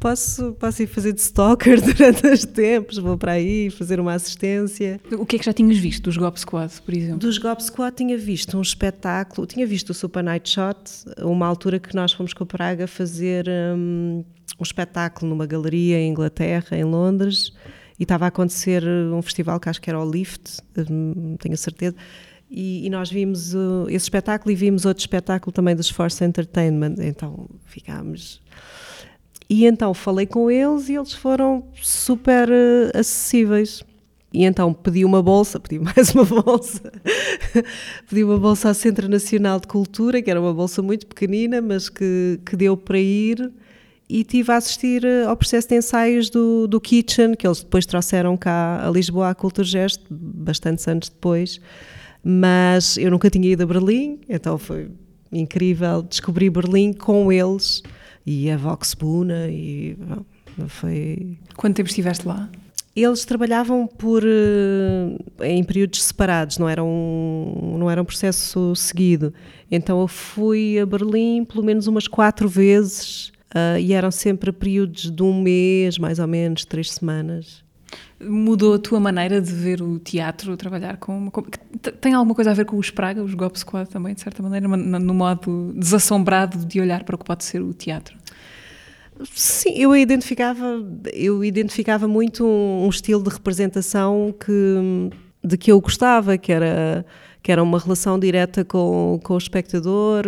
posso, 0.00 0.52
posso 0.54 0.82
ir 0.82 0.86
fazer 0.86 1.12
de 1.12 1.20
stalker 1.20 1.80
durante 1.82 2.26
os 2.26 2.44
tempos? 2.44 2.98
Vou 2.98 3.16
para 3.16 3.32
aí 3.32 3.70
fazer 3.70 4.00
uma 4.00 4.14
assistência. 4.14 5.00
O 5.12 5.24
que 5.24 5.36
é 5.36 5.38
que 5.38 5.44
já 5.44 5.52
tinhas 5.52 5.78
visto 5.78 6.04
dos 6.04 6.16
Gop 6.16 6.38
Squad, 6.38 6.72
por 6.84 6.94
exemplo? 6.94 7.18
Dos 7.18 7.38
Gop 7.38 7.62
Squad 7.62 7.94
tinha 7.96 8.18
visto 8.18 8.58
um 8.58 8.62
espetáculo, 8.62 9.46
tinha 9.46 9.66
visto 9.66 9.90
o 9.90 9.94
Super 9.94 10.24
Night 10.24 10.48
Shot, 10.48 10.78
uma 11.22 11.46
altura 11.46 11.78
que 11.78 11.94
nós 11.94 12.12
fomos 12.12 12.32
com 12.32 12.44
a 12.44 12.46
Praga 12.46 12.86
fazer 12.86 13.46
um, 13.48 14.24
um 14.58 14.62
espetáculo 14.62 15.30
numa 15.30 15.46
galeria 15.46 15.98
em 15.98 16.10
Inglaterra, 16.10 16.76
em 16.76 16.84
Londres, 16.84 17.52
e 17.98 18.02
estava 18.02 18.24
a 18.24 18.28
acontecer 18.28 18.82
um 18.84 19.22
festival 19.22 19.58
que 19.60 19.68
acho 19.68 19.80
que 19.80 19.88
era 19.88 19.98
o 19.98 20.10
Lift, 20.10 20.58
hum, 20.90 21.36
tenho 21.38 21.56
certeza 21.56 21.94
e, 22.50 22.86
e, 22.86 22.90
nós 22.90 23.10
vimos 23.10 23.54
uh, 23.54 23.86
esse 23.88 24.04
espetáculo 24.04 24.52
e 24.52 24.54
vimos 24.54 24.84
outro 24.84 25.00
espetáculo 25.00 25.52
também 25.52 25.74
dos 25.74 25.90
Force 25.90 26.22
Entertainment, 26.24 26.94
então 26.98 27.48
ficámos. 27.64 28.40
E 29.48 29.64
então 29.64 29.92
falei 29.94 30.26
com 30.26 30.50
eles 30.50 30.88
e 30.88 30.94
eles 30.94 31.12
foram 31.12 31.64
super 31.80 32.48
uh, 32.48 32.98
acessíveis. 32.98 33.82
E 34.32 34.44
então 34.44 34.72
pedi 34.72 35.04
uma 35.04 35.22
bolsa, 35.22 35.58
pedi 35.58 35.78
mais 35.82 36.14
uma 36.14 36.24
bolsa, 36.24 36.92
pedi 38.08 38.22
uma 38.22 38.38
bolsa 38.38 38.68
ao 38.68 38.74
Centro 38.74 39.08
Nacional 39.08 39.58
de 39.58 39.66
Cultura, 39.66 40.20
que 40.20 40.30
era 40.30 40.40
uma 40.40 40.52
bolsa 40.52 40.82
muito 40.82 41.06
pequenina, 41.06 41.60
mas 41.60 41.88
que, 41.88 42.40
que 42.44 42.56
deu 42.56 42.76
para 42.76 42.98
ir. 42.98 43.52
E 44.08 44.22
tive 44.22 44.52
a 44.52 44.56
assistir 44.56 45.04
uh, 45.04 45.28
ao 45.28 45.36
processo 45.36 45.68
de 45.68 45.76
ensaios 45.76 46.30
do, 46.30 46.68
do 46.68 46.80
Kitchen, 46.80 47.34
que 47.34 47.44
eles 47.44 47.60
depois 47.60 47.86
trouxeram 47.86 48.36
cá 48.36 48.86
a 48.86 48.90
Lisboa 48.90 49.30
à 49.30 49.34
Cultura 49.34 49.66
Gesto, 49.66 50.04
bastantes 50.10 50.86
anos 50.86 51.08
depois. 51.08 51.60
Mas 52.28 52.96
eu 52.96 53.08
nunca 53.08 53.30
tinha 53.30 53.52
ido 53.52 53.62
a 53.62 53.66
Berlim, 53.66 54.18
então 54.28 54.58
foi 54.58 54.90
incrível 55.30 56.02
descobrir 56.02 56.50
Berlim 56.50 56.92
com 56.92 57.30
eles 57.30 57.84
e 58.26 58.50
a 58.50 58.56
Vox 58.56 58.94
Buna 58.94 59.46
e 59.48 59.96
foi... 60.66 61.38
Quanto 61.54 61.76
tempo 61.76 61.88
estiveste 61.88 62.26
lá? 62.26 62.50
Eles 62.96 63.24
trabalhavam 63.24 63.86
por 63.86 64.24
eh, 64.26 65.52
em 65.54 65.62
períodos 65.62 66.02
separados, 66.02 66.58
não 66.58 66.68
era 66.68 66.82
um, 66.82 67.76
não 67.78 67.88
era 67.88 68.02
um 68.02 68.04
processo 68.04 68.74
seguido. 68.74 69.32
Então 69.70 70.00
eu 70.00 70.08
fui 70.08 70.80
a 70.80 70.84
Berlim 70.84 71.44
pelo 71.44 71.62
menos 71.62 71.86
umas 71.86 72.08
quatro 72.08 72.48
vezes 72.48 73.28
uh, 73.54 73.78
e 73.78 73.92
eram 73.92 74.10
sempre 74.10 74.50
períodos 74.50 75.12
de 75.12 75.22
um 75.22 75.40
mês, 75.40 75.96
mais 75.96 76.18
ou 76.18 76.26
menos, 76.26 76.64
três 76.64 76.90
semanas. 76.90 77.64
Mudou 78.20 78.74
a 78.74 78.78
tua 78.78 78.98
maneira 78.98 79.40
de 79.42 79.52
ver 79.52 79.82
o 79.82 79.98
teatro, 79.98 80.56
trabalhar 80.56 80.96
com 80.96 81.16
uma. 81.16 81.32
Tem 82.00 82.14
alguma 82.14 82.34
coisa 82.34 82.50
a 82.50 82.54
ver 82.54 82.64
com 82.64 82.78
os 82.78 82.90
Praga, 82.90 83.22
os 83.22 83.34
Gop 83.34 83.58
Squad 83.58 83.90
também, 83.90 84.14
de 84.14 84.22
certa 84.22 84.42
maneira, 84.42 84.66
no 84.68 85.14
modo 85.14 85.72
desassombrado 85.76 86.64
de 86.64 86.80
olhar 86.80 87.04
para 87.04 87.14
o 87.14 87.18
que 87.18 87.24
pode 87.24 87.44
ser 87.44 87.60
o 87.60 87.74
teatro? 87.74 88.16
Sim, 89.34 89.74
eu 89.76 89.94
identificava, 89.96 90.84
eu 91.12 91.44
identificava 91.44 92.06
muito 92.06 92.44
um, 92.44 92.84
um 92.84 92.88
estilo 92.88 93.22
de 93.22 93.30
representação 93.30 94.34
que, 94.38 95.10
de 95.42 95.56
que 95.56 95.72
eu 95.72 95.80
gostava, 95.80 96.36
que 96.36 96.52
era, 96.52 97.04
que 97.42 97.50
era 97.50 97.62
uma 97.62 97.78
relação 97.78 98.18
direta 98.18 98.64
com, 98.64 99.18
com 99.22 99.34
o 99.34 99.38
espectador, 99.38 100.24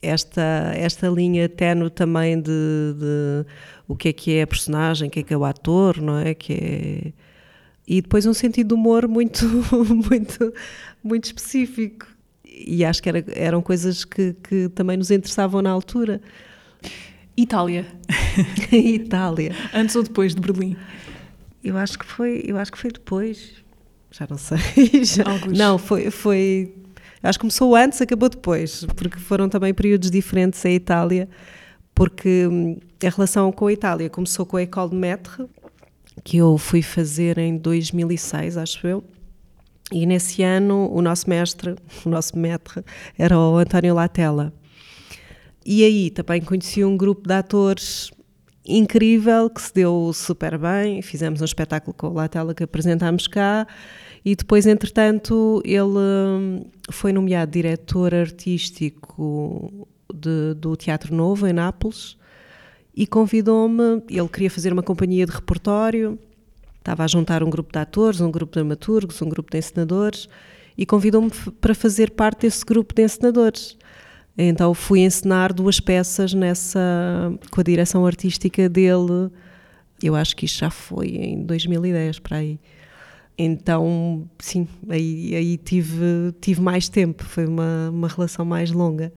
esta, 0.00 0.72
esta 0.74 1.08
linha 1.08 1.48
tenue 1.48 1.90
também 1.90 2.40
de, 2.40 2.50
de 2.98 3.46
o 3.88 3.94
que 3.94 4.08
é 4.08 4.12
que 4.12 4.32
é 4.34 4.42
a 4.42 4.46
personagem, 4.46 5.08
o 5.08 5.10
que 5.10 5.20
é 5.20 5.22
que 5.22 5.32
é 5.32 5.36
o 5.36 5.44
ator, 5.44 6.00
não 6.00 6.18
é? 6.18 6.34
Que 6.34 6.52
é... 6.52 7.12
E 7.86 8.02
depois 8.02 8.26
um 8.26 8.34
sentido 8.34 8.68
de 8.68 8.74
humor 8.74 9.06
muito, 9.06 9.46
muito, 10.10 10.52
muito 11.02 11.24
específico. 11.24 12.06
E 12.44 12.84
acho 12.84 13.02
que 13.02 13.08
era, 13.08 13.24
eram 13.28 13.62
coisas 13.62 14.04
que, 14.04 14.34
que 14.42 14.68
também 14.70 14.96
nos 14.96 15.10
interessavam 15.10 15.62
na 15.62 15.70
altura. 15.70 16.20
Itália. 17.36 17.86
Itália. 18.72 19.52
Antes 19.72 19.94
ou 19.94 20.02
depois 20.02 20.34
de 20.34 20.40
Berlim? 20.40 20.76
Eu 21.62 21.76
acho 21.76 21.98
que 21.98 22.04
foi, 22.04 22.42
eu 22.44 22.56
acho 22.56 22.72
que 22.72 22.78
foi 22.78 22.90
depois. 22.90 23.52
Já 24.10 24.26
não 24.28 24.38
sei. 24.38 24.58
Já, 25.04 25.24
não, 25.54 25.78
foi, 25.78 26.10
foi. 26.10 26.74
Acho 27.22 27.38
que 27.38 27.42
começou 27.42 27.76
antes, 27.76 28.00
acabou 28.00 28.28
depois, 28.28 28.84
porque 28.96 29.18
foram 29.18 29.48
também 29.48 29.72
períodos 29.74 30.10
diferentes 30.10 30.64
em 30.64 30.74
Itália 30.74 31.28
porque 31.96 32.46
hum, 32.46 32.78
a 33.04 33.08
relação 33.08 33.50
com 33.50 33.66
a 33.66 33.72
Itália 33.72 34.10
começou 34.10 34.44
com 34.44 34.58
a 34.58 34.62
École 34.62 34.90
de 34.90 34.96
Maître, 34.96 35.46
que 36.22 36.36
eu 36.36 36.58
fui 36.58 36.82
fazer 36.82 37.38
em 37.38 37.56
2006, 37.56 38.58
acho 38.58 38.86
eu. 38.86 39.02
E 39.90 40.04
nesse 40.04 40.42
ano 40.42 40.90
o 40.92 41.00
nosso 41.00 41.28
mestre, 41.28 41.74
o 42.04 42.08
nosso 42.10 42.38
maître, 42.38 42.84
era 43.18 43.38
o 43.38 43.56
António 43.56 43.94
Latella. 43.94 44.52
E 45.64 45.82
aí 45.82 46.10
também 46.10 46.42
conheci 46.42 46.84
um 46.84 46.96
grupo 46.96 47.26
de 47.26 47.34
atores 47.34 48.10
incrível 48.68 49.48
que 49.48 49.62
se 49.62 49.72
deu 49.72 50.12
super 50.12 50.58
bem. 50.58 51.00
Fizemos 51.00 51.40
um 51.40 51.46
espetáculo 51.46 51.94
com 51.94 52.08
o 52.08 52.12
Latella 52.12 52.54
que 52.54 52.62
apresentámos 52.62 53.26
cá. 53.26 53.66
E 54.22 54.36
depois, 54.36 54.66
entretanto, 54.66 55.62
ele 55.64 55.80
hum, 55.82 56.64
foi 56.90 57.12
nomeado 57.12 57.52
diretor 57.52 58.14
artístico 58.14 59.88
de, 60.16 60.54
do 60.54 60.76
Teatro 60.76 61.14
Novo, 61.14 61.46
em 61.46 61.52
Nápoles, 61.52 62.16
e 62.94 63.06
convidou-me. 63.06 64.02
Ele 64.08 64.28
queria 64.28 64.50
fazer 64.50 64.72
uma 64.72 64.82
companhia 64.82 65.26
de 65.26 65.32
repertório, 65.32 66.18
estava 66.78 67.04
a 67.04 67.06
juntar 67.06 67.42
um 67.42 67.50
grupo 67.50 67.72
de 67.72 67.78
atores, 67.78 68.20
um 68.20 68.30
grupo 68.30 68.52
de 68.52 68.60
dramaturgos, 68.60 69.20
um 69.22 69.28
grupo 69.28 69.50
de 69.50 69.58
encenadores, 69.58 70.28
e 70.76 70.86
convidou-me 70.86 71.30
para 71.60 71.74
fazer 71.74 72.10
parte 72.10 72.42
desse 72.42 72.64
grupo 72.64 72.94
de 72.94 73.02
encenadores. 73.04 73.76
Então 74.38 74.74
fui 74.74 75.00
encenar 75.00 75.52
duas 75.52 75.80
peças 75.80 76.34
nessa 76.34 76.80
com 77.50 77.60
a 77.60 77.64
direção 77.64 78.04
artística 78.04 78.68
dele. 78.68 79.30
Eu 80.02 80.14
acho 80.14 80.36
que 80.36 80.44
isto 80.44 80.58
já 80.58 80.70
foi 80.70 81.08
em 81.08 81.42
2010 81.44 82.18
para 82.18 82.38
aí. 82.38 82.60
Então, 83.38 84.28
sim, 84.38 84.66
aí, 84.88 85.34
aí 85.34 85.56
tive, 85.58 86.32
tive 86.40 86.60
mais 86.60 86.88
tempo, 86.88 87.22
foi 87.22 87.46
uma, 87.46 87.90
uma 87.90 88.08
relação 88.08 88.46
mais 88.46 88.70
longa. 88.70 89.12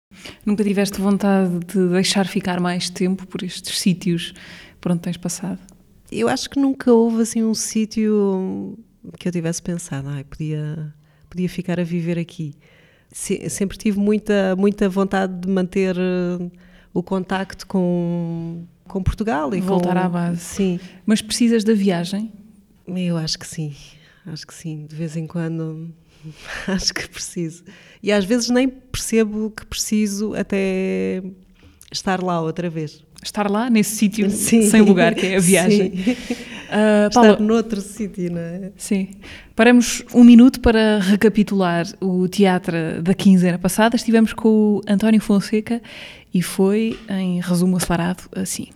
Nunca 0.45 0.61
tiveste 0.61 0.99
vontade 0.99 1.59
de 1.59 1.88
deixar 1.88 2.28
ficar 2.28 2.59
mais 2.59 2.89
tempo 2.89 3.26
por 3.26 3.43
estes 3.43 3.80
sítios 3.80 4.34
por 4.82 4.91
onde 4.91 5.01
tens 5.01 5.15
passado? 5.15 5.59
Eu 6.11 6.28
acho 6.28 6.49
que 6.49 6.59
nunca 6.59 6.91
houve 6.91 7.22
assim 7.22 7.43
um 7.43 7.53
sítio 7.53 8.78
que 9.17 9.28
eu 9.28 9.32
tivesse 9.32 9.61
pensado, 9.61 10.09
ah, 10.09 10.24
podia, 10.30 10.93
podia 11.30 11.47
ficar 11.47 11.80
a 11.80 11.84
viver 11.84 12.20
aqui. 12.20 12.53
Se, 13.11 13.49
sempre 13.49 13.78
tive 13.78 13.99
muita, 13.99 14.53
muita 14.57 14.89
vontade 14.89 15.39
de 15.39 15.47
manter 15.47 15.95
uh, 15.95 16.51
o 16.93 17.01
contacto 17.01 17.65
com, 17.65 18.65
com 18.86 19.01
Portugal 19.01 19.55
e 19.55 19.61
voltar 19.61 19.93
com, 19.93 19.99
à 19.99 20.09
base. 20.09 20.41
Sim. 20.41 20.80
Mas 21.05 21.22
precisas 21.22 21.63
da 21.63 21.74
viagem? 21.74 22.34
Eu 22.86 23.15
acho 23.15 23.39
que 23.39 23.47
sim 23.47 23.74
acho 24.26 24.45
que 24.45 24.53
sim, 24.53 24.86
de 24.86 24.95
vez 24.95 25.15
em 25.15 25.28
quando 25.28 25.93
acho 26.67 26.93
que 26.93 27.07
preciso. 27.07 27.63
E 28.01 28.11
às 28.11 28.26
vezes 28.26 28.49
nem 28.49 28.67
percebo 28.67 29.51
que 29.51 29.65
preciso 29.65 30.34
até 30.36 31.24
estar 31.91 32.22
lá 32.22 32.41
outra 32.41 32.70
vez. 32.70 33.03
Estar 33.24 33.49
lá, 33.49 33.70
nesse 33.70 33.95
sítio 33.97 34.30
sem 34.32 34.82
lugar, 34.82 35.13
que 35.13 35.26
é 35.26 35.38
a 35.38 35.39
viagem. 35.39 35.88
Uh, 35.89 37.11
Paula, 37.13 37.32
estar 37.32 37.39
noutro 37.41 37.82
sítio, 37.82 38.32
não 38.32 38.39
é? 38.39 38.72
Sim. 38.78 39.09
Paramos 39.55 40.03
um 40.13 40.24
minuto 40.24 40.61
para 40.61 40.99
recapitular 40.99 41.86
o 41.99 42.28
teatro 42.30 43.01
da 43.01 43.13
quinzena 43.13 43.59
passada. 43.59 43.95
Estivemos 43.95 44.32
com 44.32 44.47
o 44.47 44.82
António 44.88 45.20
Fonseca 45.20 45.82
e 46.34 46.41
foi, 46.41 46.97
em 47.09 47.41
resumo 47.41 47.76
acelerado, 47.76 48.30
assim. 48.34 48.67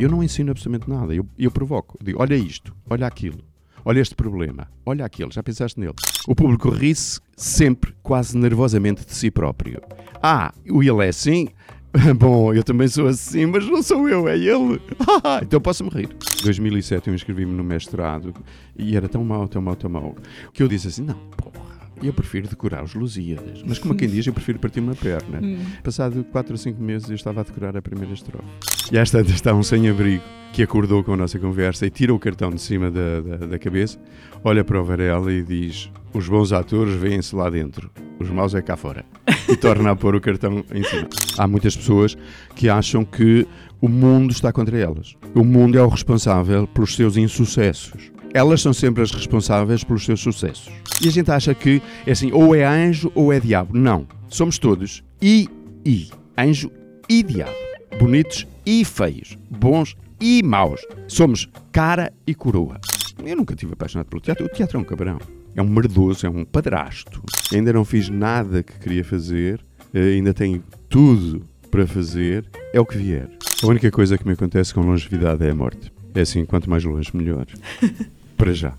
Eu 0.00 0.08
não 0.10 0.20
ensino 0.20 0.50
absolutamente 0.50 0.90
nada, 0.90 1.14
eu, 1.14 1.24
eu 1.38 1.52
provoco. 1.52 1.96
Digo, 2.02 2.20
olha 2.20 2.34
isto, 2.34 2.74
olha 2.90 3.06
aquilo 3.06 3.38
Olha 3.86 4.00
este 4.00 4.14
problema, 4.14 4.66
olha 4.86 5.04
aquele, 5.04 5.30
já 5.30 5.42
pensaste 5.42 5.78
nele? 5.78 5.92
O 6.26 6.34
público 6.34 6.70
ri-se 6.70 7.20
sempre, 7.36 7.94
quase 8.02 8.34
nervosamente 8.36 9.04
de 9.04 9.14
si 9.14 9.30
próprio. 9.30 9.82
Ah, 10.22 10.54
o 10.70 10.82
ele 10.82 11.04
é 11.04 11.08
assim? 11.08 11.48
Bom, 12.16 12.54
eu 12.54 12.64
também 12.64 12.88
sou 12.88 13.06
assim, 13.06 13.44
mas 13.44 13.66
não 13.66 13.82
sou 13.82 14.08
eu, 14.08 14.26
é 14.26 14.38
ele. 14.38 14.80
então 15.42 15.60
posso-me 15.60 15.90
rir. 15.90 16.08
Em 16.40 16.44
2007 16.44 17.08
eu 17.08 17.14
inscrevi-me 17.14 17.52
no 17.52 17.62
mestrado 17.62 18.32
e 18.74 18.96
era 18.96 19.06
tão 19.06 19.22
mau, 19.22 19.46
tão 19.46 19.60
mau, 19.60 19.76
tão 19.76 19.90
mau, 19.90 20.16
que 20.54 20.62
eu 20.62 20.68
disse 20.68 20.88
assim, 20.88 21.02
não, 21.02 21.18
porra, 21.36 21.73
eu 22.02 22.12
prefiro 22.12 22.48
decorar 22.48 22.84
os 22.84 22.94
Lusíadas. 22.94 23.62
Mas 23.64 23.78
como 23.78 23.94
quem 23.94 24.08
diz, 24.08 24.26
eu 24.26 24.32
prefiro 24.32 24.58
partir 24.58 24.80
uma 24.80 24.94
perna. 24.94 25.40
Hum. 25.42 25.58
Passado 25.82 26.24
4 26.24 26.52
ou 26.52 26.58
5 26.58 26.82
meses 26.82 27.08
eu 27.08 27.16
estava 27.16 27.40
a 27.40 27.44
decorar 27.44 27.76
a 27.76 27.82
primeira 27.82 28.12
estrofe. 28.12 28.48
E 28.92 28.98
às 28.98 29.10
tantas 29.10 29.34
está 29.34 29.54
um 29.54 29.62
sem-abrigo 29.62 30.22
que 30.54 30.62
acordou 30.62 31.02
com 31.02 31.14
a 31.14 31.16
nossa 31.16 31.36
conversa 31.36 31.84
e 31.84 31.90
tira 31.90 32.14
o 32.14 32.18
cartão 32.18 32.50
de 32.50 32.60
cima 32.60 32.88
da, 32.88 33.20
da, 33.20 33.46
da 33.46 33.58
cabeça, 33.58 33.98
olha 34.44 34.62
para 34.62 34.80
o 34.80 34.84
Varela 34.84 35.32
e 35.32 35.42
diz: 35.42 35.90
Os 36.12 36.28
bons 36.28 36.52
atores 36.52 36.94
vêm-se 36.94 37.34
lá 37.34 37.50
dentro, 37.50 37.90
os 38.20 38.30
maus 38.30 38.54
é 38.54 38.62
cá 38.62 38.76
fora. 38.76 39.04
E 39.48 39.56
torna 39.56 39.90
a 39.90 39.96
pôr 39.96 40.14
o 40.14 40.20
cartão 40.20 40.64
em 40.72 40.84
cima. 40.84 41.08
Há 41.36 41.48
muitas 41.48 41.76
pessoas 41.76 42.16
que 42.54 42.68
acham 42.68 43.04
que 43.04 43.46
o 43.80 43.88
mundo 43.88 44.30
está 44.30 44.52
contra 44.52 44.78
elas. 44.78 45.16
O 45.34 45.44
mundo 45.44 45.76
é 45.76 45.82
o 45.82 45.88
responsável 45.88 46.66
pelos 46.68 46.94
seus 46.94 47.16
insucessos. 47.16 48.13
Elas 48.34 48.60
são 48.60 48.72
sempre 48.72 49.00
as 49.00 49.12
responsáveis 49.12 49.84
pelos 49.84 50.04
seus 50.04 50.18
sucessos. 50.18 50.68
E 51.00 51.06
a 51.06 51.10
gente 51.12 51.30
acha 51.30 51.54
que 51.54 51.80
é 52.04 52.10
assim, 52.10 52.32
ou 52.32 52.52
é 52.52 52.64
anjo 52.64 53.12
ou 53.14 53.32
é 53.32 53.38
diabo. 53.38 53.78
Não. 53.78 54.08
Somos 54.28 54.58
todos. 54.58 55.04
E 55.22 55.48
I. 55.86 56.10
Anjo 56.36 56.68
e 57.08 57.22
diabo. 57.22 57.54
Bonitos 57.96 58.44
e 58.66 58.84
feios. 58.84 59.38
Bons 59.48 59.96
e 60.20 60.42
maus. 60.42 60.84
Somos 61.06 61.48
cara 61.70 62.12
e 62.26 62.34
coroa. 62.34 62.80
Eu 63.24 63.36
nunca 63.36 63.54
tive 63.54 63.74
apaixonado 63.74 64.08
pelo 64.08 64.20
teatro. 64.20 64.44
O 64.44 64.48
teatro 64.48 64.78
é 64.78 64.80
um 64.80 64.84
cabrão. 64.84 65.18
É 65.54 65.62
um 65.62 65.68
merdoso, 65.68 66.26
é 66.26 66.28
um 66.28 66.44
padrasto. 66.44 67.22
Ainda 67.52 67.72
não 67.72 67.84
fiz 67.84 68.08
nada 68.08 68.64
que 68.64 68.76
queria 68.80 69.04
fazer. 69.04 69.60
Eh, 69.94 70.14
ainda 70.14 70.34
tenho 70.34 70.60
tudo 70.88 71.42
para 71.70 71.86
fazer. 71.86 72.44
É 72.72 72.80
o 72.80 72.84
que 72.84 72.98
vier. 72.98 73.30
A 73.62 73.66
única 73.68 73.92
coisa 73.92 74.18
que 74.18 74.26
me 74.26 74.32
acontece 74.32 74.74
com 74.74 74.80
longevidade 74.80 75.46
é 75.46 75.50
a 75.50 75.54
morte. 75.54 75.92
É 76.12 76.22
assim, 76.22 76.44
quanto 76.44 76.68
mais 76.68 76.82
longe, 76.82 77.16
melhor. 77.16 77.46
para 78.44 78.52
já. 78.52 78.74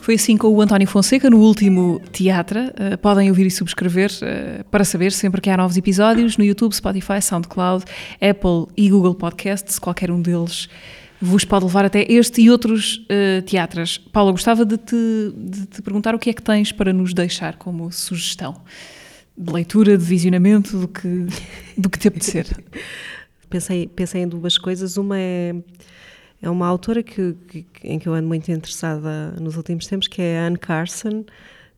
Foi 0.00 0.14
assim 0.14 0.38
com 0.38 0.48
o 0.48 0.62
António 0.62 0.88
Fonseca 0.88 1.28
no 1.28 1.36
último 1.36 2.00
Teatro. 2.10 2.60
Uh, 2.60 2.96
podem 2.96 3.28
ouvir 3.28 3.46
e 3.46 3.50
subscrever 3.50 4.10
uh, 4.10 4.64
para 4.70 4.84
saber 4.84 5.12
sempre 5.12 5.38
que 5.38 5.50
há 5.50 5.56
novos 5.56 5.76
episódios 5.76 6.38
no 6.38 6.44
YouTube, 6.44 6.72
Spotify, 6.72 7.20
SoundCloud, 7.20 7.84
Apple 8.14 8.72
e 8.74 8.88
Google 8.88 9.14
Podcasts. 9.14 9.78
Qualquer 9.78 10.10
um 10.10 10.22
deles 10.22 10.66
vos 11.20 11.44
pode 11.44 11.66
levar 11.66 11.84
até 11.84 12.10
este 12.10 12.40
e 12.40 12.50
outros 12.50 13.04
uh, 13.04 13.42
teatros. 13.42 13.98
Paula, 13.98 14.32
gostava 14.32 14.64
de 14.64 14.78
te, 14.78 14.96
de 15.36 15.66
te 15.66 15.82
perguntar 15.82 16.14
o 16.14 16.18
que 16.18 16.30
é 16.30 16.32
que 16.32 16.42
tens 16.42 16.72
para 16.72 16.90
nos 16.90 17.12
deixar 17.12 17.56
como 17.56 17.92
sugestão 17.92 18.56
de 19.36 19.52
leitura, 19.52 19.98
de 19.98 20.04
visionamento, 20.04 20.78
do 20.78 20.88
que, 20.88 21.26
do 21.76 21.90
que 21.90 21.98
te 21.98 22.08
apetecer. 22.08 22.46
pensei, 23.50 23.86
pensei 23.86 24.22
em 24.22 24.28
duas 24.28 24.56
coisas. 24.56 24.96
Uma 24.96 25.18
é 25.18 25.54
é 26.40 26.48
uma 26.48 26.66
autora 26.66 27.02
que, 27.02 27.34
que, 27.48 27.66
em 27.82 27.98
que 27.98 28.08
eu 28.08 28.14
ando 28.14 28.28
muito 28.28 28.50
interessada 28.50 29.32
nos 29.40 29.56
últimos 29.56 29.86
tempos, 29.86 30.06
que 30.06 30.22
é 30.22 30.40
a 30.40 30.46
Anne 30.46 30.58
Carson, 30.58 31.24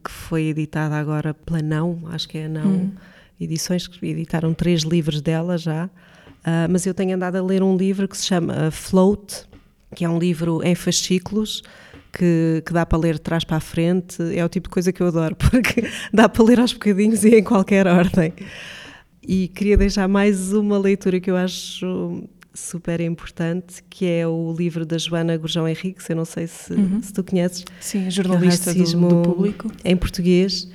que 0.04 0.10
foi 0.10 0.44
editada 0.44 0.96
agora 0.96 1.32
pela 1.32 1.62
Não, 1.62 2.00
acho 2.06 2.28
que 2.28 2.38
é 2.38 2.46
a 2.46 2.48
Não 2.48 2.70
hum. 2.70 2.92
Edições, 3.40 3.86
que 3.86 4.06
editaram 4.06 4.52
três 4.52 4.82
livros 4.82 5.22
dela 5.22 5.56
já. 5.56 5.86
Uh, 5.86 6.68
mas 6.68 6.84
eu 6.84 6.92
tenho 6.92 7.14
andado 7.14 7.36
a 7.36 7.42
ler 7.42 7.62
um 7.62 7.74
livro 7.74 8.06
que 8.06 8.16
se 8.16 8.26
chama 8.26 8.70
Float, 8.70 9.46
que 9.94 10.04
é 10.04 10.08
um 10.08 10.18
livro 10.18 10.62
em 10.62 10.74
fascículos, 10.74 11.62
que, 12.12 12.62
que, 12.66 12.72
dá 12.72 12.84
para 12.84 12.98
ler 12.98 13.14
de 13.14 13.22
trás 13.22 13.42
para 13.42 13.56
a 13.56 13.60
frente. 13.60 14.22
É 14.36 14.44
o 14.44 14.48
tipo 14.48 14.68
de 14.68 14.74
coisa 14.74 14.92
que 14.92 15.02
eu 15.02 15.06
adoro, 15.06 15.34
porque 15.40 15.88
dá 16.12 16.28
para 16.28 16.44
ler 16.44 16.60
aos 16.60 16.74
bocadinhos 16.74 17.24
e 17.24 17.36
em 17.36 17.42
qualquer 17.42 17.86
ordem. 17.86 18.34
E 19.26 19.48
queria 19.48 19.76
deixar 19.76 20.06
mais 20.06 20.52
uma 20.52 20.78
leitura 20.78 21.18
que 21.18 21.30
eu 21.30 21.36
acho 21.36 22.22
super 22.52 23.00
importante, 23.00 23.82
que 23.88 24.06
é 24.06 24.26
o 24.26 24.52
livro 24.56 24.84
da 24.84 24.98
Joana 24.98 25.36
Gurjão 25.36 25.68
Henriques, 25.68 26.08
eu 26.10 26.16
não 26.16 26.24
sei 26.24 26.46
se, 26.46 26.72
uhum. 26.72 27.02
se 27.02 27.12
tu 27.12 27.22
conheces. 27.22 27.64
Sim, 27.80 28.10
jornalista 28.10 28.74
do, 28.74 28.84
do, 28.84 29.22
público. 29.22 29.70
Em 29.84 29.96
português, 29.96 30.68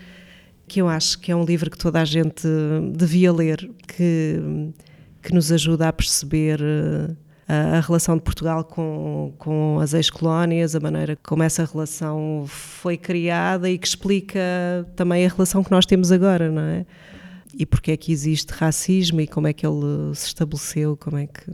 que 0.68 0.82
eu 0.82 0.88
acho 0.88 1.20
que 1.20 1.32
é 1.32 1.36
um 1.36 1.44
livro 1.44 1.70
que 1.70 1.78
toda 1.78 2.02
a 2.02 2.06
gente 2.06 2.48
devia 2.94 3.32
ler, 3.32 3.70
que, 3.88 4.40
que 5.22 5.34
nos 5.34 5.52
ajuda 5.52 5.90
a 5.90 5.94
perceber 5.94 6.60
eh, 6.62 7.12
a, 7.48 7.78
a 7.78 7.80
relação 7.82 8.16
de 8.16 8.24
Portugal 8.24 8.64
com, 8.64 9.34
com 9.38 9.80
as 9.80 9.94
ex-colónias, 9.94 10.76
a 10.76 10.80
maneira 10.80 11.18
como 11.24 11.44
essa 11.44 11.66
relação 11.66 12.46
foi 12.48 12.98
criada 12.98 13.70
e 13.70 13.78
que 13.78 13.88
explica 13.88 14.40
também 14.96 15.26
a 15.26 15.30
relação 15.30 15.64
que 15.64 15.72
nós 15.72 15.86
temos 15.86 16.12
agora, 16.12 16.50
não 16.50 16.62
é? 16.62 16.86
E 17.58 17.66
porque 17.66 17.92
é 17.92 17.98
que 17.98 18.12
existe 18.12 18.52
racismo 18.52 19.22
e 19.22 19.28
como 19.28 19.48
é 19.48 19.54
que 19.54 19.66
ele 19.66 20.14
se 20.14 20.28
estabeleceu, 20.28 20.98
como 20.98 21.18
é 21.18 21.28
que 21.28 21.52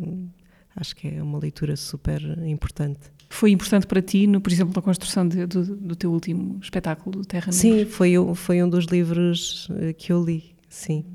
acho 0.76 0.96
que 0.96 1.08
é 1.08 1.22
uma 1.22 1.38
leitura 1.38 1.76
super 1.76 2.22
importante. 2.46 3.00
Foi 3.30 3.52
importante 3.52 3.88
para 3.88 4.02
ti, 4.02 4.28
no, 4.28 4.42
por 4.42 4.52
exemplo, 4.52 4.74
na 4.76 4.82
construção 4.82 5.28
de, 5.28 5.46
do, 5.46 5.76
do, 5.76 5.96
teu 5.96 6.12
último 6.12 6.60
espetáculo, 6.62 7.20
do 7.20 7.26
Terra 7.26 7.52
Sim, 7.52 7.86
foi, 7.86 8.14
foi 8.36 8.62
um 8.62 8.70
dos 8.70 8.86
livros 8.86 9.70
eh, 9.78 9.94
que 9.94 10.12
eu 10.12 10.24
li, 10.24 10.54
sim. 10.68 11.06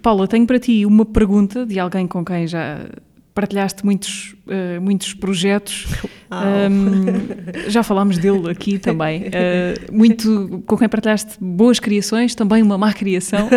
Paula, 0.00 0.26
tenho 0.26 0.46
para 0.46 0.58
ti 0.58 0.86
uma 0.86 1.04
pergunta 1.04 1.66
de 1.66 1.78
alguém 1.78 2.06
com 2.06 2.24
quem 2.24 2.46
já 2.46 2.88
partilhaste 3.34 3.84
muitos, 3.84 4.34
uh, 4.46 4.80
muitos 4.80 5.14
projetos. 5.14 5.86
Um, 6.30 7.70
já 7.70 7.82
falámos 7.82 8.18
dele 8.18 8.50
aqui 8.50 8.78
também. 8.80 9.24
Uh, 9.24 9.92
muito 9.92 10.62
com 10.66 10.76
quem 10.76 10.88
partilhaste 10.88 11.36
boas 11.40 11.78
criações, 11.78 12.34
também 12.34 12.62
uma 12.62 12.78
má 12.78 12.92
criação. 12.92 13.48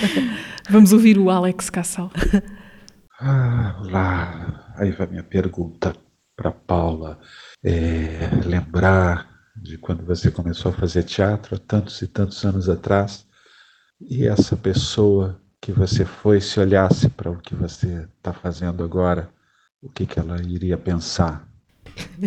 Vamos 0.68 0.92
ouvir 0.92 1.18
o 1.18 1.30
Alex 1.30 1.70
Cassal. 1.70 2.10
Ah, 3.20 3.80
lá, 3.84 4.74
aí 4.76 4.90
vai 4.92 5.06
minha 5.06 5.22
pergunta 5.22 5.94
para 6.36 6.50
Paula. 6.50 7.18
É, 7.64 8.30
lembrar 8.44 9.28
de 9.56 9.78
quando 9.78 10.04
você 10.04 10.30
começou 10.30 10.70
a 10.70 10.74
fazer 10.74 11.02
teatro 11.04 11.56
há 11.56 11.58
tantos 11.58 12.02
e 12.02 12.06
tantos 12.06 12.44
anos 12.44 12.68
atrás 12.68 13.26
e 14.00 14.26
essa 14.26 14.56
pessoa 14.56 15.40
que 15.60 15.72
você 15.72 16.04
foi, 16.04 16.40
se 16.40 16.58
olhasse 16.60 17.08
para 17.08 17.30
o 17.30 17.38
que 17.38 17.54
você 17.54 18.06
está 18.16 18.32
fazendo 18.32 18.84
agora, 18.84 19.28
o 19.82 19.88
que, 19.88 20.06
que 20.06 20.18
ela 20.18 20.40
iria 20.42 20.76
pensar? 20.76 21.46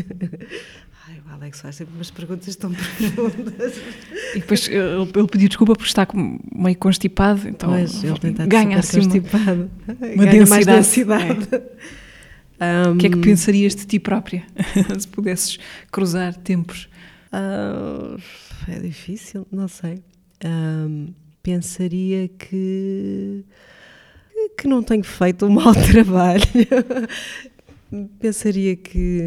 Ai, 1.07 1.21
o 1.25 1.33
Alex 1.33 1.61
faz 1.61 1.75
sempre 1.75 1.95
umas 1.95 2.11
perguntas 2.11 2.55
tão 2.55 2.71
profundas. 2.73 3.77
E 4.35 4.39
depois 4.39 4.67
ele, 4.67 5.09
ele 5.15 5.27
pediu 5.27 5.47
desculpa 5.47 5.75
por 5.75 5.85
estar 5.85 6.07
meio 6.53 6.77
constipado, 6.77 7.47
então 7.47 7.71
pois, 7.71 8.03
ele 8.03 8.33
ganha 8.47 8.77
assim 8.77 9.01
constipado. 9.01 9.69
uma 9.87 10.25
ganha 10.25 10.31
densidade. 10.31 10.49
Mais 10.49 10.65
densidade. 10.65 11.47
É. 12.59 12.87
Um, 12.87 12.91
o 12.91 12.97
que 12.97 13.07
é 13.07 13.09
que 13.09 13.17
pensarias 13.17 13.73
de 13.73 13.85
ti 13.85 13.99
própria 13.99 14.45
se 14.99 15.07
pudesses 15.07 15.57
cruzar 15.91 16.35
tempos? 16.35 16.89
Uh, 17.33 18.21
é 18.67 18.79
difícil, 18.79 19.47
não 19.51 19.67
sei. 19.67 20.03
Um, 20.43 21.13
pensaria 21.41 22.27
que 22.27 23.45
que 24.57 24.67
não 24.67 24.81
tenho 24.81 25.03
feito 25.03 25.45
um 25.45 25.49
mau 25.49 25.73
trabalho. 25.91 26.43
pensaria 28.19 28.75
que 28.75 29.21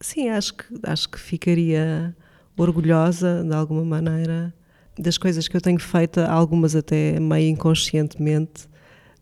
sim, 0.00 0.28
acho 0.28 0.54
que 0.54 0.64
acho 0.82 1.08
que 1.08 1.18
ficaria 1.18 2.16
orgulhosa 2.56 3.44
de 3.44 3.54
alguma 3.54 3.84
maneira 3.84 4.54
das 4.98 5.18
coisas 5.18 5.46
que 5.46 5.56
eu 5.56 5.60
tenho 5.60 5.78
feito, 5.78 6.20
algumas 6.20 6.74
até 6.74 7.20
meio 7.20 7.50
inconscientemente, 7.50 8.66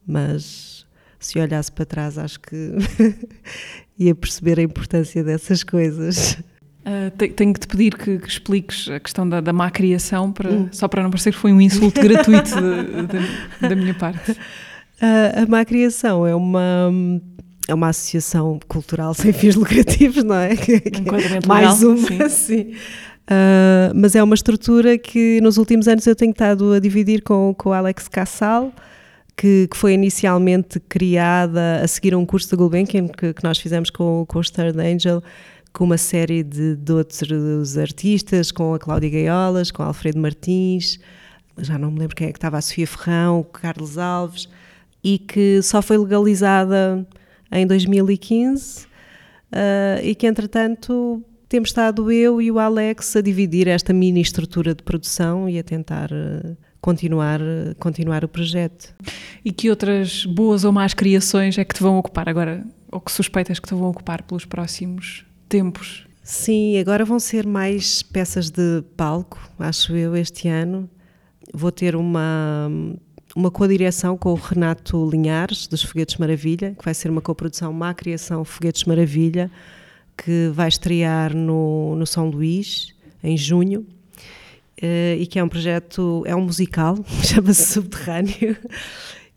mas 0.06 0.86
se 1.18 1.38
olhasse 1.38 1.72
para 1.72 1.84
trás 1.84 2.18
acho 2.18 2.38
que 2.40 2.72
ia 3.98 4.14
perceber 4.14 4.60
a 4.60 4.62
importância 4.62 5.24
dessas 5.24 5.64
coisas. 5.64 6.38
Uh, 6.84 7.10
tenho 7.10 7.54
que 7.54 7.60
te 7.60 7.66
pedir 7.66 7.96
que, 7.96 8.18
que, 8.18 8.28
expliques 8.28 8.90
a 8.90 9.00
questão 9.00 9.26
da, 9.26 9.40
da 9.40 9.54
má 9.54 9.70
criação, 9.70 10.30
para, 10.30 10.50
hum. 10.50 10.68
só 10.70 10.86
para 10.86 11.02
não 11.02 11.10
parecer 11.10 11.32
que 11.32 11.38
foi 11.38 11.50
um 11.50 11.60
insulto 11.60 11.98
gratuito 12.02 12.50
de, 12.50 13.06
de, 13.06 13.68
da 13.68 13.74
minha 13.74 13.94
parte. 13.94 14.32
Uh, 14.32 15.42
a 15.42 15.46
má 15.46 15.64
criação 15.64 16.26
é 16.26 16.34
uma, 16.34 16.92
é 17.66 17.72
uma 17.72 17.88
associação 17.88 18.60
cultural 18.68 19.14
sem 19.14 19.32
fins 19.32 19.54
lucrativos, 19.54 20.22
não 20.24 20.34
é? 20.34 20.50
Um 20.52 21.48
Mais 21.48 21.80
legal, 21.80 21.96
uma, 21.96 22.28
sim. 22.28 22.28
sim. 22.68 22.74
Uh, 23.24 23.88
mas 23.94 24.14
é 24.14 24.22
uma 24.22 24.34
estrutura 24.34 24.98
que 24.98 25.40
nos 25.40 25.56
últimos 25.56 25.88
anos 25.88 26.06
eu 26.06 26.14
tenho 26.14 26.32
estado 26.32 26.74
a 26.74 26.78
dividir 26.78 27.22
com, 27.22 27.54
com 27.56 27.70
o 27.70 27.72
Alex 27.72 28.08
Cassal, 28.08 28.70
que, 29.34 29.66
que, 29.70 29.76
foi 29.76 29.94
inicialmente 29.94 30.78
criada 30.78 31.80
a 31.82 31.88
seguir 31.88 32.14
um 32.14 32.26
curso 32.26 32.50
de 32.50 32.56
Gulbenkian 32.56 33.08
que, 33.08 33.32
que 33.32 33.42
nós 33.42 33.58
fizemos 33.58 33.88
com, 33.88 34.26
com 34.28 34.38
o 34.38 34.44
Stern 34.44 34.78
Angel, 34.80 35.22
com 35.74 35.84
uma 35.84 35.98
série 35.98 36.44
de, 36.44 36.76
de 36.76 36.92
outros 36.92 37.76
artistas, 37.76 38.52
com 38.52 38.74
a 38.74 38.78
Cláudia 38.78 39.10
Gaiolas, 39.10 39.72
com 39.72 39.82
Alfredo 39.82 40.20
Martins, 40.20 41.00
já 41.58 41.76
não 41.76 41.90
me 41.90 41.98
lembro 41.98 42.14
quem 42.14 42.28
é 42.28 42.32
que 42.32 42.38
estava, 42.38 42.56
a 42.56 42.62
Sofia 42.62 42.86
Ferrão, 42.86 43.44
Carlos 43.52 43.98
Alves, 43.98 44.48
e 45.02 45.18
que 45.18 45.60
só 45.62 45.82
foi 45.82 45.98
legalizada 45.98 47.04
em 47.50 47.66
2015 47.66 48.84
uh, 48.84 48.86
e 50.02 50.14
que, 50.14 50.28
entretanto, 50.28 51.20
temos 51.48 51.70
estado 51.70 52.10
eu 52.10 52.40
e 52.40 52.52
o 52.52 52.60
Alex 52.60 53.16
a 53.16 53.20
dividir 53.20 53.66
esta 53.66 53.92
mini 53.92 54.20
estrutura 54.20 54.76
de 54.76 54.82
produção 54.84 55.48
e 55.48 55.58
a 55.58 55.62
tentar 55.64 56.10
uh, 56.12 56.56
continuar, 56.80 57.40
uh, 57.40 57.74
continuar 57.80 58.24
o 58.24 58.28
projeto. 58.28 58.94
E 59.44 59.50
que 59.50 59.68
outras 59.70 60.24
boas 60.24 60.64
ou 60.64 60.70
más 60.70 60.94
criações 60.94 61.58
é 61.58 61.64
que 61.64 61.74
te 61.74 61.82
vão 61.82 61.98
ocupar 61.98 62.28
agora, 62.28 62.64
ou 62.92 63.00
que 63.00 63.10
suspeitas 63.10 63.58
que 63.58 63.68
te 63.68 63.74
vão 63.74 63.90
ocupar 63.90 64.22
pelos 64.22 64.44
próximos 64.44 65.24
tempos. 65.54 66.04
Sim, 66.20 66.78
agora 66.78 67.04
vão 67.04 67.20
ser 67.20 67.46
mais 67.46 68.02
peças 68.02 68.50
de 68.50 68.82
palco, 68.96 69.38
acho 69.56 69.94
eu, 69.94 70.16
este 70.16 70.48
ano. 70.48 70.90
Vou 71.52 71.70
ter 71.70 71.94
uma, 71.94 72.68
uma 73.36 73.52
co-direção 73.52 74.18
com 74.18 74.32
o 74.32 74.34
Renato 74.34 75.08
Linhares, 75.08 75.68
dos 75.68 75.80
Foguetes 75.84 76.16
Maravilha, 76.16 76.74
que 76.76 76.84
vai 76.84 76.92
ser 76.92 77.08
uma 77.08 77.20
coprodução 77.20 77.72
Má 77.72 77.94
Criação 77.94 78.44
Foguetes 78.44 78.82
Maravilha, 78.82 79.48
que 80.18 80.50
vai 80.52 80.66
estrear 80.66 81.32
no, 81.36 81.94
no 81.94 82.04
São 82.04 82.28
Luís, 82.28 82.92
em 83.22 83.36
junho. 83.36 83.86
Uh, 84.82 85.14
e 85.20 85.26
que 85.28 85.38
é 85.38 85.44
um 85.44 85.48
projeto, 85.48 86.24
é 86.26 86.34
um 86.34 86.42
musical, 86.42 86.98
chama-se 87.22 87.74
Subterrâneo, 87.74 88.56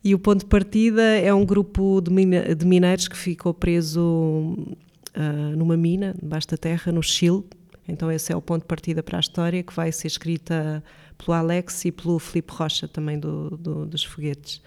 e 0.02 0.16
o 0.16 0.18
ponto 0.18 0.40
de 0.40 0.46
partida 0.46 1.00
é 1.00 1.32
um 1.32 1.46
grupo 1.46 2.00
de, 2.00 2.10
mina, 2.10 2.56
de 2.56 2.66
mineiros 2.66 3.06
que 3.06 3.16
ficou 3.16 3.54
preso 3.54 4.76
uh, 5.16 5.56
numa 5.56 5.76
mina, 5.76 6.14
debaixo 6.20 6.48
da 6.48 6.56
terra, 6.56 6.92
no 6.92 7.02
Chile. 7.02 7.44
Então 7.86 8.10
esse 8.12 8.32
é 8.32 8.36
o 8.36 8.42
ponto 8.42 8.62
de 8.62 8.68
partida 8.68 9.02
para 9.02 9.18
a 9.18 9.20
história, 9.20 9.62
que 9.62 9.74
vai 9.74 9.90
ser 9.90 10.08
escrita 10.08 10.82
pelo 11.16 11.36
Alex 11.36 11.84
e 11.84 11.92
pelo 11.92 12.18
Filipe 12.18 12.52
Rocha, 12.52 12.86
também 12.86 13.18
do, 13.18 13.56
do, 13.56 13.86
dos 13.86 14.04
foguetes. 14.04 14.62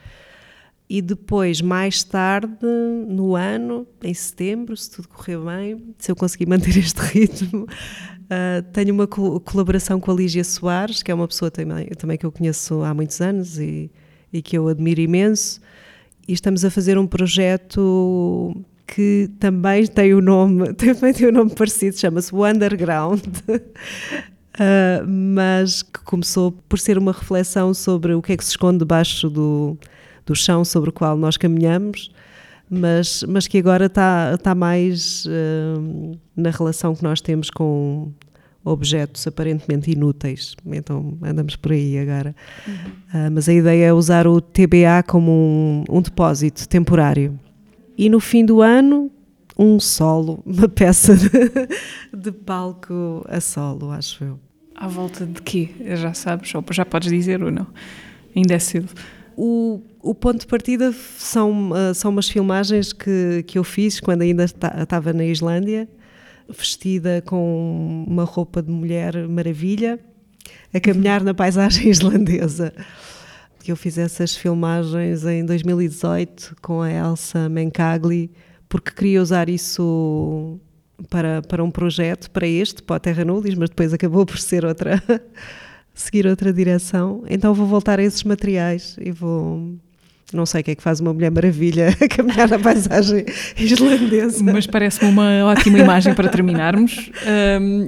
E 0.89 1.01
depois, 1.01 1.61
mais 1.61 2.03
tarde, 2.03 2.65
no 3.07 3.33
ano, 3.35 3.87
em 4.03 4.13
setembro, 4.13 4.75
se 4.75 4.91
tudo 4.91 5.07
correr 5.07 5.37
bem, 5.37 5.95
se 5.97 6.11
eu 6.11 6.15
conseguir 6.17 6.47
manter 6.47 6.75
este 6.75 6.99
ritmo, 6.99 7.63
uh, 7.63 8.61
tenho 8.73 8.93
uma 8.93 9.07
co 9.07 9.39
colaboração 9.39 10.01
com 10.01 10.11
a 10.11 10.13
Lígia 10.13 10.43
Soares, 10.43 11.01
que 11.01 11.09
é 11.09 11.13
uma 11.13 11.29
pessoa 11.29 11.49
também, 11.49 11.87
também 11.89 12.17
que 12.17 12.25
eu 12.25 12.31
conheço 12.31 12.81
há 12.81 12.93
muitos 12.93 13.21
anos 13.21 13.57
e, 13.57 13.89
e 14.33 14.41
que 14.41 14.57
eu 14.57 14.67
admiro 14.67 14.99
imenso. 14.99 15.61
E 16.27 16.33
estamos 16.33 16.65
a 16.65 16.69
fazer 16.69 16.97
um 16.97 17.07
projeto 17.07 18.53
que 18.91 19.29
também 19.39 19.87
tem 19.87 20.13
o 20.13 20.21
nome, 20.21 20.73
também 20.75 21.13
tem 21.13 21.27
o 21.27 21.29
um 21.29 21.33
nome 21.33 21.55
parecido, 21.55 21.97
chama-se 21.97 22.35
Underground. 22.35 23.21
Uh, 23.49 25.07
mas 25.07 25.81
que 25.81 26.01
começou 26.03 26.51
por 26.51 26.77
ser 26.77 26.97
uma 26.97 27.13
reflexão 27.13 27.73
sobre 27.73 28.13
o 28.13 28.21
que 28.21 28.33
é 28.33 28.37
que 28.37 28.43
se 28.43 28.51
esconde 28.51 28.79
debaixo 28.79 29.29
do, 29.29 29.77
do 30.25 30.35
chão 30.35 30.65
sobre 30.65 30.89
o 30.89 30.93
qual 30.93 31.17
nós 31.17 31.37
caminhamos, 31.37 32.11
mas, 32.69 33.23
mas 33.29 33.47
que 33.47 33.57
agora 33.57 33.85
está, 33.85 34.33
está 34.35 34.53
mais 34.53 35.25
uh, 35.25 36.19
na 36.35 36.49
relação 36.49 36.93
que 36.93 37.01
nós 37.01 37.21
temos 37.21 37.49
com 37.49 38.11
objetos 38.63 39.25
aparentemente 39.25 39.89
inúteis. 39.89 40.53
Então 40.65 41.17
andamos 41.23 41.55
por 41.55 41.71
aí 41.71 41.97
agora. 41.97 42.35
Uhum. 42.67 43.27
Uh, 43.27 43.31
mas 43.31 43.47
a 43.47 43.53
ideia 43.53 43.85
é 43.85 43.93
usar 43.93 44.27
o 44.27 44.41
TBA 44.41 45.01
como 45.07 45.31
um, 45.31 45.83
um 45.89 46.01
depósito 46.01 46.67
temporário. 46.67 47.39
E 47.97 48.09
no 48.09 48.19
fim 48.19 48.45
do 48.45 48.61
ano 48.61 49.11
um 49.57 49.79
solo, 49.79 50.41
uma 50.45 50.67
peça 50.67 51.15
de, 51.15 51.29
de 52.13 52.31
palco 52.31 53.25
a 53.27 53.39
solo, 53.39 53.91
acho 53.91 54.23
eu. 54.23 54.39
À 54.75 54.87
volta 54.87 55.25
de 55.25 55.41
quê? 55.41 55.69
Já 55.95 56.13
sabes, 56.13 56.53
ou 56.55 56.63
já 56.71 56.83
podes 56.83 57.11
dizer 57.11 57.43
ou 57.43 57.51
não? 57.51 57.67
Ainda 58.35 58.55
é 58.55 58.59
cedo. 58.59 58.89
O, 59.37 59.81
o 60.01 60.15
ponto 60.15 60.39
de 60.39 60.47
partida 60.47 60.91
são, 61.17 61.71
uh, 61.71 61.93
são 61.93 62.11
umas 62.11 62.27
filmagens 62.27 62.91
que, 62.91 63.43
que 63.45 63.57
eu 63.57 63.63
fiz 63.63 63.99
quando 63.99 64.23
ainda 64.23 64.43
estava 64.43 65.13
na 65.13 65.23
Islândia, 65.23 65.87
vestida 66.49 67.21
com 67.25 68.05
uma 68.07 68.23
roupa 68.23 68.61
de 68.61 68.71
mulher 68.71 69.27
maravilha, 69.27 69.99
a 70.73 70.79
caminhar 70.79 71.23
na 71.23 71.33
paisagem 71.33 71.87
islandesa. 71.89 72.73
Eu 73.70 73.76
fiz 73.76 73.97
essas 73.97 74.36
filmagens 74.36 75.26
em 75.26 75.45
2018 75.45 76.55
com 76.62 76.82
a 76.82 76.91
Elsa 76.91 77.47
Mencagli, 77.47 78.32
porque 78.68 78.91
queria 78.91 79.22
usar 79.22 79.49
isso 79.49 80.59
para, 81.09 81.41
para 81.41 81.64
um 81.64 81.72
projeto, 81.72 82.30
para 82.32 82.47
este, 82.47 82.82
para 82.82 82.95
a 82.97 82.99
Terra 82.99 83.26
Nulis, 83.26 83.55
mas 83.55 83.70
depois 83.70 83.93
acabou 83.93 84.26
por 84.26 84.38
ser 84.39 84.66
outra, 84.66 85.01
seguir 85.93 86.28
outra 86.28 86.51
direção. 86.53 87.24
Então 87.30 87.53
vou 87.53 87.66
voltar 87.66 87.99
a 87.99 88.03
esses 88.03 88.24
materiais 88.24 88.97
e 88.99 89.12
vou. 89.12 89.76
Não 90.34 90.45
sei 90.45 90.62
o 90.62 90.64
que 90.64 90.72
é 90.72 90.76
que 90.76 90.82
faz 90.82 91.01
uma 91.01 91.14
Mulher 91.14 91.30
Maravilha 91.30 91.89
a 91.99 92.07
caminhar 92.07 92.47
na 92.47 92.57
paisagem 92.57 93.26
islandesa. 93.57 94.43
Mas 94.43 94.66
parece-me 94.66 95.12
uma 95.12 95.45
ótima 95.45 95.80
imagem 95.80 96.14
para 96.14 96.30
terminarmos. 96.30 97.12
Um, 97.59 97.88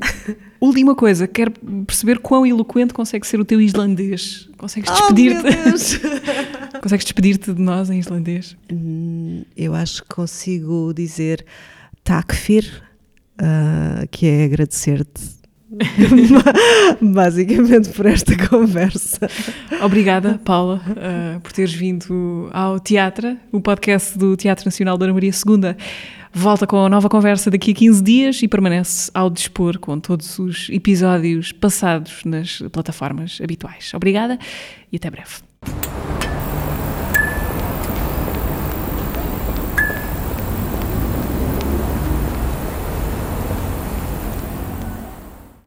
última 0.66 0.96
coisa, 0.96 1.28
quero 1.28 1.52
perceber 1.86 2.20
quão 2.20 2.46
eloquente 2.46 2.94
consegue 2.94 3.28
ser 3.28 3.40
o 3.40 3.46
teu 3.46 3.60
islandês. 3.60 4.50
Consegues 4.58 4.90
despedir-te? 4.92 5.48
Oh, 5.48 6.80
Consegues 6.82 7.06
despedir-te 7.06 7.54
de 7.54 7.62
nós 7.62 7.90
em 7.90 8.00
islandês? 8.00 8.56
Hum, 8.72 9.44
eu 9.56 9.76
acho 9.76 10.04
que 10.04 10.10
consigo 10.10 10.94
dizer 10.94 11.46
takfir, 12.04 12.84
uh, 13.40 14.08
que 14.10 14.26
é 14.26 14.46
agradecer-te 14.46 15.44
basicamente 17.02 17.90
por 17.90 18.06
esta 18.06 18.36
conversa. 18.48 19.28
Obrigada, 19.82 20.40
Paula, 20.46 20.82
uh, 20.90 21.40
por 21.42 21.52
teres 21.52 21.74
vindo 21.74 22.50
ao 22.54 22.80
Teatro, 22.80 23.38
o 23.52 23.60
podcast 23.60 24.18
do 24.18 24.38
Teatro 24.38 24.66
Nacional 24.66 24.98
Dona 24.98 25.14
Maria 25.14 25.32
II. 25.32 25.76
Volta 26.36 26.66
com 26.66 26.84
a 26.84 26.90
nova 26.90 27.08
conversa 27.08 27.52
daqui 27.52 27.72
a 27.72 27.76
15 27.76 28.02
dias 28.04 28.42
e 28.42 28.48
permanece 28.48 29.12
ao 29.14 29.30
dispor 29.30 29.78
com 29.78 30.00
todos 30.00 30.40
os 30.40 30.68
episódios 30.70 31.52
passados 31.52 32.24
nas 32.26 32.60
plataformas 32.72 33.40
habituais. 33.42 33.94
Obrigada 33.94 34.40
e 34.92 34.98
até 34.98 35.12
breve. 35.12 35.36